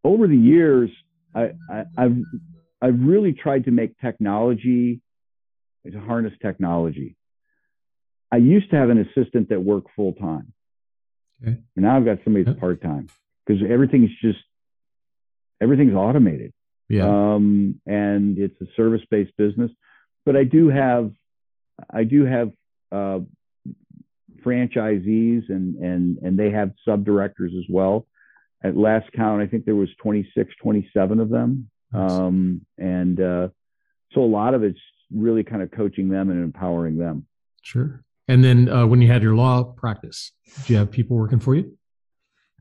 Over 0.02 0.26
the 0.26 0.36
years, 0.36 0.90
I, 1.34 1.52
I, 1.70 1.84
I've 1.98 2.16
I've 2.80 3.00
really 3.00 3.32
tried 3.32 3.64
to 3.64 3.70
make 3.70 3.98
technology 4.00 5.00
to 5.84 6.00
harness 6.00 6.32
technology. 6.40 7.16
I 8.30 8.36
used 8.36 8.70
to 8.70 8.76
have 8.76 8.90
an 8.90 8.98
assistant 8.98 9.48
that 9.50 9.60
worked 9.62 9.90
full 9.96 10.12
time. 10.14 10.52
Okay. 11.42 11.58
Now 11.76 11.96
I've 11.96 12.04
got 12.04 12.18
somebody 12.24 12.44
that's 12.44 12.58
part 12.58 12.82
time 12.82 13.08
because 13.44 13.62
everything's 13.68 14.10
just 14.22 14.38
everything's 15.60 15.94
automated. 15.94 16.52
Yeah. 16.88 17.06
Um, 17.06 17.80
and 17.86 18.38
it's 18.38 18.60
a 18.60 18.66
service 18.76 19.02
based 19.10 19.36
business. 19.36 19.70
But 20.24 20.36
I 20.36 20.44
do 20.44 20.68
have 20.68 21.12
I 21.90 22.04
do 22.04 22.24
have 22.24 22.52
uh, 22.92 23.20
franchisees 24.44 25.48
and 25.48 25.76
and 25.76 26.18
and 26.18 26.38
they 26.38 26.50
have 26.50 26.72
sub 26.84 27.04
directors 27.04 27.52
as 27.56 27.64
well. 27.68 28.06
At 28.62 28.76
last 28.76 29.12
count, 29.12 29.42
I 29.42 29.46
think 29.46 29.64
there 29.64 29.76
was 29.76 29.90
26, 30.02 30.54
27 30.60 31.20
of 31.20 31.28
them. 31.28 31.70
Nice. 31.92 32.10
Um, 32.10 32.62
and 32.78 33.20
uh, 33.20 33.48
so 34.12 34.22
a 34.22 34.26
lot 34.26 34.54
of 34.54 34.64
it's 34.64 34.80
really 35.14 35.44
kind 35.44 35.62
of 35.62 35.70
coaching 35.70 36.08
them 36.08 36.30
and 36.30 36.42
empowering 36.42 36.96
them. 36.96 37.26
Sure. 37.62 38.02
And 38.28 38.42
then 38.42 38.68
uh, 38.68 38.86
when 38.86 39.00
you 39.00 39.08
had 39.08 39.22
your 39.22 39.34
law 39.34 39.62
practice, 39.62 40.32
do 40.66 40.72
you 40.72 40.78
have 40.78 40.90
people 40.90 41.16
working 41.16 41.40
for 41.40 41.54
you? 41.54 41.76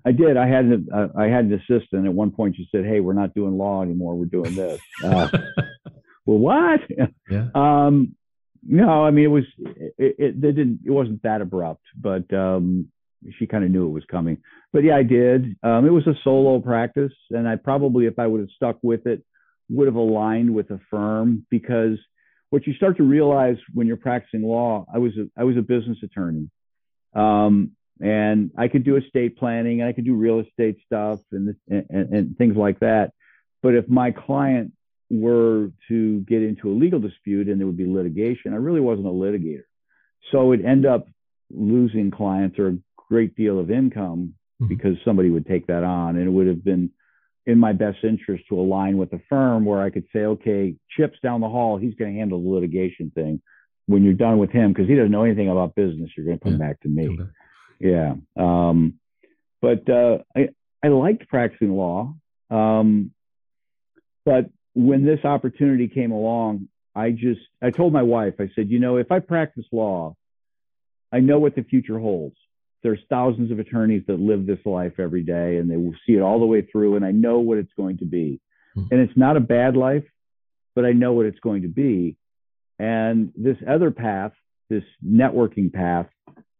I 0.05 0.11
did. 0.11 0.37
I 0.37 0.47
had 0.47 0.65
an, 0.65 0.87
uh, 0.93 1.07
I 1.17 1.25
had 1.25 1.45
an 1.45 1.53
assistant 1.53 2.05
at 2.05 2.13
one 2.13 2.29
point. 2.29 2.55
She 2.55 2.67
said, 2.71 2.85
"Hey, 2.85 2.99
we're 2.99 3.13
not 3.13 3.33
doing 3.33 3.57
law 3.57 3.81
anymore. 3.81 4.15
We're 4.15 4.25
doing 4.25 4.53
this." 4.53 4.79
Uh, 5.03 5.29
well, 6.25 6.37
what? 6.37 6.81
Yeah. 7.29 7.47
Um, 7.55 8.15
no, 8.67 9.03
I 9.03 9.11
mean 9.11 9.25
it 9.25 9.29
was 9.29 9.43
it, 9.57 10.15
it, 10.19 10.41
they 10.41 10.51
didn't 10.51 10.81
it 10.85 10.91
wasn't 10.91 11.23
that 11.23 11.41
abrupt, 11.41 11.83
but 11.99 12.31
um, 12.33 12.87
she 13.37 13.47
kind 13.47 13.63
of 13.63 13.71
knew 13.71 13.87
it 13.87 13.91
was 13.91 14.05
coming. 14.05 14.37
But 14.73 14.83
yeah, 14.83 14.97
I 14.97 15.03
did. 15.03 15.55
Um, 15.63 15.85
it 15.85 15.91
was 15.91 16.05
a 16.07 16.15
solo 16.23 16.59
practice, 16.59 17.13
and 17.31 17.47
I 17.47 17.55
probably, 17.55 18.05
if 18.05 18.19
I 18.19 18.27
would 18.27 18.41
have 18.41 18.49
stuck 18.55 18.77
with 18.81 19.07
it, 19.07 19.23
would 19.69 19.87
have 19.87 19.95
aligned 19.95 20.53
with 20.53 20.69
a 20.71 20.79
firm 20.89 21.45
because 21.49 21.97
what 22.55 22.65
you 22.65 22.73
start 22.75 22.95
to 22.95 23.03
realize 23.03 23.57
when 23.73 23.85
you're 23.85 23.97
practicing 23.97 24.41
law, 24.41 24.85
I 24.93 24.97
was 24.97 25.11
a, 25.17 25.29
I 25.37 25.43
was 25.43 25.57
a 25.57 25.61
business 25.61 25.97
attorney, 26.01 26.49
um, 27.13 27.71
and 27.99 28.49
I 28.57 28.69
could 28.69 28.85
do 28.85 28.95
estate 28.95 29.37
planning, 29.37 29.81
and 29.81 29.89
I 29.89 29.91
could 29.91 30.05
do 30.05 30.15
real 30.15 30.39
estate 30.39 30.77
stuff 30.85 31.19
and, 31.33 31.53
and, 31.67 31.85
and 31.89 32.37
things 32.37 32.55
like 32.55 32.79
that. 32.79 33.11
But 33.61 33.75
if 33.75 33.89
my 33.89 34.11
client 34.11 34.71
were 35.09 35.71
to 35.89 36.21
get 36.21 36.43
into 36.43 36.71
a 36.71 36.73
legal 36.73 37.01
dispute 37.01 37.49
and 37.49 37.59
there 37.59 37.67
would 37.67 37.75
be 37.75 37.87
litigation, 37.87 38.53
I 38.53 38.57
really 38.67 38.79
wasn't 38.79 39.07
a 39.07 39.09
litigator. 39.09 39.67
So 40.31 40.53
it'd 40.53 40.65
end 40.65 40.85
up 40.85 41.09
losing 41.51 42.09
clients 42.09 42.57
or 42.57 42.69
a 42.69 42.77
great 43.09 43.35
deal 43.35 43.59
of 43.59 43.69
income 43.69 44.35
Mhm. 44.61 44.69
because 44.69 44.95
somebody 45.03 45.29
would 45.29 45.45
take 45.45 45.67
that 45.67 45.83
on. 45.83 46.15
And 46.15 46.25
it 46.25 46.31
would 46.31 46.47
have 46.47 46.63
been 46.63 46.91
in 47.45 47.59
my 47.59 47.73
best 47.73 47.97
interest 48.03 48.43
to 48.49 48.59
align 48.59 48.97
with 48.97 49.13
a 49.13 49.19
firm 49.29 49.65
where 49.65 49.81
I 49.81 49.89
could 49.89 50.05
say, 50.11 50.19
okay, 50.19 50.75
Chip's 50.95 51.19
down 51.21 51.41
the 51.41 51.49
hall, 51.49 51.77
he's 51.77 51.93
going 51.95 52.13
to 52.13 52.19
handle 52.19 52.41
the 52.41 52.49
litigation 52.49 53.11
thing. 53.13 53.41
When 53.87 54.03
you're 54.03 54.13
done 54.13 54.39
with 54.39 54.49
him, 54.49 54.73
because 54.73 54.87
he 54.87 54.95
doesn't 54.95 55.11
know 55.11 55.23
anything 55.23 55.49
about 55.49 55.75
business, 55.75 56.09
you're 56.17 56.25
going 56.25 56.39
to 56.39 56.43
come 56.43 56.53
Yeah. 56.53 56.67
back 56.67 56.81
to 56.81 56.87
me. 56.89 57.09
Okay. 57.09 57.29
Yeah. 57.79 58.15
Um, 58.35 58.95
but 59.61 59.87
uh, 59.89 60.19
I, 60.35 60.49
I 60.83 60.87
liked 60.87 61.27
practicing 61.27 61.71
law. 61.71 62.15
Um, 62.49 63.11
but 64.25 64.49
when 64.73 65.05
this 65.05 65.23
opportunity 65.23 65.87
came 65.87 66.11
along, 66.11 66.67
I 66.95 67.11
just, 67.11 67.41
I 67.61 67.69
told 67.69 67.93
my 67.93 68.01
wife, 68.01 68.35
I 68.39 68.49
said, 68.55 68.71
you 68.71 68.79
know, 68.79 68.97
if 68.97 69.11
I 69.11 69.19
practice 69.19 69.65
law, 69.71 70.15
I 71.11 71.19
know 71.19 71.39
what 71.39 71.55
the 71.55 71.63
future 71.63 71.99
holds. 71.99 72.37
There's 72.85 73.01
thousands 73.09 73.49
of 73.49 73.57
attorneys 73.57 74.03
that 74.05 74.19
live 74.19 74.45
this 74.45 74.63
life 74.63 74.99
every 74.99 75.23
day 75.23 75.57
and 75.57 75.69
they 75.69 75.75
will 75.75 75.95
see 76.05 76.13
it 76.13 76.21
all 76.21 76.39
the 76.39 76.45
way 76.45 76.61
through. 76.61 76.95
And 76.95 77.03
I 77.03 77.09
know 77.09 77.39
what 77.39 77.57
it's 77.57 77.73
going 77.75 77.97
to 77.97 78.05
be. 78.05 78.39
Hmm. 78.75 78.83
And 78.91 78.99
it's 79.01 79.17
not 79.17 79.37
a 79.37 79.39
bad 79.39 79.75
life, 79.75 80.03
but 80.75 80.85
I 80.85 80.91
know 80.91 81.13
what 81.13 81.25
it's 81.25 81.39
going 81.39 81.63
to 81.63 81.67
be. 81.67 82.15
And 82.77 83.31
this 83.35 83.57
other 83.67 83.89
path, 83.89 84.33
this 84.69 84.83
networking 85.03 85.73
path, 85.73 86.05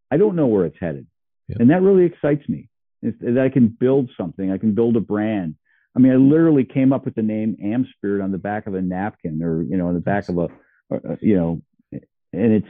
I 0.09 0.17
don't 0.17 0.36
know 0.36 0.47
where 0.47 0.65
it's 0.65 0.80
headed. 0.80 1.05
Yeah. 1.47 1.57
And 1.59 1.69
that 1.69 1.84
really 1.84 2.05
excites 2.05 2.49
me. 2.49 2.69
That 3.03 3.38
I 3.38 3.49
can 3.49 3.67
build 3.67 4.09
something, 4.17 4.51
I 4.51 4.57
can 4.57 4.73
build 4.73 4.95
a 4.95 4.99
brand. 4.99 5.53
I 5.95 5.99
mean, 5.99 6.11
I 6.11 6.15
literally 6.15 6.65
came 6.65 6.91
up 6.91 7.05
with 7.05 7.13
the 7.13 7.21
name 7.21 7.55
AmSpirit 7.63 8.23
on 8.23 8.32
the 8.32 8.39
back 8.39 8.65
of 8.65 8.73
a 8.73 8.82
napkin 8.82 9.43
or, 9.43 9.61
you 9.61 9.78
know, 9.78 9.89
on 9.89 9.93
the 9.93 9.99
back 9.99 10.28
of 10.28 10.39
a 10.39 10.49
uh, 10.91 11.15
you 11.21 11.36
know, 11.36 11.61
and 11.91 12.51
it's 12.53 12.67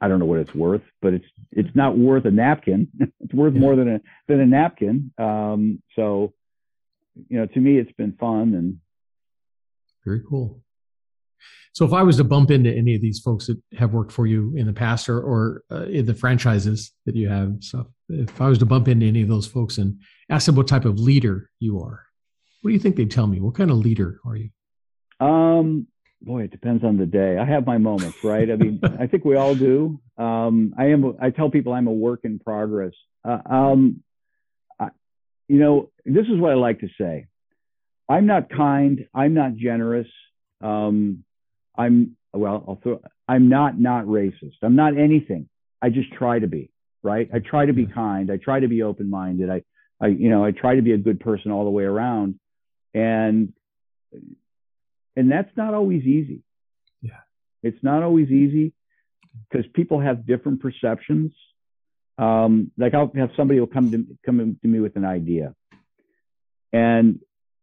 I 0.00 0.08
don't 0.08 0.18
know 0.18 0.26
what 0.26 0.40
it's 0.40 0.54
worth, 0.54 0.82
but 1.00 1.14
it's 1.14 1.26
it's 1.50 1.74
not 1.74 1.96
worth 1.96 2.24
a 2.24 2.30
napkin. 2.30 2.88
it's 3.20 3.34
worth 3.34 3.54
yeah. 3.54 3.60
more 3.60 3.76
than 3.76 3.88
a 3.88 4.00
than 4.28 4.40
a 4.40 4.46
napkin. 4.46 5.12
Um, 5.18 5.82
so, 5.94 6.32
you 7.28 7.38
know, 7.38 7.46
to 7.46 7.60
me, 7.60 7.78
it's 7.78 7.92
been 7.92 8.12
fun 8.12 8.54
and 8.54 8.78
very 10.04 10.22
cool. 10.28 10.62
So, 11.74 11.86
if 11.86 11.92
I 11.92 12.02
was 12.02 12.16
to 12.18 12.24
bump 12.24 12.50
into 12.50 12.70
any 12.70 12.94
of 12.94 13.00
these 13.00 13.20
folks 13.20 13.46
that 13.46 13.60
have 13.78 13.94
worked 13.94 14.12
for 14.12 14.26
you 14.26 14.54
in 14.56 14.66
the 14.66 14.72
past, 14.72 15.08
or 15.08 15.20
or 15.20 15.62
uh, 15.70 15.84
in 15.84 16.06
the 16.06 16.14
franchises 16.14 16.92
that 17.06 17.16
you 17.16 17.28
have, 17.28 17.56
so 17.60 17.86
if 18.08 18.40
I 18.40 18.48
was 18.48 18.58
to 18.58 18.66
bump 18.66 18.88
into 18.88 19.06
any 19.06 19.22
of 19.22 19.28
those 19.28 19.46
folks 19.46 19.78
and 19.78 19.98
ask 20.28 20.46
them 20.46 20.54
what 20.54 20.68
type 20.68 20.84
of 20.84 20.98
leader 20.98 21.50
you 21.60 21.80
are, 21.80 22.04
what 22.60 22.70
do 22.70 22.74
you 22.74 22.80
think 22.80 22.96
they'd 22.96 23.10
tell 23.10 23.26
me? 23.26 23.40
What 23.40 23.54
kind 23.54 23.70
of 23.70 23.78
leader 23.78 24.20
are 24.26 24.36
you? 24.36 24.50
Um, 25.20 25.86
boy, 26.24 26.42
it 26.44 26.50
depends 26.50 26.84
on 26.84 26.96
the 26.96 27.06
day. 27.06 27.38
I 27.38 27.44
have 27.44 27.66
my 27.66 27.78
moments, 27.78 28.22
right? 28.22 28.50
I 28.50 28.56
mean, 28.56 28.80
I 29.00 29.06
think 29.06 29.24
we 29.24 29.36
all 29.36 29.54
do. 29.54 30.00
Um, 30.16 30.74
I 30.78 30.86
am. 30.86 31.16
I 31.20 31.30
tell 31.30 31.50
people 31.50 31.72
I'm 31.72 31.86
a 31.86 31.92
work 31.92 32.20
in 32.24 32.38
progress. 32.38 32.92
Uh, 33.24 33.38
um, 33.48 34.02
I, 34.78 34.88
you 35.48 35.58
know, 35.58 35.90
this 36.04 36.26
is 36.26 36.38
what 36.38 36.52
I 36.52 36.54
like 36.54 36.80
to 36.80 36.88
say. 36.98 37.26
I'm 38.08 38.26
not 38.26 38.50
kind. 38.50 39.06
I'm 39.14 39.34
not 39.34 39.56
generous. 39.56 40.08
Um, 40.60 41.24
I'm 41.76 42.16
well. 42.32 42.64
I'll 42.66 42.80
throw. 42.82 43.00
I'm 43.28 43.48
not 43.48 43.78
not 43.78 44.04
racist. 44.04 44.56
I'm 44.62 44.76
not 44.76 44.98
anything. 44.98 45.48
I 45.80 45.88
just 45.88 46.12
try 46.12 46.38
to 46.38 46.46
be 46.46 46.70
right. 47.02 47.28
I 47.32 47.38
try 47.38 47.66
to 47.66 47.72
be 47.72 47.86
kind. 47.86 48.30
I 48.30 48.36
try 48.36 48.60
to 48.60 48.68
be 48.68 48.82
open 48.82 49.10
minded. 49.10 49.50
I, 49.50 49.62
I, 50.00 50.08
you 50.08 50.30
know, 50.30 50.44
I 50.44 50.52
try 50.52 50.76
to 50.76 50.82
be 50.82 50.92
a 50.92 50.98
good 50.98 51.20
person 51.20 51.50
all 51.50 51.64
the 51.64 51.70
way 51.70 51.84
around. 51.84 52.38
And 52.94 53.52
and 55.16 55.30
that's 55.30 55.50
not 55.56 55.74
always 55.74 56.02
easy. 56.02 56.42
Yeah. 57.00 57.20
It's 57.62 57.82
not 57.82 58.02
always 58.02 58.28
easy 58.28 58.72
because 59.50 59.66
people 59.74 60.00
have 60.00 60.26
different 60.26 60.60
perceptions. 60.60 61.32
Um, 62.18 62.70
like 62.76 62.94
I'll 62.94 63.10
have 63.16 63.30
somebody 63.36 63.60
will 63.60 63.66
come 63.66 63.90
to 63.90 64.06
come 64.24 64.58
to 64.60 64.68
me 64.68 64.80
with 64.80 64.96
an 64.96 65.04
idea, 65.04 65.54
and 66.72 67.20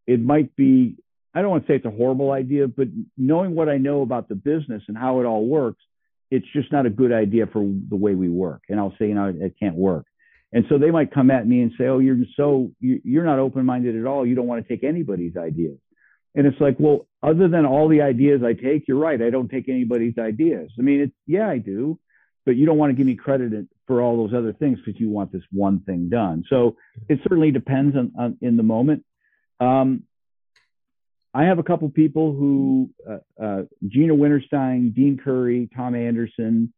it 0.08 0.20
might 0.20 0.56
be 0.56 0.97
I 1.34 1.41
don't 1.41 1.52
want 1.52 1.68
to 1.68 1.72
say 1.72 1.76
it's 1.76 1.86
a 1.86 1.91
horrible 1.91 2.32
idea, 2.32 2.68
but 2.68 2.88
knowing 3.16 3.54
what 3.54 3.70
I 3.70 3.78
know 3.78 4.02
about 4.02 4.28
the 4.28 4.36
business 4.36 4.82
and 4.88 4.97
how 4.97 5.20
it 5.20 5.26
all 5.26 5.45
works, 5.45 5.82
it's 6.32 6.47
just 6.54 6.72
not 6.72 6.86
a 6.86 6.89
good 6.89 7.12
idea 7.12 7.45
for 7.45 7.62
the 7.62 7.95
way 7.95 8.16
we 8.16 8.30
work. 8.30 8.64
And 8.70 8.80
I'll 8.80 8.95
say, 9.00 9.08
you 9.08 9.14
know, 9.14 9.28
it, 9.28 9.36
it 9.39 9.56
can't 9.60 9.76
work. 9.76 10.06
And 10.52 10.66
so 10.68 10.80
they 10.80 10.89
might 10.89 11.14
come 11.14 11.30
at 11.30 11.47
me 11.47 11.62
and 11.62 11.72
say, 11.78 11.86
"Oh, 11.86 12.00
you're 12.00 12.18
so 12.36 12.72
you're 12.80 13.24
not 13.24 13.38
open-minded 13.38 13.95
at 13.95 14.06
all. 14.06 14.26
You 14.26 14.34
don't 14.34 14.47
want 14.47 14.66
to 14.66 14.68
take 14.68 14.84
anybody's 14.84 15.38
ideas." 15.38 15.78
And 16.36 16.45
it's 16.45 16.59
like, 16.59 16.75
well, 16.80 17.07
other 17.23 17.47
than 17.47 17.65
all 17.65 17.88
the 17.88 18.01
ideas 18.01 18.41
I 18.43 18.53
take, 18.53 18.88
you're 18.88 18.97
right. 18.97 19.21
I 19.21 19.30
don't 19.30 19.49
take 19.49 19.67
anybody's 19.67 20.17
ideas. 20.17 20.71
I 20.77 20.82
mean, 20.82 21.01
it's, 21.01 21.15
yeah, 21.25 21.49
I 21.49 21.57
do, 21.57 21.99
but 22.45 22.55
you 22.55 22.65
don't 22.65 22.77
want 22.77 22.91
to 22.91 22.95
give 22.95 23.05
me 23.05 23.15
credit 23.15 23.67
for 23.88 24.01
all 24.01 24.17
those 24.17 24.38
other 24.38 24.53
things 24.53 24.80
because 24.84 24.99
you 24.99 25.09
want 25.09 25.32
this 25.32 25.41
one 25.51 25.80
thing 25.82 26.09
done. 26.09 26.43
So 26.49 26.77
it 27.07 27.19
certainly 27.23 27.51
depends 27.51 27.95
on, 27.95 28.11
on 28.17 28.38
in 28.41 28.57
the 28.57 28.63
moment. 28.63 29.03
Um, 29.59 30.03
I 31.34 31.45
have 31.45 31.59
a 31.59 31.63
couple 31.63 31.89
people 31.89 32.34
who, 32.34 32.89
uh, 33.07 33.43
uh, 33.43 33.61
Gina 33.88 34.13
Winterstein, 34.13 34.93
Dean 34.93 35.19
Curry, 35.23 35.69
Tom 35.75 35.95
Anderson, 35.95 36.73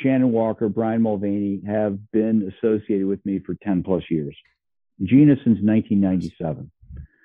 Shannon 0.00 0.32
Walker, 0.32 0.68
Brian 0.68 1.02
Mulvaney 1.02 1.62
have 1.66 1.98
been 2.12 2.52
associated 2.56 3.06
with 3.06 3.24
me 3.26 3.40
for 3.40 3.54
10 3.62 3.82
plus 3.82 4.02
years. 4.10 4.36
Gina 5.02 5.34
since 5.36 5.58
1997. 5.60 6.70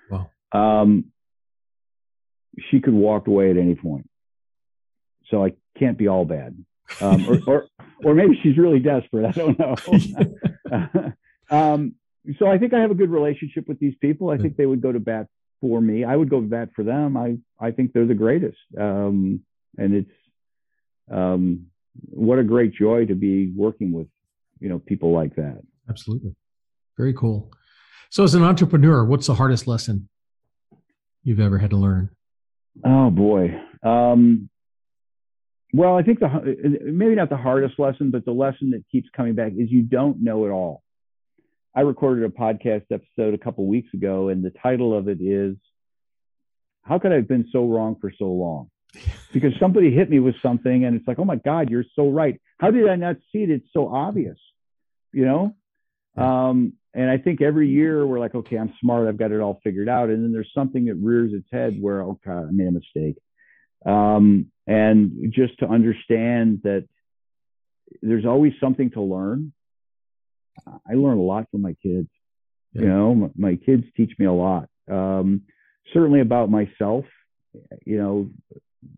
Wow. 0.10 0.30
Um, 0.52 1.06
she 2.70 2.80
could 2.80 2.94
walk 2.94 3.28
away 3.28 3.52
at 3.52 3.58
any 3.58 3.76
point. 3.76 4.10
So 5.30 5.44
I 5.44 5.54
can't 5.78 5.98
be 5.98 6.08
all 6.08 6.26
bad. 6.26 6.58
Um, 7.02 7.28
or, 7.28 7.40
or, 7.48 7.68
or 8.04 8.14
maybe 8.16 8.40
she's 8.42 8.58
really 8.58 8.80
desperate. 8.80 9.26
I 9.26 9.32
don't 9.32 9.60
know. 9.60 11.14
um, 11.50 11.96
so 12.40 12.48
I 12.48 12.58
think 12.58 12.74
I 12.74 12.80
have 12.80 12.92
a 12.92 12.96
good 12.96 13.10
relationship 13.10 13.68
with 13.68 13.80
these 13.80 13.96
people. 14.02 14.30
I 14.30 14.38
think 14.38 14.58
they 14.58 14.66
would 14.66 14.82
go 14.82 14.92
to 14.92 15.00
bat 15.00 15.28
for 15.62 15.82
me. 15.82 16.04
I 16.04 16.16
would 16.16 16.30
go 16.30 16.42
to 16.42 16.48
bat 16.48 16.70
for 16.76 16.84
them. 16.84 17.18
I, 17.18 17.38
I 17.60 17.72
think 17.72 17.94
they're 17.94 18.06
the 18.06 18.14
greatest. 18.14 18.58
Um, 18.78 19.42
and 19.78 19.94
it's, 19.94 20.12
um, 21.12 21.68
what 22.10 22.40
a 22.40 22.44
great 22.44 22.74
joy 22.74 23.06
to 23.06 23.16
be 23.16 23.52
working 23.56 23.92
with, 23.92 24.08
you 24.60 24.70
know, 24.70 24.80
people 24.80 25.12
like 25.12 25.36
that. 25.36 25.62
Absolutely. 25.90 26.36
Very 26.98 27.14
cool. 27.14 27.52
So 28.10 28.24
as 28.24 28.36
an 28.36 28.44
entrepreneur, 28.44 29.04
what's 29.06 29.28
the 29.28 29.36
hardest 29.36 29.68
lesson 29.68 30.10
you've 31.24 31.40
ever 31.40 31.58
had 31.58 31.72
to 31.72 31.78
learn? 31.78 32.10
Oh 32.84 33.10
boy. 33.10 33.60
Um, 33.84 34.50
well, 35.74 35.96
I 35.98 36.04
think 36.04 36.20
the 36.20 36.80
maybe 36.84 37.16
not 37.16 37.30
the 37.30 37.38
hardest 37.38 37.78
lesson, 37.78 38.10
but 38.10 38.26
the 38.26 38.32
lesson 38.32 38.72
that 38.72 38.84
keeps 38.92 39.10
coming 39.16 39.36
back 39.36 39.52
is 39.58 39.70
you 39.70 39.82
don't 39.82 40.24
know 40.24 40.46
it 40.46 40.50
all. 40.50 40.82
I 41.76 41.82
recorded 41.82 42.24
a 42.24 42.30
podcast 42.30 42.86
episode 42.92 43.34
a 43.34 43.38
couple 43.38 43.66
weeks 43.68 43.94
ago, 43.94 44.30
and 44.30 44.44
the 44.44 44.52
title 44.64 44.98
of 44.98 45.08
it 45.08 45.20
is 45.22 45.56
"How 46.84 47.00
could 47.00 47.12
I 47.12 47.16
have 47.16 47.28
been 47.28 47.50
so 47.52 47.68
wrong 47.68 47.98
for 48.00 48.12
so 48.18 48.26
long?" 48.26 48.70
Because 49.34 49.52
somebody 49.60 49.92
hit 49.92 50.10
me 50.10 50.20
with 50.20 50.36
something, 50.42 50.86
and 50.86 50.96
it's 50.96 51.08
like, 51.08 51.20
"Oh 51.20 51.26
my 51.26 51.36
God, 51.36 51.70
you're 51.70 51.86
so 51.96 52.10
right! 52.10 52.40
How 52.60 52.72
did 52.72 52.88
I 52.88 52.96
not 52.96 53.18
see 53.32 53.40
it? 53.40 53.50
It's 53.50 53.68
so 53.74 53.94
obvious." 53.94 54.38
You 55.12 55.26
know, 55.26 55.56
um, 56.16 56.74
and 56.98 57.12
I 57.12 57.20
think 57.20 57.44
every 57.44 57.70
year 57.70 58.06
we're 58.08 58.20
like, 58.20 58.34
okay, 58.34 58.58
I'm 58.58 58.74
smart. 58.82 59.08
I've 59.08 59.20
got 59.20 59.32
it 59.32 59.40
all 59.40 59.60
figured 59.64 59.88
out. 59.88 60.10
And 60.10 60.24
then 60.24 60.34
there's 60.34 60.50
something 60.56 60.86
that 60.86 60.96
rears 60.96 61.32
its 61.32 61.48
head 61.52 61.78
where, 61.80 62.02
okay, 62.02 62.32
I 62.32 62.46
made 62.50 62.68
a 62.68 62.72
mistake. 62.72 63.18
Um, 63.86 64.48
and 64.66 65.32
just 65.32 65.60
to 65.60 65.68
understand 65.68 66.62
that 66.64 66.88
there's 68.02 68.26
always 68.26 68.54
something 68.60 68.90
to 68.92 69.02
learn. 69.02 69.54
I 70.68 70.96
learn 70.96 71.20
a 71.20 71.22
lot 71.22 71.46
from 71.52 71.62
my 71.62 71.76
kids. 71.84 72.10
Yeah. 72.74 72.82
You 72.82 72.88
know, 72.88 73.16
my, 73.16 73.28
my, 73.38 73.56
kids 73.56 73.84
teach 73.96 74.12
me 74.18 74.26
a 74.26 74.34
lot. 74.34 74.68
Um, 74.92 75.44
certainly 75.94 76.20
about 76.20 76.50
myself, 76.50 77.06
you 77.86 77.98
know, 77.98 78.32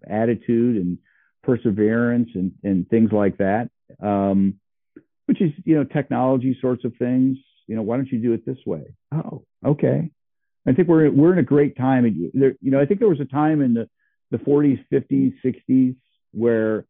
attitude 0.10 0.78
and 0.78 0.97
perseverance 1.43 2.30
and, 2.34 2.54
and 2.64 2.89
things 2.89 3.12
like 3.12 3.38
that. 3.39 3.70
Um, 4.02 4.56
which 5.26 5.41
is 5.41 5.52
you 5.64 5.76
know 5.76 5.84
technology 5.84 6.58
sorts 6.60 6.84
of 6.86 6.93
things. 6.97 7.38
You 7.70 7.76
know, 7.76 7.84
why 7.84 7.97
don't 7.97 8.11
you 8.11 8.17
do 8.17 8.34
it 8.34 8.47
this 8.47 8.57
way? 8.65 8.82
Oh, 9.13 9.43
okay. 9.63 10.09
I 10.67 10.74
think 10.74 10.88
we're 10.88 11.11
we're 11.11 11.34
in 11.34 11.38
a 11.39 11.43
great 11.43 11.78
time. 11.78 12.03
And 12.03 12.32
there, 12.34 12.55
you 12.61 12.72
know, 12.72 12.80
I 12.80 12.88
think 12.88 12.99
there 12.99 13.07
was 13.07 13.20
a 13.20 13.26
time 13.26 13.61
in 13.61 13.76
the 13.76 13.88
the 14.32 14.38
40s, 14.38 14.84
50s, 14.91 15.34
60s 15.45 15.95
where 16.32 16.86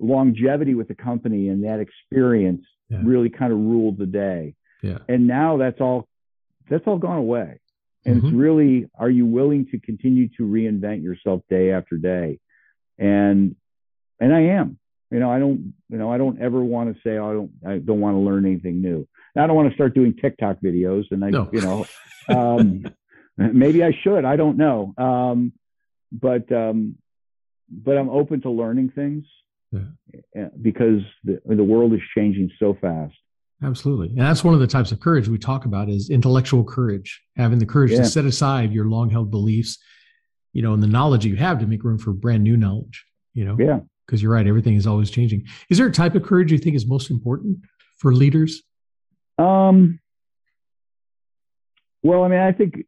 longevity 0.00 0.74
with 0.74 0.88
the 0.88 0.94
company 0.94 1.48
and 1.48 1.64
that 1.64 1.78
experience 1.78 2.62
yeah. 2.88 3.00
really 3.02 3.28
kind 3.28 3.52
of 3.52 3.58
ruled 3.58 3.98
the 3.98 4.06
day. 4.06 4.54
Yeah. 4.82 4.98
And 5.08 5.26
now 5.26 5.58
that's 5.58 5.80
all 5.80 6.08
that's 6.70 6.84
all 6.86 6.98
gone 6.98 7.18
away. 7.18 7.60
And 8.06 8.16
mm-hmm. 8.16 8.26
it's 8.26 8.34
really, 8.34 8.86
are 8.98 9.10
you 9.10 9.26
willing 9.26 9.66
to 9.72 9.78
continue 9.78 10.28
to 10.38 10.42
reinvent 10.42 11.02
yourself 11.02 11.42
day 11.50 11.70
after 11.70 11.98
day? 11.98 12.38
And 12.98 13.56
and 14.18 14.34
I 14.34 14.40
am 14.40 14.78
you 15.14 15.20
know, 15.20 15.30
I 15.30 15.38
don't, 15.38 15.74
you 15.88 15.96
know, 15.96 16.10
I 16.10 16.18
don't 16.18 16.40
ever 16.40 16.62
want 16.64 16.92
to 16.92 17.00
say 17.02 17.18
oh, 17.18 17.30
I 17.30 17.32
don't, 17.32 17.50
I 17.64 17.78
don't 17.78 18.00
want 18.00 18.16
to 18.16 18.18
learn 18.18 18.44
anything 18.44 18.82
new. 18.82 19.06
I 19.36 19.46
don't 19.46 19.56
want 19.56 19.68
to 19.70 19.74
start 19.74 19.94
doing 19.94 20.14
TikTok 20.14 20.58
videos, 20.62 21.04
and 21.10 21.24
I, 21.24 21.30
no. 21.30 21.48
you 21.52 21.60
know, 21.60 21.86
um, 22.28 22.84
maybe 23.36 23.82
I 23.82 23.92
should. 24.02 24.24
I 24.24 24.36
don't 24.36 24.56
know, 24.56 24.94
um, 24.96 25.52
but 26.12 26.50
um, 26.52 26.96
but 27.68 27.98
I'm 27.98 28.08
open 28.10 28.42
to 28.42 28.50
learning 28.50 28.92
things 28.94 29.24
yeah. 29.72 29.80
Eh, 30.36 30.48
because 30.60 31.00
the 31.24 31.40
the 31.44 31.64
world 31.64 31.92
is 31.94 32.00
changing 32.16 32.50
so 32.58 32.76
fast. 32.80 33.14
Absolutely, 33.62 34.08
and 34.08 34.20
that's 34.20 34.44
one 34.44 34.54
of 34.54 34.60
the 34.60 34.66
types 34.66 34.92
of 34.92 35.00
courage 35.00 35.28
we 35.28 35.38
talk 35.38 35.64
about 35.64 35.88
is 35.88 36.10
intellectual 36.10 36.64
courage, 36.64 37.22
having 37.36 37.58
the 37.58 37.66
courage 37.66 37.92
yeah. 37.92 37.98
to 37.98 38.04
set 38.04 38.24
aside 38.24 38.72
your 38.72 38.86
long 38.86 39.10
held 39.10 39.30
beliefs, 39.30 39.78
you 40.52 40.62
know, 40.62 40.74
and 40.74 40.82
the 40.82 40.88
knowledge 40.88 41.24
you 41.24 41.36
have 41.36 41.58
to 41.60 41.66
make 41.66 41.82
room 41.82 41.98
for 41.98 42.12
brand 42.12 42.42
new 42.44 42.56
knowledge. 42.56 43.04
You 43.32 43.44
know, 43.44 43.56
yeah, 43.58 43.80
because 44.06 44.22
you're 44.22 44.32
right, 44.32 44.46
everything 44.46 44.74
is 44.74 44.86
always 44.86 45.10
changing. 45.10 45.46
Is 45.70 45.78
there 45.78 45.86
a 45.88 45.92
type 45.92 46.14
of 46.14 46.22
courage 46.22 46.52
you 46.52 46.58
think 46.58 46.76
is 46.76 46.86
most 46.86 47.10
important 47.10 47.58
for 47.96 48.14
leaders? 48.14 48.62
Um, 49.38 50.00
well, 52.02 52.22
I 52.22 52.28
mean, 52.28 52.40
I 52.40 52.52
think 52.52 52.86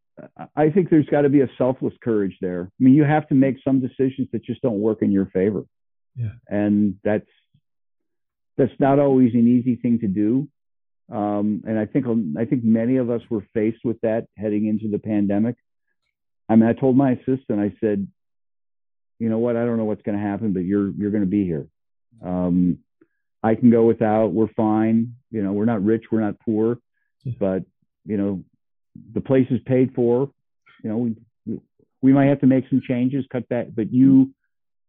I 0.55 0.71
think 0.71 0.91
there's 0.91 1.07
got 1.07 1.23
to 1.23 1.29
be 1.29 1.41
a 1.41 1.49
selfless 1.59 1.95
courage 2.03 2.37
there. 2.41 2.71
I 2.81 2.85
mean, 2.85 2.95
you 2.95 3.05
have 3.05 3.29
to 3.29 3.35
make 3.35 3.57
some 3.65 3.81
decisions 3.81 4.29
that 4.33 4.45
just 4.45 4.63
don't 4.63 4.81
work 4.81 5.03
in 5.03 5.13
your 5.13 5.27
favor. 5.27 5.65
Yeah. 6.15 6.33
And 6.49 6.97
that's 7.05 7.27
that's 8.57 8.73
not 8.79 8.99
always 8.99 9.35
an 9.35 9.47
easy 9.47 9.77
thing 9.77 9.99
to 10.01 10.09
do. 10.09 10.49
Um, 11.13 11.63
and 11.67 11.79
I 11.79 11.87
think 11.87 12.07
I 12.39 12.45
think 12.47 12.65
many 12.65 12.97
of 12.97 13.11
us 13.11 13.21
were 13.31 13.47
faced 13.55 13.85
with 13.85 14.01
that 14.01 14.27
heading 14.37 14.67
into 14.67 14.89
the 14.89 14.99
pandemic. 14.99 15.57
I 16.49 16.57
mean, 16.57 16.69
I 16.69 16.73
told 16.73 16.97
my 16.97 17.13
assistant, 17.13 17.61
I 17.61 17.75
said, 17.81 18.07
you 19.19 19.29
know 19.29 19.39
what, 19.39 19.57
I 19.57 19.65
don't 19.65 19.77
know 19.77 19.85
what's 19.85 20.03
going 20.03 20.19
to 20.19 20.25
happen, 20.25 20.53
but 20.53 20.65
you're 20.65 20.91
you're 20.91 21.11
going 21.11 21.25
to 21.25 21.31
be 21.31 21.45
here. 21.45 21.69
Um, 22.25 22.79
I 23.47 23.55
can 23.55 23.71
go 23.71 23.85
without. 23.87 24.33
We're 24.33 24.53
fine. 24.57 25.15
You 25.31 25.43
know, 25.43 25.53
we're 25.53 25.67
not 25.67 25.85
rich, 25.85 26.05
we're 26.11 26.21
not 26.21 26.41
poor, 26.41 26.79
but 27.39 27.63
you 28.05 28.17
know, 28.17 28.45
the 29.15 29.21
place 29.21 29.47
is 29.51 29.61
paid 29.67 29.95
for. 29.95 30.31
You 30.83 30.91
know, 30.91 30.97
we 30.97 31.17
we 32.03 32.13
might 32.13 32.27
have 32.27 32.41
to 32.41 32.47
make 32.47 32.65
some 32.69 32.83
changes, 32.87 33.25
cut 33.31 33.45
that, 33.51 33.75
but 33.75 33.93
you 33.93 34.33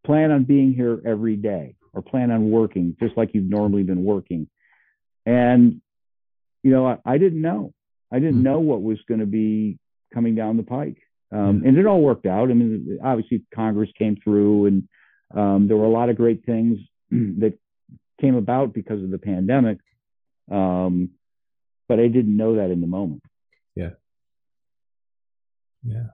plan 0.06 0.32
on 0.32 0.44
being 0.44 0.74
here 0.74 1.02
every 1.06 1.36
day 1.36 1.76
or 1.94 2.02
plan 2.02 2.32
on 2.32 2.50
working 2.50 2.96
just 3.00 3.18
like 3.18 3.32
you've 3.34 3.50
normally 3.50 3.84
been 3.84 4.04
working. 4.04 4.48
And, 5.26 5.82
you 6.64 6.72
know, 6.72 6.88
I, 6.88 6.98
I 7.06 7.18
didn't 7.18 7.42
know. 7.42 7.74
I 8.12 8.20
didn't 8.20 8.36
mm-hmm. 8.36 8.44
know 8.44 8.60
what 8.60 8.82
was 8.82 9.00
going 9.08 9.20
to 9.20 9.26
be 9.26 9.80
coming 10.14 10.36
down 10.36 10.58
the 10.58 10.64
pike. 10.64 10.98
Um, 11.32 11.64
and 11.66 11.78
it 11.78 11.86
all 11.86 12.02
worked 12.02 12.26
out. 12.26 12.50
I 12.50 12.54
mean, 12.54 13.00
obviously 13.04 13.44
Congress 13.54 13.90
came 13.98 14.18
through 14.24 14.68
and 14.68 14.88
um, 15.36 15.68
there 15.68 15.76
were 15.76 15.86
a 15.86 15.90
lot 15.90 16.10
of 16.10 16.16
great 16.16 16.46
things 16.46 16.78
that 17.12 17.58
came 18.20 18.36
about 18.36 18.74
because 18.74 19.04
of 19.04 19.12
the 19.12 19.18
pandemic. 19.18 19.78
Um, 20.52 21.12
but 21.88 22.00
I 22.00 22.08
didn't 22.08 22.36
know 22.36 22.56
that 22.56 22.72
in 22.72 22.82
the 22.82 22.88
moment. 22.88 23.22
Yeah. 23.76 23.92
Yeah. 25.84 26.08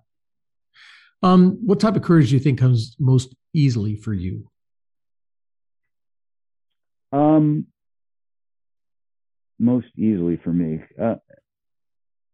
Um, 1.21 1.59
what 1.65 1.79
type 1.79 1.95
of 1.95 2.01
courage 2.01 2.29
do 2.29 2.35
you 2.35 2.39
think 2.39 2.59
comes 2.59 2.95
most 2.99 3.33
easily 3.53 3.95
for 3.95 4.13
you? 4.13 4.49
Um, 7.11 7.67
most 9.59 9.87
easily 9.95 10.39
for 10.43 10.51
me. 10.51 10.81
Uh, 11.01 11.15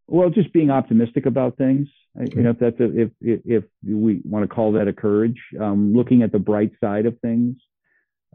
well, 0.08 0.30
just 0.30 0.52
being 0.52 0.72
optimistic 0.72 1.28
about 1.28 1.58
things. 1.58 1.88
Okay. 2.20 2.36
You 2.36 2.44
know, 2.44 2.50
if 2.50 2.60
that's 2.60 2.80
a, 2.80 3.02
if, 3.02 3.10
if, 3.22 3.40
if 3.46 3.64
we 3.86 4.22
want 4.24 4.44
to 4.44 4.54
call 4.54 4.72
that 4.74 4.88
a 4.88 4.94
courage, 4.94 5.40
um, 5.62 5.94
looking 5.94 6.24
at 6.24 6.32
the 6.32 6.40
bright 6.40 6.72
side 6.82 7.06
of 7.06 7.20
things. 7.20 7.58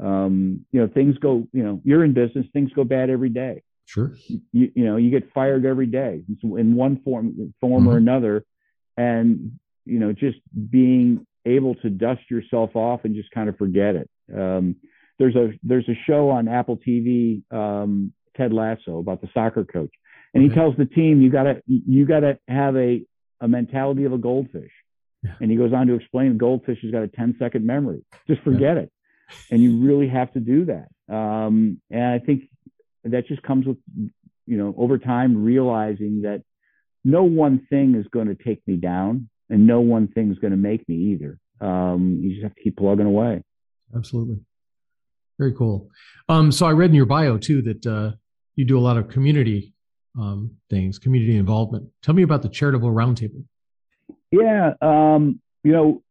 Um, 0.03 0.65
you 0.73 0.81
know, 0.81 0.89
things 0.89 1.17
go. 1.19 1.47
You 1.53 1.63
know, 1.63 1.81
you're 1.85 2.05
in 2.05 2.15
business. 2.15 2.47
Things 2.53 2.71
go 2.75 2.85
bad 2.85 3.11
every 3.11 3.29
day. 3.29 3.63
Sure. 3.87 4.13
You, 4.29 4.73
you 4.75 4.85
know, 4.85 4.97
you 4.97 5.11
get 5.11 5.33
fired 5.33 5.67
every 5.67 5.87
day 5.87 6.23
in 6.43 6.75
one 6.75 7.01
form, 7.03 7.55
form 7.61 7.85
mm-hmm. 7.85 7.93
or 7.93 7.97
another, 7.97 8.45
and 8.97 9.59
you 9.85 9.99
know, 9.99 10.13
just 10.13 10.39
being 10.71 11.27
able 11.45 11.75
to 11.77 11.91
dust 11.91 12.23
yourself 12.31 12.75
off 12.75 13.05
and 13.05 13.15
just 13.15 13.31
kind 13.31 13.49
of 13.49 13.57
forget 13.59 13.95
it. 13.97 14.11
Um, 14.35 14.77
there's 15.19 15.37
a 15.37 15.53
there's 15.63 15.89
a 15.89 15.99
show 16.07 16.31
on 16.31 16.49
Apple 16.49 16.79
TV, 16.79 17.43
um, 17.53 18.13
Ted 18.37 18.53
Lasso, 18.53 18.99
about 18.99 19.21
the 19.21 19.29
soccer 19.35 19.65
coach, 19.65 19.93
and 20.33 20.43
okay. 20.43 20.53
he 20.53 20.55
tells 20.55 20.77
the 20.77 20.87
team 20.87 21.21
you 21.21 21.31
gotta 21.31 21.63
you 21.67 22.07
gotta 22.07 22.39
have 22.49 22.77
a 22.77 23.05
a 23.41 23.49
mentality 23.49 24.05
of 24.05 24.13
a 24.13 24.19
goldfish. 24.19 24.73
Yeah. 25.23 25.33
And 25.41 25.51
he 25.51 25.57
goes 25.57 25.73
on 25.73 25.87
to 25.87 25.95
explain 25.95 26.37
goldfish 26.37 26.79
has 26.83 26.91
got 26.91 27.03
a 27.03 27.09
10 27.09 27.37
second 27.39 27.67
memory. 27.67 28.05
Just 28.27 28.43
forget 28.43 28.77
yeah. 28.77 28.83
it. 28.83 28.93
And 29.51 29.63
you 29.63 29.79
really 29.79 30.09
have 30.09 30.33
to 30.35 30.41
do 30.41 30.67
that. 30.67 30.89
Um, 31.15 31.81
and 31.91 32.05
I 32.05 32.19
think 32.19 32.45
that 33.05 33.27
just 33.27 33.43
comes 33.43 33.67
with, 33.67 33.79
you 34.47 34.57
know, 34.57 34.75
over 34.77 34.99
time 34.99 35.45
realizing 35.45 36.23
that 36.23 36.43
no 37.05 37.23
one 37.25 37.67
thing 37.69 37.95
is 37.95 38.07
going 38.09 38.29
to 38.29 38.35
take 38.35 38.67
me 38.67 38.77
down 38.77 39.29
and 39.51 39.67
no 39.67 39.81
one 39.81 40.09
thing 40.09 40.31
is 40.31 40.39
going 40.39 40.53
to 40.53 40.57
make 40.57 40.89
me 40.89 40.97
either. 41.13 41.39
Um, 41.61 42.21
you 42.23 42.31
just 42.31 42.43
have 42.43 42.55
to 42.55 42.63
keep 42.63 42.77
plugging 42.77 43.07
away. 43.07 43.43
Absolutely. 43.95 44.41
Very 45.39 45.53
cool. 45.53 45.91
Um, 46.29 46.53
so 46.53 46.67
I 46.67 46.73
read 46.73 46.91
in 46.91 46.97
your 46.97 47.07
bio 47.07 47.39
too 47.39 47.63
that 47.63 47.87
uh, 47.87 48.13
you 48.57 48.65
do 48.65 48.79
a 48.79 48.81
lot 48.81 48.97
of 48.97 49.09
community 49.09 49.75
um, 50.19 50.53
things, 50.71 50.99
community 50.99 51.37
involvement. 51.37 51.89
Tell 52.03 52.15
me 52.15 52.23
about 52.23 52.43
the 52.43 52.49
charitable 52.49 52.91
roundtable. 52.91 53.45
Yeah, 54.31 54.73
um, 54.81 55.41
you 55.63 55.73
know, 55.73 56.03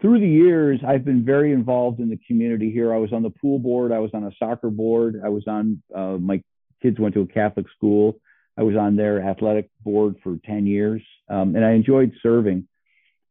through 0.00 0.20
the 0.20 0.28
years, 0.28 0.80
I've 0.86 1.04
been 1.04 1.24
very 1.24 1.52
involved 1.52 2.00
in 2.00 2.08
the 2.10 2.18
community 2.26 2.70
here. 2.72 2.92
I 2.92 2.98
was 2.98 3.12
on 3.12 3.22
the 3.22 3.30
pool 3.30 3.58
board, 3.58 3.92
I 3.92 4.00
was 4.00 4.10
on 4.14 4.24
a 4.24 4.32
soccer 4.38 4.70
board, 4.70 5.20
I 5.24 5.28
was 5.28 5.44
on 5.46 5.82
uh, 5.94 6.16
my 6.18 6.42
kids 6.82 6.98
went 6.98 7.14
to 7.14 7.20
a 7.22 7.26
Catholic 7.26 7.66
school. 7.76 8.18
I 8.58 8.62
was 8.62 8.76
on 8.76 8.96
their 8.96 9.22
athletic 9.22 9.70
board 9.84 10.16
for 10.22 10.38
10 10.44 10.66
years, 10.66 11.02
um, 11.28 11.56
and 11.56 11.64
I 11.64 11.72
enjoyed 11.72 12.12
serving. 12.22 12.66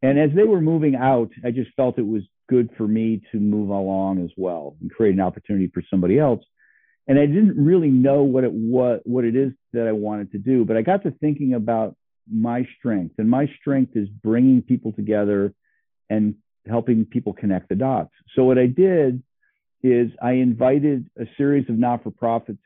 And 0.02 0.20
as 0.20 0.30
they 0.36 0.44
were 0.44 0.62
moving 0.62 0.96
out, 0.96 1.32
I 1.44 1.52
just 1.52 1.72
felt 1.76 1.98
it 1.98 2.06
was 2.06 2.22
good 2.48 2.70
for 2.78 2.88
me 2.88 3.24
to 3.32 3.40
move 3.40 3.70
along 3.70 4.24
as 4.24 4.30
well 4.38 4.78
and 4.82 4.92
create 4.92 5.16
an 5.16 5.22
opportunity 5.22 5.72
for 5.74 5.82
somebody 5.90 6.20
else. 6.20 6.44
And 7.08 7.18
I 7.18 7.26
didn't 7.26 7.64
really 7.64 7.90
know 7.90 8.24
what 8.24 8.44
it 8.44 8.52
what 8.52 9.02
what 9.06 9.26
it 9.26 9.36
is 9.36 9.52
that 9.74 9.88
I 9.88 9.92
wanted 9.92 10.32
to 10.34 10.38
do, 10.38 10.66
but 10.66 10.78
I 10.78 10.82
got 10.82 11.04
to 11.04 11.12
thinking 11.12 11.54
about 11.54 11.96
my 12.32 12.68
strength, 12.78 13.16
and 13.18 13.30
my 13.30 13.48
strength 13.60 13.96
is 13.96 14.08
bringing 14.10 14.62
people 14.62 14.92
together 14.92 15.54
and 16.10 16.36
helping 16.68 17.06
people 17.06 17.34
connect 17.34 17.70
the 17.70 17.76
dots. 17.76 18.12
So 18.36 18.44
what 18.44 18.58
I 18.58 18.68
did 18.68 19.24
is 19.84 20.10
I 20.22 20.34
invited 20.34 21.10
a 21.20 21.26
series 21.38 21.70
of 21.70 21.78
not-for-profits 21.78 22.60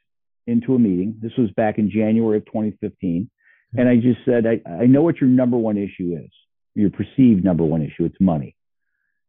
into 0.48 0.76
a 0.76 0.80
meeting. 0.80 1.18
This 1.22 1.34
was 1.38 1.52
back 1.52 1.78
in 1.78 1.92
January 1.92 2.38
of 2.38 2.46
2015. 2.46 3.30
And 3.78 3.88
I 3.88 3.98
just 3.98 4.20
said, 4.26 4.46
I, 4.48 4.84
I 4.84 4.86
know 4.88 5.04
what 5.04 5.22
your 5.22 5.30
number 5.30 5.58
one 5.58 5.78
issue 5.78 6.18
is, 6.20 6.32
your 6.74 6.90
perceived 6.90 7.44
number 7.44 7.64
one 7.64 7.82
issue. 7.82 8.06
It's 8.06 8.20
money. 8.20 8.56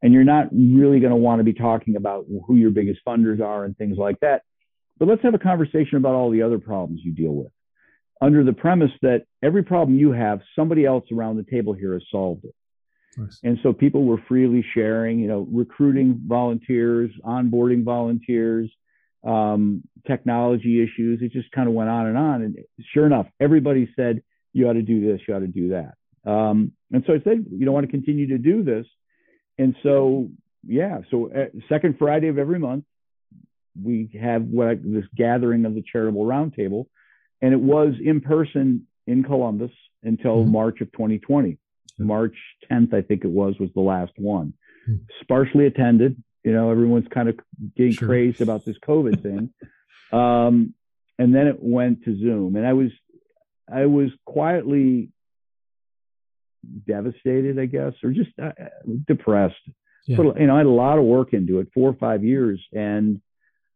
And 0.03 0.15
you're 0.15 0.25
not 0.25 0.47
really 0.53 1.01
going 1.01 1.11
to 1.11 1.17
want 1.17 1.41
to 1.41 1.45
be 1.45 1.53
talking 1.53 1.97
about 1.97 2.25
who 2.47 2.57
your 2.57 2.71
biggest 2.71 3.01
funders 3.07 3.41
are 3.43 3.65
and 3.65 3.77
things 3.77 3.99
like 3.99 4.19
that. 4.21 4.43
But 4.99 5.09
let's 5.09 5.23
have 5.23 5.35
a 5.35 5.39
conversation 5.39 5.97
about 5.97 6.15
all 6.15 6.31
the 6.31 6.43
other 6.43 6.59
problems 6.59 7.03
you 7.05 7.13
deal 7.13 7.35
with 7.35 7.53
under 8.21 8.45
the 8.45 8.53
premise 8.53 8.91
that 9.03 9.25
every 9.43 9.63
problem 9.63 9.99
you 9.99 10.13
have, 10.13 10.41
somebody 10.55 10.85
else 10.85 11.05
around 11.13 11.37
the 11.37 11.51
table 11.51 11.73
here 11.73 11.95
has 11.95 12.03
solved 12.11 12.45
it. 12.45 12.55
And 13.43 13.59
so 13.63 13.73
people 13.73 14.05
were 14.05 14.19
freely 14.29 14.65
sharing, 14.75 15.19
you 15.19 15.29
know, 15.29 15.47
recruiting 15.51 16.21
volunteers, 16.27 17.11
onboarding 17.25 17.85
volunteers, 17.85 18.71
um, 19.25 19.83
technology 20.07 20.83
issues. 20.83 21.21
It 21.23 21.33
just 21.33 21.51
kind 21.53 21.69
of 21.69 21.75
went 21.75 21.91
on 21.91 22.07
and 22.07 22.17
on. 22.17 22.43
And 22.43 22.59
sure 22.95 23.07
enough, 23.07 23.27
everybody 23.41 23.93
said, 23.97 24.23
you 24.53 24.69
ought 24.69 24.75
to 24.75 24.83
do 24.83 25.07
this, 25.07 25.21
you 25.27 25.35
ought 25.35 25.41
to 25.41 25.47
do 25.47 25.71
that. 25.71 25.95
Um, 26.31 26.73
and 26.93 27.05
so 27.07 27.15
I 27.15 27.21
said, 27.23 27.47
you 27.51 27.65
don't 27.65 27.75
want 27.75 27.87
to 27.87 27.91
continue 27.93 28.29
to 28.29 28.39
do 28.39 28.63
this. 28.63 28.87
And 29.59 29.75
so, 29.83 30.31
yeah, 30.67 31.01
so 31.11 31.31
uh, 31.33 31.47
second 31.69 31.97
Friday 31.99 32.29
of 32.29 32.39
every 32.39 32.59
month, 32.59 32.85
we 33.81 34.11
have 34.21 34.43
what 34.43 34.69
I, 34.69 34.75
this 34.75 35.05
gathering 35.17 35.65
of 35.65 35.75
the 35.75 35.83
charitable 35.83 36.25
roundtable, 36.25 36.87
and 37.41 37.53
it 37.53 37.61
was 37.61 37.95
in 38.03 38.21
person 38.21 38.87
in 39.07 39.23
Columbus 39.23 39.71
until 40.03 40.39
mm-hmm. 40.39 40.53
March 40.53 40.81
of 40.81 40.91
2020. 40.93 41.59
March 42.01 42.37
10th, 42.71 42.95
I 42.95 43.03
think 43.03 43.25
it 43.25 43.31
was, 43.31 43.55
was 43.59 43.71
the 43.75 43.81
last 43.81 44.13
one. 44.17 44.55
Mm-hmm. 44.89 45.05
Sparsely 45.23 45.67
attended. 45.67 46.23
You 46.45 46.53
know, 46.53 46.71
everyone's 46.71 47.09
kind 47.13 47.29
of 47.29 47.39
getting 47.77 47.93
sure. 47.93 48.09
crazed 48.09 48.41
about 48.41 48.65
this 48.65 48.77
COVID 48.79 49.23
thing. 49.23 49.51
um, 50.13 50.75
and 51.19 51.35
then 51.35 51.47
it 51.47 51.57
went 51.61 52.05
to 52.05 52.19
Zoom, 52.19 52.57
and 52.57 52.67
I 52.67 52.73
was, 52.73 52.91
I 53.71 53.87
was 53.87 54.09
quietly 54.25 55.11
devastated, 56.87 57.59
I 57.59 57.67
guess, 57.67 57.93
or 58.03 58.11
just 58.11 58.31
uh, 58.43 58.53
depressed. 59.07 59.55
Yeah. 60.07 60.17
But, 60.17 60.41
you 60.41 60.47
know, 60.47 60.55
I 60.55 60.59
had 60.59 60.67
a 60.67 60.71
lot 60.71 60.99
of 60.99 61.05
work 61.05 61.35
into 61.35 61.59
it, 61.61 61.69
four 61.75 61.91
or 61.91 61.95
five 61.95 62.25
years, 62.25 62.61
and 62.73 63.21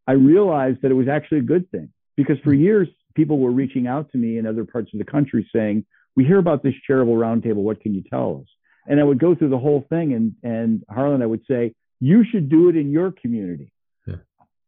I 0.07 0.13
realized 0.13 0.81
that 0.81 0.91
it 0.91 0.95
was 0.95 1.07
actually 1.07 1.39
a 1.39 1.43
good 1.43 1.69
thing 1.71 1.89
because 2.15 2.37
for 2.43 2.53
hmm. 2.53 2.61
years 2.61 2.87
people 3.15 3.39
were 3.39 3.51
reaching 3.51 3.87
out 3.87 4.11
to 4.11 4.17
me 4.17 4.37
in 4.37 4.45
other 4.45 4.65
parts 4.65 4.89
of 4.93 4.99
the 4.99 5.05
country 5.05 5.49
saying, 5.53 5.85
"We 6.15 6.25
hear 6.25 6.37
about 6.37 6.63
this 6.63 6.73
charitable 6.85 7.15
roundtable. 7.15 7.63
What 7.63 7.81
can 7.81 7.93
you 7.93 8.03
tell 8.03 8.41
us?" 8.41 8.47
And 8.87 8.99
I 8.99 9.03
would 9.03 9.19
go 9.19 9.35
through 9.35 9.49
the 9.49 9.57
whole 9.57 9.85
thing, 9.89 10.13
and 10.13 10.35
and 10.43 10.83
Harlan, 10.89 11.21
I 11.21 11.25
would 11.25 11.45
say, 11.47 11.73
"You 11.99 12.23
should 12.23 12.49
do 12.49 12.69
it 12.69 12.75
in 12.75 12.91
your 12.91 13.11
community," 13.11 13.71
yeah. 14.05 14.17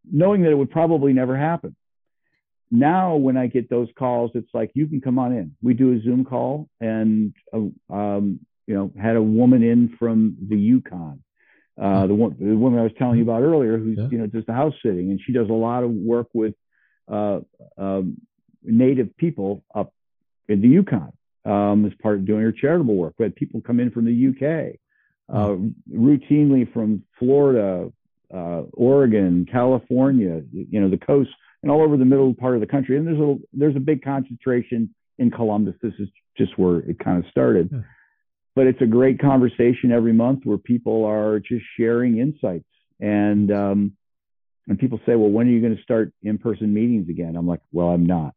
knowing 0.10 0.44
that 0.44 0.52
it 0.52 0.58
would 0.58 0.72
probably 0.72 1.14
never 1.14 1.38
happen. 1.38 1.76
Now, 2.70 3.16
when 3.16 3.38
I 3.38 3.48
get 3.48 3.70
those 3.70 3.88
calls, 3.98 4.32
it's 4.34 4.54
like 4.54 4.72
you 4.74 4.88
can 4.88 5.00
come 5.00 5.20
on 5.20 5.32
in. 5.32 5.56
We 5.62 5.74
do 5.74 5.94
a 5.94 6.02
Zoom 6.02 6.26
call, 6.26 6.68
and 6.82 7.34
uh, 7.54 7.94
um, 7.94 8.42
you 8.66 8.76
know, 8.76 8.92
had 9.02 9.16
a 9.16 9.22
woman 9.22 9.64
in 9.64 9.96
from 9.98 10.36
the 10.50 10.58
Yukon 10.58 11.24
uh, 11.82 12.08
the, 12.08 12.16
one, 12.16 12.36
the 12.40 12.56
woman 12.56 12.80
I 12.80 12.84
was 12.84 12.92
telling 12.98 13.18
you 13.18 13.24
about 13.24 13.44
earlier, 13.44 13.78
who's 13.78 13.98
yeah. 14.00 14.08
you 14.10 14.18
know 14.18 14.26
does 14.26 14.46
the 14.48 14.54
house 14.54 14.74
sitting, 14.84 15.12
and 15.12 15.22
she 15.24 15.32
does 15.32 15.50
a 15.50 15.54
lot 15.54 15.84
of 15.84 15.92
work 15.92 16.28
with 16.34 16.56
uh, 17.12 17.40
um, 17.78 18.18
native 18.64 19.16
people 19.18 19.64
up 19.76 19.94
in 20.50 20.62
the 20.62 20.68
Yukon 20.68 21.14
um, 21.48 21.86
as 21.86 21.94
part 22.02 22.16
of 22.16 22.26
doing 22.26 22.42
her 22.42 22.52
charitable 22.52 22.96
work. 22.96 23.16
We 23.18 23.24
had 23.24 23.36
people 23.36 23.62
come 23.62 23.80
in 23.80 23.92
from 23.92 24.06
the 24.06 24.28
UK, 24.28 24.76
uh, 25.34 25.56
routinely 25.92 26.72
from 26.72 27.04
Florida, 27.18 27.92
uh, 28.34 28.62
Oregon, 28.74 29.48
California, 29.50 30.42
you 30.52 30.82
know 30.82 30.90
the 30.90 30.98
coast, 30.98 31.30
and 31.64 31.72
all 31.72 31.82
over 31.82 31.98
the 31.98 32.06
middle 32.06 32.34
part 32.34 32.56
of 32.56 32.62
the 32.62 32.68
country. 32.68 32.98
And 32.98 33.08
there's 33.08 33.20
a 33.20 33.36
there's 33.54 33.76
a 33.76 33.82
big 33.82 34.04
concentration 34.04 34.94
in 35.18 35.32
Columbus. 35.32 35.76
This 35.82 35.94
is 36.00 36.10
just 36.38 36.58
where 36.58 36.80
it 36.80 37.00
kind 37.00 37.24
of 37.24 37.30
started. 37.32 37.70
Yeah 37.72 37.80
but 38.58 38.66
it's 38.66 38.82
a 38.82 38.88
great 38.88 39.20
conversation 39.20 39.92
every 39.92 40.14
month 40.14 40.40
where 40.44 40.58
people 40.58 41.06
are 41.06 41.40
just 41.40 41.64
sharing 41.78 42.18
insights 42.18 42.66
and 43.00 43.52
um, 43.52 43.92
and 44.68 44.80
people 44.80 45.00
say 45.06 45.16
well 45.16 45.30
when 45.30 45.48
are 45.48 45.52
you 45.52 45.62
going 45.62 45.78
to 45.78 45.84
start 45.84 46.12
in-person 46.24 46.74
meetings 46.74 47.08
again 47.08 47.36
i'm 47.36 47.48
like 47.48 47.62
well 47.72 47.90
i'm 47.90 48.06
not 48.06 48.34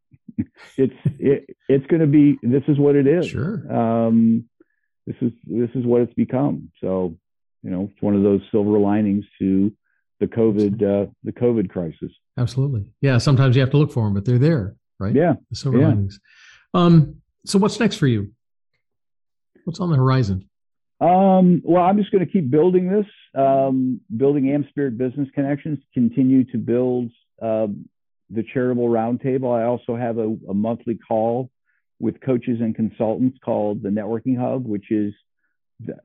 it's 0.77 0.95
it, 1.19 1.57
it's 1.69 1.87
going 1.87 2.01
to 2.01 2.07
be 2.07 2.39
this 2.43 2.63
is 2.69 2.79
what 2.79 2.97
it 2.97 3.07
is. 3.07 3.29
Sure. 3.29 3.73
Um, 3.73 4.49
this 5.07 5.17
is 5.21 5.33
this 5.47 5.71
is 5.75 5.85
what 5.85 6.03
it's 6.03 6.15
become. 6.15 6.71
So 6.81 7.17
you 7.63 7.71
know 7.71 7.91
it's 7.93 8.03
one 8.03 8.15
of 8.15 8.23
those 8.23 8.41
silver 8.51 8.79
linings 8.79 9.25
to 9.39 9.73
the 10.19 10.27
covid 10.27 10.75
uh, 10.83 11.11
the 11.25 11.33
covid 11.33 11.71
crisis. 11.71 12.13
Absolutely. 12.39 12.87
Yeah 13.01 13.19
sometimes 13.19 13.57
you 13.57 13.61
have 13.63 13.71
to 13.71 13.77
look 13.77 13.93
for 13.93 14.05
them 14.05 14.15
but 14.15 14.25
they're 14.25 14.39
there 14.39 14.77
right? 14.99 15.15
Yeah. 15.15 15.35
The 15.51 15.57
silver 15.57 15.79
yeah. 15.79 15.89
linings. 15.89 16.21
Um 16.75 17.17
so 17.47 17.59
what's 17.59 17.81
next 17.81 17.97
for 17.97 18.07
you? 18.07 18.33
What's 19.65 19.81
on 19.81 19.91
the 19.91 19.97
horizon? 19.97 20.49
Um, 21.01 21.63
well, 21.65 21.83
I'm 21.83 21.97
just 21.97 22.13
going 22.13 22.25
to 22.25 22.31
keep 22.31 22.51
building 22.51 22.91
this, 22.91 23.07
um, 23.35 24.01
building 24.15 24.45
AmSpirit 24.45 24.99
Business 24.99 25.29
Connections, 25.35 25.79
continue 25.95 26.45
to 26.53 26.59
build 26.59 27.11
uh, 27.41 27.69
the 28.31 28.43
charitable 28.43 28.89
roundtable. 28.89 29.59
I 29.59 29.65
also 29.65 29.97
have 29.97 30.19
a, 30.19 30.37
a, 30.49 30.55
monthly 30.55 30.97
call 30.97 31.51
with 31.99 32.21
coaches 32.21 32.61
and 32.61 32.75
consultants 32.75 33.39
called 33.45 33.83
the 33.83 33.89
Networking 33.89 34.39
Hub, 34.39 34.67
which 34.67 34.91
is 34.91 35.13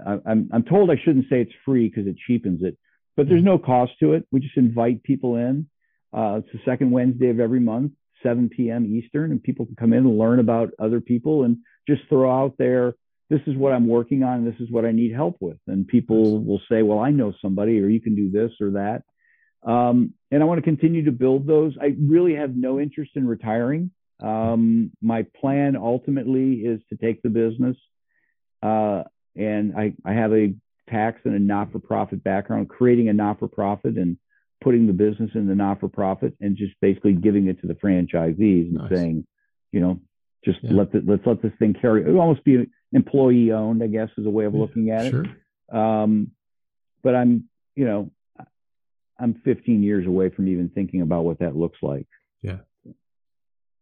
I'm, 0.05 0.49
I'm 0.51 0.63
told 0.63 0.89
I 0.89 0.95
shouldn't 1.03 1.25
say 1.29 1.41
it's 1.41 1.51
free 1.65 1.89
because 1.89 2.07
it 2.07 2.15
cheapens 2.27 2.63
it, 2.63 2.77
but 3.15 3.27
there's 3.27 3.43
no 3.43 3.57
cost 3.57 3.93
to 3.99 4.13
it. 4.13 4.25
We 4.31 4.39
just 4.39 4.57
invite 4.57 5.03
people 5.03 5.35
in. 5.35 5.67
Uh, 6.13 6.39
it's 6.39 6.51
the 6.53 6.59
second 6.65 6.91
Wednesday 6.91 7.29
of 7.29 7.39
every 7.39 7.59
month, 7.59 7.91
7 8.23 8.49
p.m. 8.49 8.85
Eastern, 8.85 9.31
and 9.31 9.43
people 9.43 9.65
can 9.65 9.75
come 9.75 9.93
in 9.93 9.99
and 9.99 10.17
learn 10.17 10.39
about 10.39 10.71
other 10.79 11.01
people 11.01 11.43
and 11.43 11.57
just 11.87 12.03
throw 12.09 12.31
out 12.31 12.55
there 12.57 12.95
this 13.29 13.41
is 13.47 13.55
what 13.55 13.73
I'm 13.73 13.87
working 13.87 14.23
on. 14.23 14.45
This 14.45 14.59
is 14.59 14.69
what 14.69 14.85
I 14.85 14.91
need 14.91 15.11
help 15.13 15.37
with. 15.39 15.57
And 15.67 15.87
people 15.87 16.43
will 16.43 16.61
say, 16.69 16.83
well, 16.83 16.99
I 16.99 17.09
know 17.09 17.33
somebody, 17.41 17.79
or 17.81 17.87
you 17.87 17.99
can 17.99 18.15
do 18.15 18.29
this 18.29 18.51
or 18.61 18.71
that. 18.71 19.03
Um, 19.65 20.13
and 20.31 20.41
I 20.43 20.45
want 20.45 20.59
to 20.59 20.63
continue 20.63 21.05
to 21.05 21.11
build 21.11 21.47
those. 21.47 21.73
I 21.81 21.95
really 21.99 22.35
have 22.35 22.55
no 22.55 22.79
interest 22.79 23.11
in 23.15 23.27
retiring. 23.27 23.91
Um, 24.21 24.91
my 25.01 25.25
plan 25.39 25.75
ultimately 25.75 26.55
is 26.55 26.79
to 26.89 26.97
take 26.97 27.21
the 27.21 27.29
business. 27.29 27.75
Uh, 28.61 29.03
and 29.35 29.75
I, 29.75 29.93
I 30.05 30.13
have 30.13 30.31
a 30.33 30.53
tax 30.89 31.21
and 31.25 31.35
a 31.35 31.39
not 31.39 31.71
for 31.71 31.79
profit 31.79 32.23
background, 32.23 32.69
creating 32.69 33.09
a 33.09 33.13
not 33.13 33.39
for 33.39 33.47
profit 33.47 33.97
and 33.97 34.17
putting 34.63 34.87
the 34.87 34.93
business 34.93 35.31
in 35.35 35.47
the 35.47 35.55
not 35.55 35.79
for 35.79 35.89
profit 35.89 36.33
and 36.39 36.55
just 36.55 36.73
basically 36.81 37.13
giving 37.13 37.47
it 37.47 37.59
to 37.61 37.67
the 37.67 37.73
franchisees 37.73 38.67
and 38.67 38.73
nice. 38.75 38.91
saying, 38.91 39.25
you 39.71 39.79
know, 39.79 39.99
just 40.43 40.59
yeah. 40.61 40.73
let 40.73 40.91
the, 40.91 41.03
let's 41.05 41.25
let 41.25 41.41
this 41.41 41.51
thing 41.59 41.75
carry. 41.79 42.01
It 42.01 42.07
would 42.07 42.19
almost 42.19 42.43
be 42.43 42.67
employee 42.93 43.51
owned, 43.51 43.83
I 43.83 43.87
guess, 43.87 44.09
is 44.17 44.25
a 44.25 44.29
way 44.29 44.45
of 44.45 44.53
looking 44.53 44.91
at 44.91 45.11
sure. 45.11 45.25
it. 45.25 45.75
Um, 45.75 46.31
but 47.03 47.15
I'm, 47.15 47.45
you 47.75 47.85
know, 47.85 48.11
I'm 49.19 49.41
15 49.45 49.81
years 49.83 50.05
away 50.05 50.29
from 50.29 50.47
even 50.47 50.69
thinking 50.69 51.01
about 51.01 51.23
what 51.23 51.39
that 51.39 51.55
looks 51.55 51.79
like. 51.81 52.07
Yeah. 52.41 52.57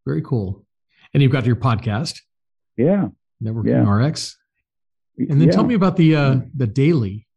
Very 0.06 0.22
cool. 0.22 0.66
And 1.14 1.24
you've 1.24 1.32
got 1.32 1.46
your 1.46 1.56
podcast. 1.56 2.22
Yeah. 2.78 3.10
Networking 3.44 3.86
yeah. 3.86 3.90
RX. 3.90 4.38
And 5.18 5.40
then 5.40 5.48
yeah. 5.48 5.52
tell 5.52 5.64
me 5.64 5.76
about 5.76 5.96
the 5.96 6.16
uh, 6.16 6.36
the 6.56 6.66
daily. 6.66 7.28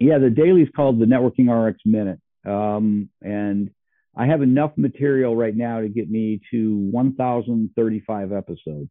Yeah, 0.00 0.18
the 0.18 0.30
daily 0.30 0.62
is 0.62 0.68
called 0.74 0.98
the 0.98 1.04
Networking 1.04 1.48
RX 1.48 1.78
Minute, 1.84 2.20
um, 2.44 3.10
and 3.22 3.70
I 4.16 4.26
have 4.26 4.42
enough 4.42 4.72
material 4.76 5.36
right 5.36 5.54
now 5.54 5.80
to 5.80 5.88
get 5.88 6.10
me 6.10 6.40
to 6.50 6.76
1,035 6.90 8.32
episodes. 8.32 8.90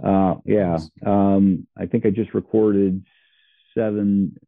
Wow. 0.00 0.36
Uh, 0.36 0.40
yeah. 0.44 0.78
Um, 1.04 1.66
I 1.76 1.86
think 1.86 2.06
I 2.06 2.10
just 2.10 2.32
recorded 2.32 3.04
seven, 3.76 4.38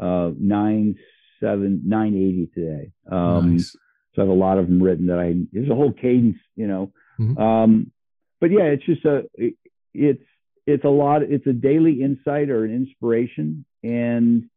uh, 0.00 0.30
nine, 0.38 0.96
seven, 1.40 1.82
nine 1.84 2.14
eighty 2.14 2.48
today. 2.54 2.92
Um, 3.10 3.52
nice. 3.52 3.76
So 4.14 4.22
I 4.22 4.24
have 4.24 4.28
a 4.28 4.32
lot 4.32 4.58
of 4.58 4.66
them 4.66 4.82
written 4.82 5.06
that 5.06 5.18
I, 5.18 5.34
there's 5.52 5.70
a 5.70 5.74
whole 5.74 5.92
cadence, 5.92 6.38
you 6.56 6.66
know. 6.66 6.92
Mm-hmm. 7.18 7.38
Um, 7.38 7.92
but 8.40 8.50
yeah, 8.50 8.64
it's 8.64 8.84
just 8.84 9.04
a, 9.04 9.24
it, 9.34 9.54
it's, 9.94 10.22
it's 10.66 10.84
a 10.84 10.88
lot, 10.88 11.22
it's 11.22 11.46
a 11.46 11.52
daily 11.52 12.02
insight 12.02 12.50
or 12.50 12.64
an 12.64 12.74
inspiration. 12.74 13.64
And 13.82 14.50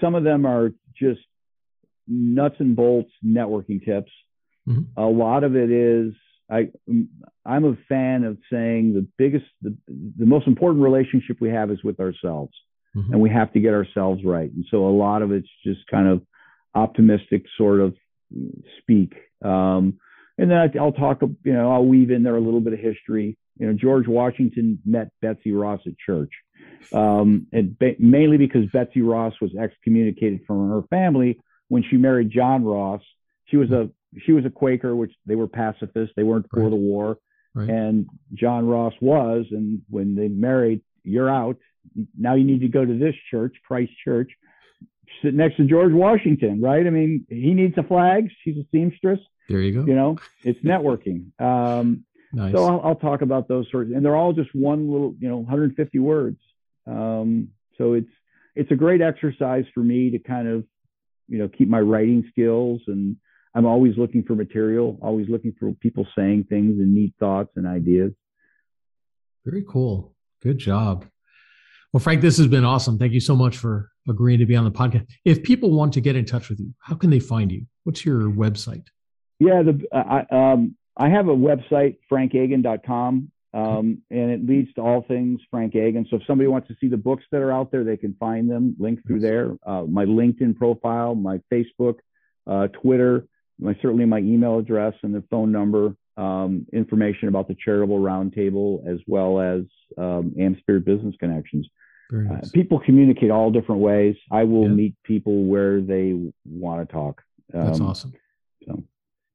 some 0.00 0.14
of 0.14 0.24
them 0.24 0.46
are 0.46 0.72
just 0.96 1.20
nuts 2.06 2.56
and 2.58 2.76
bolts 2.76 3.12
networking 3.24 3.84
tips. 3.84 4.12
Mm-hmm. 4.68 5.00
A 5.00 5.06
lot 5.06 5.44
of 5.44 5.56
it 5.56 5.70
is 5.70 6.14
I 6.50 6.68
I'm 7.44 7.64
a 7.64 7.76
fan 7.88 8.24
of 8.24 8.38
saying 8.50 8.94
the 8.94 9.06
biggest 9.16 9.44
the, 9.62 9.76
the 9.86 10.26
most 10.26 10.46
important 10.46 10.82
relationship 10.82 11.38
we 11.40 11.50
have 11.50 11.70
is 11.70 11.82
with 11.84 12.00
ourselves. 12.00 12.52
Mm-hmm. 12.98 13.12
And 13.12 13.22
we 13.22 13.30
have 13.30 13.52
to 13.52 13.60
get 13.60 13.74
ourselves 13.74 14.22
right. 14.24 14.50
And 14.50 14.64
so 14.70 14.86
a 14.86 14.90
lot 14.90 15.22
of 15.22 15.32
it's 15.32 15.48
just 15.64 15.80
kind 15.90 16.08
of 16.08 16.22
optimistic 16.74 17.44
sort 17.56 17.80
of 17.80 17.94
speak. 18.80 19.14
Um, 19.44 19.98
and 20.36 20.50
then 20.50 20.58
I, 20.58 20.82
will 20.82 20.92
talk, 20.92 21.20
you 21.22 21.52
know, 21.52 21.72
I'll 21.72 21.84
weave 21.84 22.10
in 22.10 22.22
there 22.22 22.36
a 22.36 22.40
little 22.40 22.60
bit 22.60 22.72
of 22.72 22.78
history. 22.78 23.36
You 23.58 23.66
know, 23.66 23.72
George 23.72 24.06
Washington 24.06 24.78
met 24.84 25.08
Betsy 25.20 25.52
Ross 25.52 25.80
at 25.84 25.94
church, 25.98 26.30
um, 26.92 27.48
and 27.52 27.76
ba- 27.76 27.96
mainly 27.98 28.36
because 28.36 28.66
Betsy 28.72 29.02
Ross 29.02 29.34
was 29.40 29.50
excommunicated 29.56 30.42
from 30.46 30.70
her 30.70 30.82
family 30.90 31.40
when 31.66 31.82
she 31.88 31.96
married 31.96 32.30
John 32.30 32.64
Ross. 32.64 33.02
She 33.46 33.56
was 33.56 33.70
a 33.72 33.90
she 34.24 34.32
was 34.32 34.44
a 34.44 34.50
Quaker, 34.50 34.94
which 34.94 35.12
they 35.26 35.34
were 35.34 35.48
pacifists. 35.48 36.14
They 36.16 36.22
weren't 36.22 36.46
for 36.50 36.62
right. 36.62 36.70
the 36.70 36.76
war. 36.76 37.18
Right. 37.54 37.68
And 37.68 38.06
John 38.34 38.66
Ross 38.66 38.94
was. 39.00 39.46
And 39.50 39.82
when 39.90 40.14
they 40.14 40.28
married, 40.28 40.82
you're 41.02 41.30
out. 41.30 41.56
Now 42.18 42.34
you 42.34 42.44
need 42.44 42.60
to 42.60 42.68
go 42.68 42.84
to 42.84 42.98
this 42.98 43.14
church, 43.30 43.56
Christ 43.66 43.92
Church, 44.04 44.30
sit 45.22 45.34
next 45.34 45.56
to 45.56 45.64
George 45.64 45.92
Washington, 45.92 46.60
right? 46.60 46.86
I 46.86 46.90
mean, 46.90 47.26
he 47.28 47.54
needs 47.54 47.76
a 47.78 47.82
flag. 47.82 48.28
She's 48.42 48.56
a 48.56 48.66
seamstress. 48.72 49.20
There 49.48 49.60
you 49.60 49.72
go. 49.72 49.84
You 49.86 49.94
know, 49.94 50.16
it's 50.44 50.60
networking. 50.60 51.30
Um, 51.40 52.04
nice. 52.32 52.52
So 52.54 52.64
I'll, 52.64 52.80
I'll, 52.84 52.94
talk 52.96 53.22
about 53.22 53.48
those 53.48 53.66
sorts, 53.70 53.90
and 53.94 54.04
they're 54.04 54.16
all 54.16 54.32
just 54.32 54.54
one 54.54 54.90
little, 54.90 55.14
you 55.18 55.28
know, 55.28 55.38
150 55.38 55.98
words. 55.98 56.38
Um, 56.86 57.48
so 57.78 57.94
it's 57.94 58.10
it's 58.54 58.70
a 58.70 58.76
great 58.76 59.00
exercise 59.00 59.64
for 59.72 59.80
me 59.80 60.10
to 60.10 60.18
kind 60.18 60.48
of, 60.48 60.64
you 61.28 61.38
know, 61.38 61.48
keep 61.48 61.68
my 61.68 61.80
writing 61.80 62.28
skills 62.32 62.82
and 62.86 63.16
I'm 63.54 63.66
always 63.66 63.96
looking 63.96 64.22
for 64.24 64.34
material, 64.34 64.98
always 65.00 65.28
looking 65.28 65.54
for 65.58 65.72
people 65.72 66.06
saying 66.16 66.46
things 66.48 66.78
and 66.78 66.94
neat 66.94 67.14
thoughts 67.18 67.50
and 67.56 67.66
ideas. 67.66 68.12
Very 69.44 69.64
cool. 69.68 70.14
Good 70.42 70.58
job. 70.58 71.06
Well, 71.92 72.00
Frank, 72.00 72.20
this 72.20 72.36
has 72.36 72.46
been 72.46 72.64
awesome. 72.64 72.98
Thank 72.98 73.14
you 73.14 73.20
so 73.20 73.34
much 73.34 73.56
for 73.56 73.90
agreeing 74.08 74.40
to 74.40 74.46
be 74.46 74.56
on 74.56 74.64
the 74.64 74.70
podcast. 74.70 75.06
If 75.24 75.42
people 75.42 75.70
want 75.70 75.94
to 75.94 76.00
get 76.00 76.16
in 76.16 76.24
touch 76.24 76.50
with 76.50 76.60
you, 76.60 76.74
how 76.80 76.94
can 76.94 77.08
they 77.08 77.20
find 77.20 77.50
you? 77.50 77.66
What's 77.84 78.04
your 78.04 78.22
website? 78.30 78.86
Yeah, 79.40 79.62
the, 79.62 79.86
uh, 79.92 80.22
I, 80.30 80.52
um, 80.52 80.76
I 80.96 81.08
have 81.08 81.28
a 81.28 81.34
website, 81.34 81.96
frankagin.com, 82.10 83.30
um, 83.54 84.02
and 84.10 84.30
it 84.30 84.46
leads 84.46 84.72
to 84.74 84.82
all 84.82 85.02
things 85.06 85.40
Frank 85.50 85.74
Agin. 85.76 86.06
So 86.10 86.16
if 86.16 86.22
somebody 86.26 86.48
wants 86.48 86.68
to 86.68 86.76
see 86.80 86.88
the 86.88 86.96
books 86.96 87.24
that 87.30 87.40
are 87.40 87.52
out 87.52 87.70
there, 87.70 87.84
they 87.84 87.96
can 87.96 88.14
find 88.20 88.50
them, 88.50 88.76
link 88.78 89.06
through 89.06 89.20
there. 89.20 89.56
Uh, 89.66 89.84
my 89.84 90.04
LinkedIn 90.04 90.56
profile, 90.56 91.14
my 91.14 91.40
Facebook, 91.50 91.96
uh, 92.46 92.66
Twitter, 92.68 93.26
my 93.58 93.74
certainly 93.80 94.04
my 94.04 94.18
email 94.18 94.58
address 94.58 94.94
and 95.02 95.14
the 95.14 95.22
phone 95.30 95.52
number, 95.52 95.94
um, 96.16 96.66
information 96.72 97.28
about 97.28 97.48
the 97.48 97.56
charitable 97.64 98.00
roundtable, 98.00 98.86
as 98.86 98.98
well 99.06 99.40
as 99.40 99.62
um, 99.96 100.34
AmSpirit 100.38 100.84
Business 100.84 101.14
Connections. 101.18 101.66
Uh, 102.12 102.16
nice. 102.16 102.44
Uh, 102.44 102.50
people 102.54 102.80
communicate 102.80 103.30
all 103.30 103.50
different 103.50 103.80
ways. 103.80 104.16
I 104.30 104.44
will 104.44 104.64
yeah. 104.64 104.68
meet 104.68 104.94
people 105.04 105.44
where 105.44 105.80
they 105.80 106.14
want 106.44 106.86
to 106.86 106.92
talk. 106.92 107.22
Um, 107.54 107.66
That's 107.66 107.80
awesome. 107.80 108.12
So. 108.66 108.82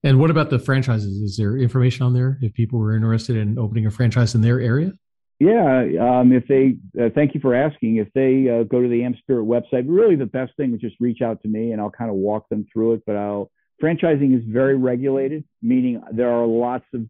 And 0.04 0.20
what 0.20 0.30
about 0.30 0.50
the 0.50 0.60
franchises? 0.60 1.18
Is 1.18 1.38
there 1.38 1.58
information 1.58 2.06
on 2.06 2.14
there 2.14 2.38
if 2.42 2.54
people 2.54 2.80
were 2.80 2.96
interested 2.96 3.38
in 3.38 3.58
opening 3.58 3.86
a 3.86 3.92
franchise 3.92 4.36
in 4.36 4.42
their 4.42 4.60
area? 4.60 4.94
Yeah, 5.40 5.86
um, 6.00 6.32
if 6.32 6.48
they 6.48 6.76
uh, 7.02 7.10
thank 7.14 7.34
you 7.34 7.42
for 7.42 7.54
asking. 7.56 7.98
If 7.98 8.08
they 8.14 8.50
uh, 8.50 8.64
go 8.64 8.82
to 8.82 8.88
the 8.88 9.02
AmSpirit 9.02 9.46
website, 9.46 9.86
really 9.88 10.16
the 10.16 10.26
best 10.26 10.56
thing 10.56 10.74
is 10.74 10.80
just 10.80 10.96
reach 11.00 11.22
out 11.22 11.42
to 11.42 11.48
me 11.48 11.72
and 11.72 11.82
I'll 11.82 11.92
kind 11.92 12.10
of 12.10 12.16
walk 12.16 12.48
them 12.50 12.66
through 12.72 12.94
it. 12.94 13.04
But 13.06 13.16
I'll 13.16 13.52
franchising 13.82 14.38
is 14.38 14.44
very 14.46 14.78
regulated, 14.78 15.44
meaning 15.62 16.02
there 16.12 16.32
are 16.32 16.46
lots 16.46 16.86
of 16.94 17.08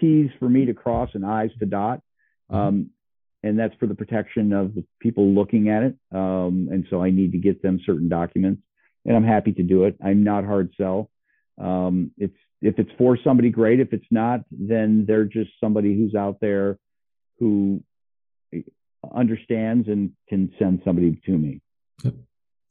T's 0.00 0.30
for 0.38 0.48
me 0.48 0.66
to 0.66 0.74
cross 0.74 1.10
and 1.14 1.24
I's 1.24 1.50
to 1.58 1.66
dot. 1.66 2.02
Mm-hmm. 2.50 2.56
Um, 2.56 2.90
and 3.46 3.58
that's 3.58 3.74
for 3.76 3.86
the 3.86 3.94
protection 3.94 4.52
of 4.52 4.74
the 4.74 4.84
people 5.00 5.32
looking 5.32 5.68
at 5.68 5.82
it. 5.82 5.96
Um, 6.12 6.68
and 6.70 6.86
so 6.90 7.02
I 7.02 7.10
need 7.10 7.32
to 7.32 7.38
get 7.38 7.62
them 7.62 7.80
certain 7.84 8.08
documents, 8.08 8.62
and 9.04 9.16
I'm 9.16 9.24
happy 9.24 9.52
to 9.52 9.62
do 9.62 9.84
it. 9.84 9.96
I'm 10.04 10.24
not 10.24 10.44
hard 10.44 10.72
sell. 10.76 11.10
Um, 11.58 12.10
it's 12.18 12.36
if 12.62 12.78
it's 12.78 12.90
for 12.98 13.18
somebody, 13.22 13.50
great. 13.50 13.80
If 13.80 13.92
it's 13.92 14.06
not, 14.10 14.40
then 14.50 15.04
they're 15.06 15.24
just 15.24 15.50
somebody 15.62 15.94
who's 15.96 16.14
out 16.14 16.38
there 16.40 16.78
who 17.38 17.82
understands 19.14 19.88
and 19.88 20.12
can 20.28 20.52
send 20.58 20.82
somebody 20.84 21.20
to 21.26 21.32
me. 21.32 21.60
Yep. 22.02 22.14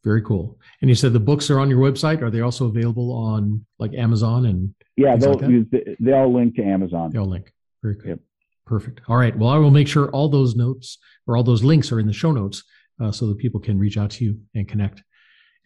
Very 0.04 0.22
cool. 0.22 0.60
And 0.82 0.90
you 0.90 0.96
said 0.96 1.14
the 1.14 1.20
books 1.20 1.50
are 1.50 1.60
on 1.60 1.70
your 1.70 1.80
website. 1.80 2.22
Are 2.22 2.30
they 2.30 2.42
also 2.42 2.66
available 2.68 3.12
on 3.12 3.66
like 3.80 3.94
Amazon 3.94 4.46
and? 4.46 4.74
Yeah, 4.98 5.16
they'll 5.16 5.34
like 5.34 5.98
they 6.00 6.14
all 6.14 6.34
link 6.34 6.56
to 6.56 6.64
Amazon. 6.64 7.12
They 7.12 7.20
all 7.20 7.26
link. 7.26 7.52
Very 7.82 7.96
good. 7.96 8.08
Yep. 8.08 8.20
Perfect. 8.66 9.02
All 9.08 9.18
right. 9.18 9.38
Well, 9.38 9.50
I 9.50 9.58
will 9.58 9.72
make 9.72 9.88
sure 9.88 10.10
all 10.10 10.28
those 10.28 10.56
notes 10.56 10.98
or 11.28 11.38
all 11.38 11.44
those 11.44 11.64
links 11.64 11.92
are 11.92 12.00
in 12.00 12.08
the 12.08 12.14
show 12.14 12.32
notes 12.32 12.64
uh, 13.02 13.12
so 13.12 13.28
that 13.28 13.38
people 13.38 13.60
can 13.60 13.78
reach 13.78 13.98
out 13.98 14.10
to 14.12 14.26
you 14.26 14.40
and 14.56 14.68
connect. 14.68 15.04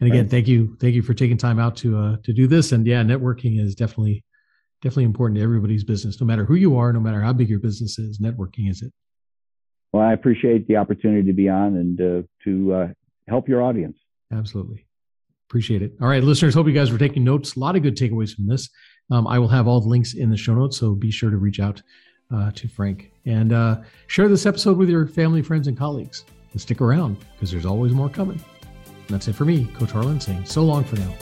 And 0.00 0.08
again, 0.08 0.24
right. 0.24 0.30
thank 0.30 0.48
you, 0.48 0.76
thank 0.80 0.94
you 0.94 1.02
for 1.02 1.14
taking 1.14 1.36
time 1.36 1.58
out 1.58 1.76
to 1.78 1.98
uh, 1.98 2.16
to 2.24 2.32
do 2.32 2.46
this. 2.46 2.72
And 2.72 2.86
yeah, 2.86 3.02
networking 3.02 3.60
is 3.60 3.74
definitely 3.74 4.24
definitely 4.82 5.04
important 5.04 5.36
to 5.38 5.42
everybody's 5.42 5.84
business, 5.84 6.20
no 6.20 6.26
matter 6.26 6.44
who 6.44 6.54
you 6.54 6.76
are, 6.76 6.92
no 6.92 7.00
matter 7.00 7.20
how 7.20 7.32
big 7.32 7.50
your 7.50 7.58
business 7.58 7.98
is. 7.98 8.18
Networking 8.18 8.70
is 8.70 8.82
it. 8.82 8.92
Well, 9.92 10.02
I 10.02 10.12
appreciate 10.12 10.68
the 10.68 10.76
opportunity 10.76 11.26
to 11.26 11.32
be 11.32 11.48
on 11.48 11.76
and 11.76 12.00
uh, 12.00 12.22
to 12.44 12.72
uh, 12.72 12.88
help 13.28 13.48
your 13.48 13.62
audience. 13.62 13.96
Absolutely. 14.32 14.86
Appreciate 15.48 15.82
it. 15.82 15.94
All 16.00 16.08
right, 16.08 16.22
listeners, 16.22 16.54
hope 16.54 16.68
you 16.68 16.72
guys 16.72 16.92
were 16.92 16.98
taking 16.98 17.24
notes. 17.24 17.56
A 17.56 17.58
lot 17.58 17.74
of 17.74 17.82
good 17.82 17.96
takeaways 17.96 18.34
from 18.34 18.46
this. 18.46 18.70
Um, 19.10 19.26
I 19.26 19.38
will 19.38 19.48
have 19.48 19.66
all 19.66 19.80
the 19.80 19.88
links 19.88 20.14
in 20.14 20.30
the 20.30 20.36
show 20.36 20.54
notes, 20.54 20.76
so 20.76 20.94
be 20.94 21.10
sure 21.10 21.30
to 21.30 21.36
reach 21.36 21.58
out 21.58 21.82
uh, 22.32 22.50
to 22.52 22.68
Frank 22.68 23.10
and 23.26 23.52
uh, 23.52 23.80
share 24.06 24.28
this 24.28 24.46
episode 24.46 24.76
with 24.76 24.88
your 24.88 25.06
family, 25.06 25.42
friends, 25.42 25.66
and 25.68 25.76
colleagues. 25.76 26.24
and 26.52 26.60
stick 26.60 26.80
around 26.80 27.16
because 27.34 27.50
there's 27.50 27.66
always 27.66 27.92
more 27.92 28.08
coming. 28.08 28.42
And 28.84 29.08
that's 29.08 29.28
it 29.28 29.34
for 29.34 29.44
me, 29.44 29.66
Coach 29.74 29.90
Harlan, 29.92 30.20
saying 30.20 30.44
so 30.46 30.62
long 30.62 30.84
for 30.84 30.96
now. 30.96 31.12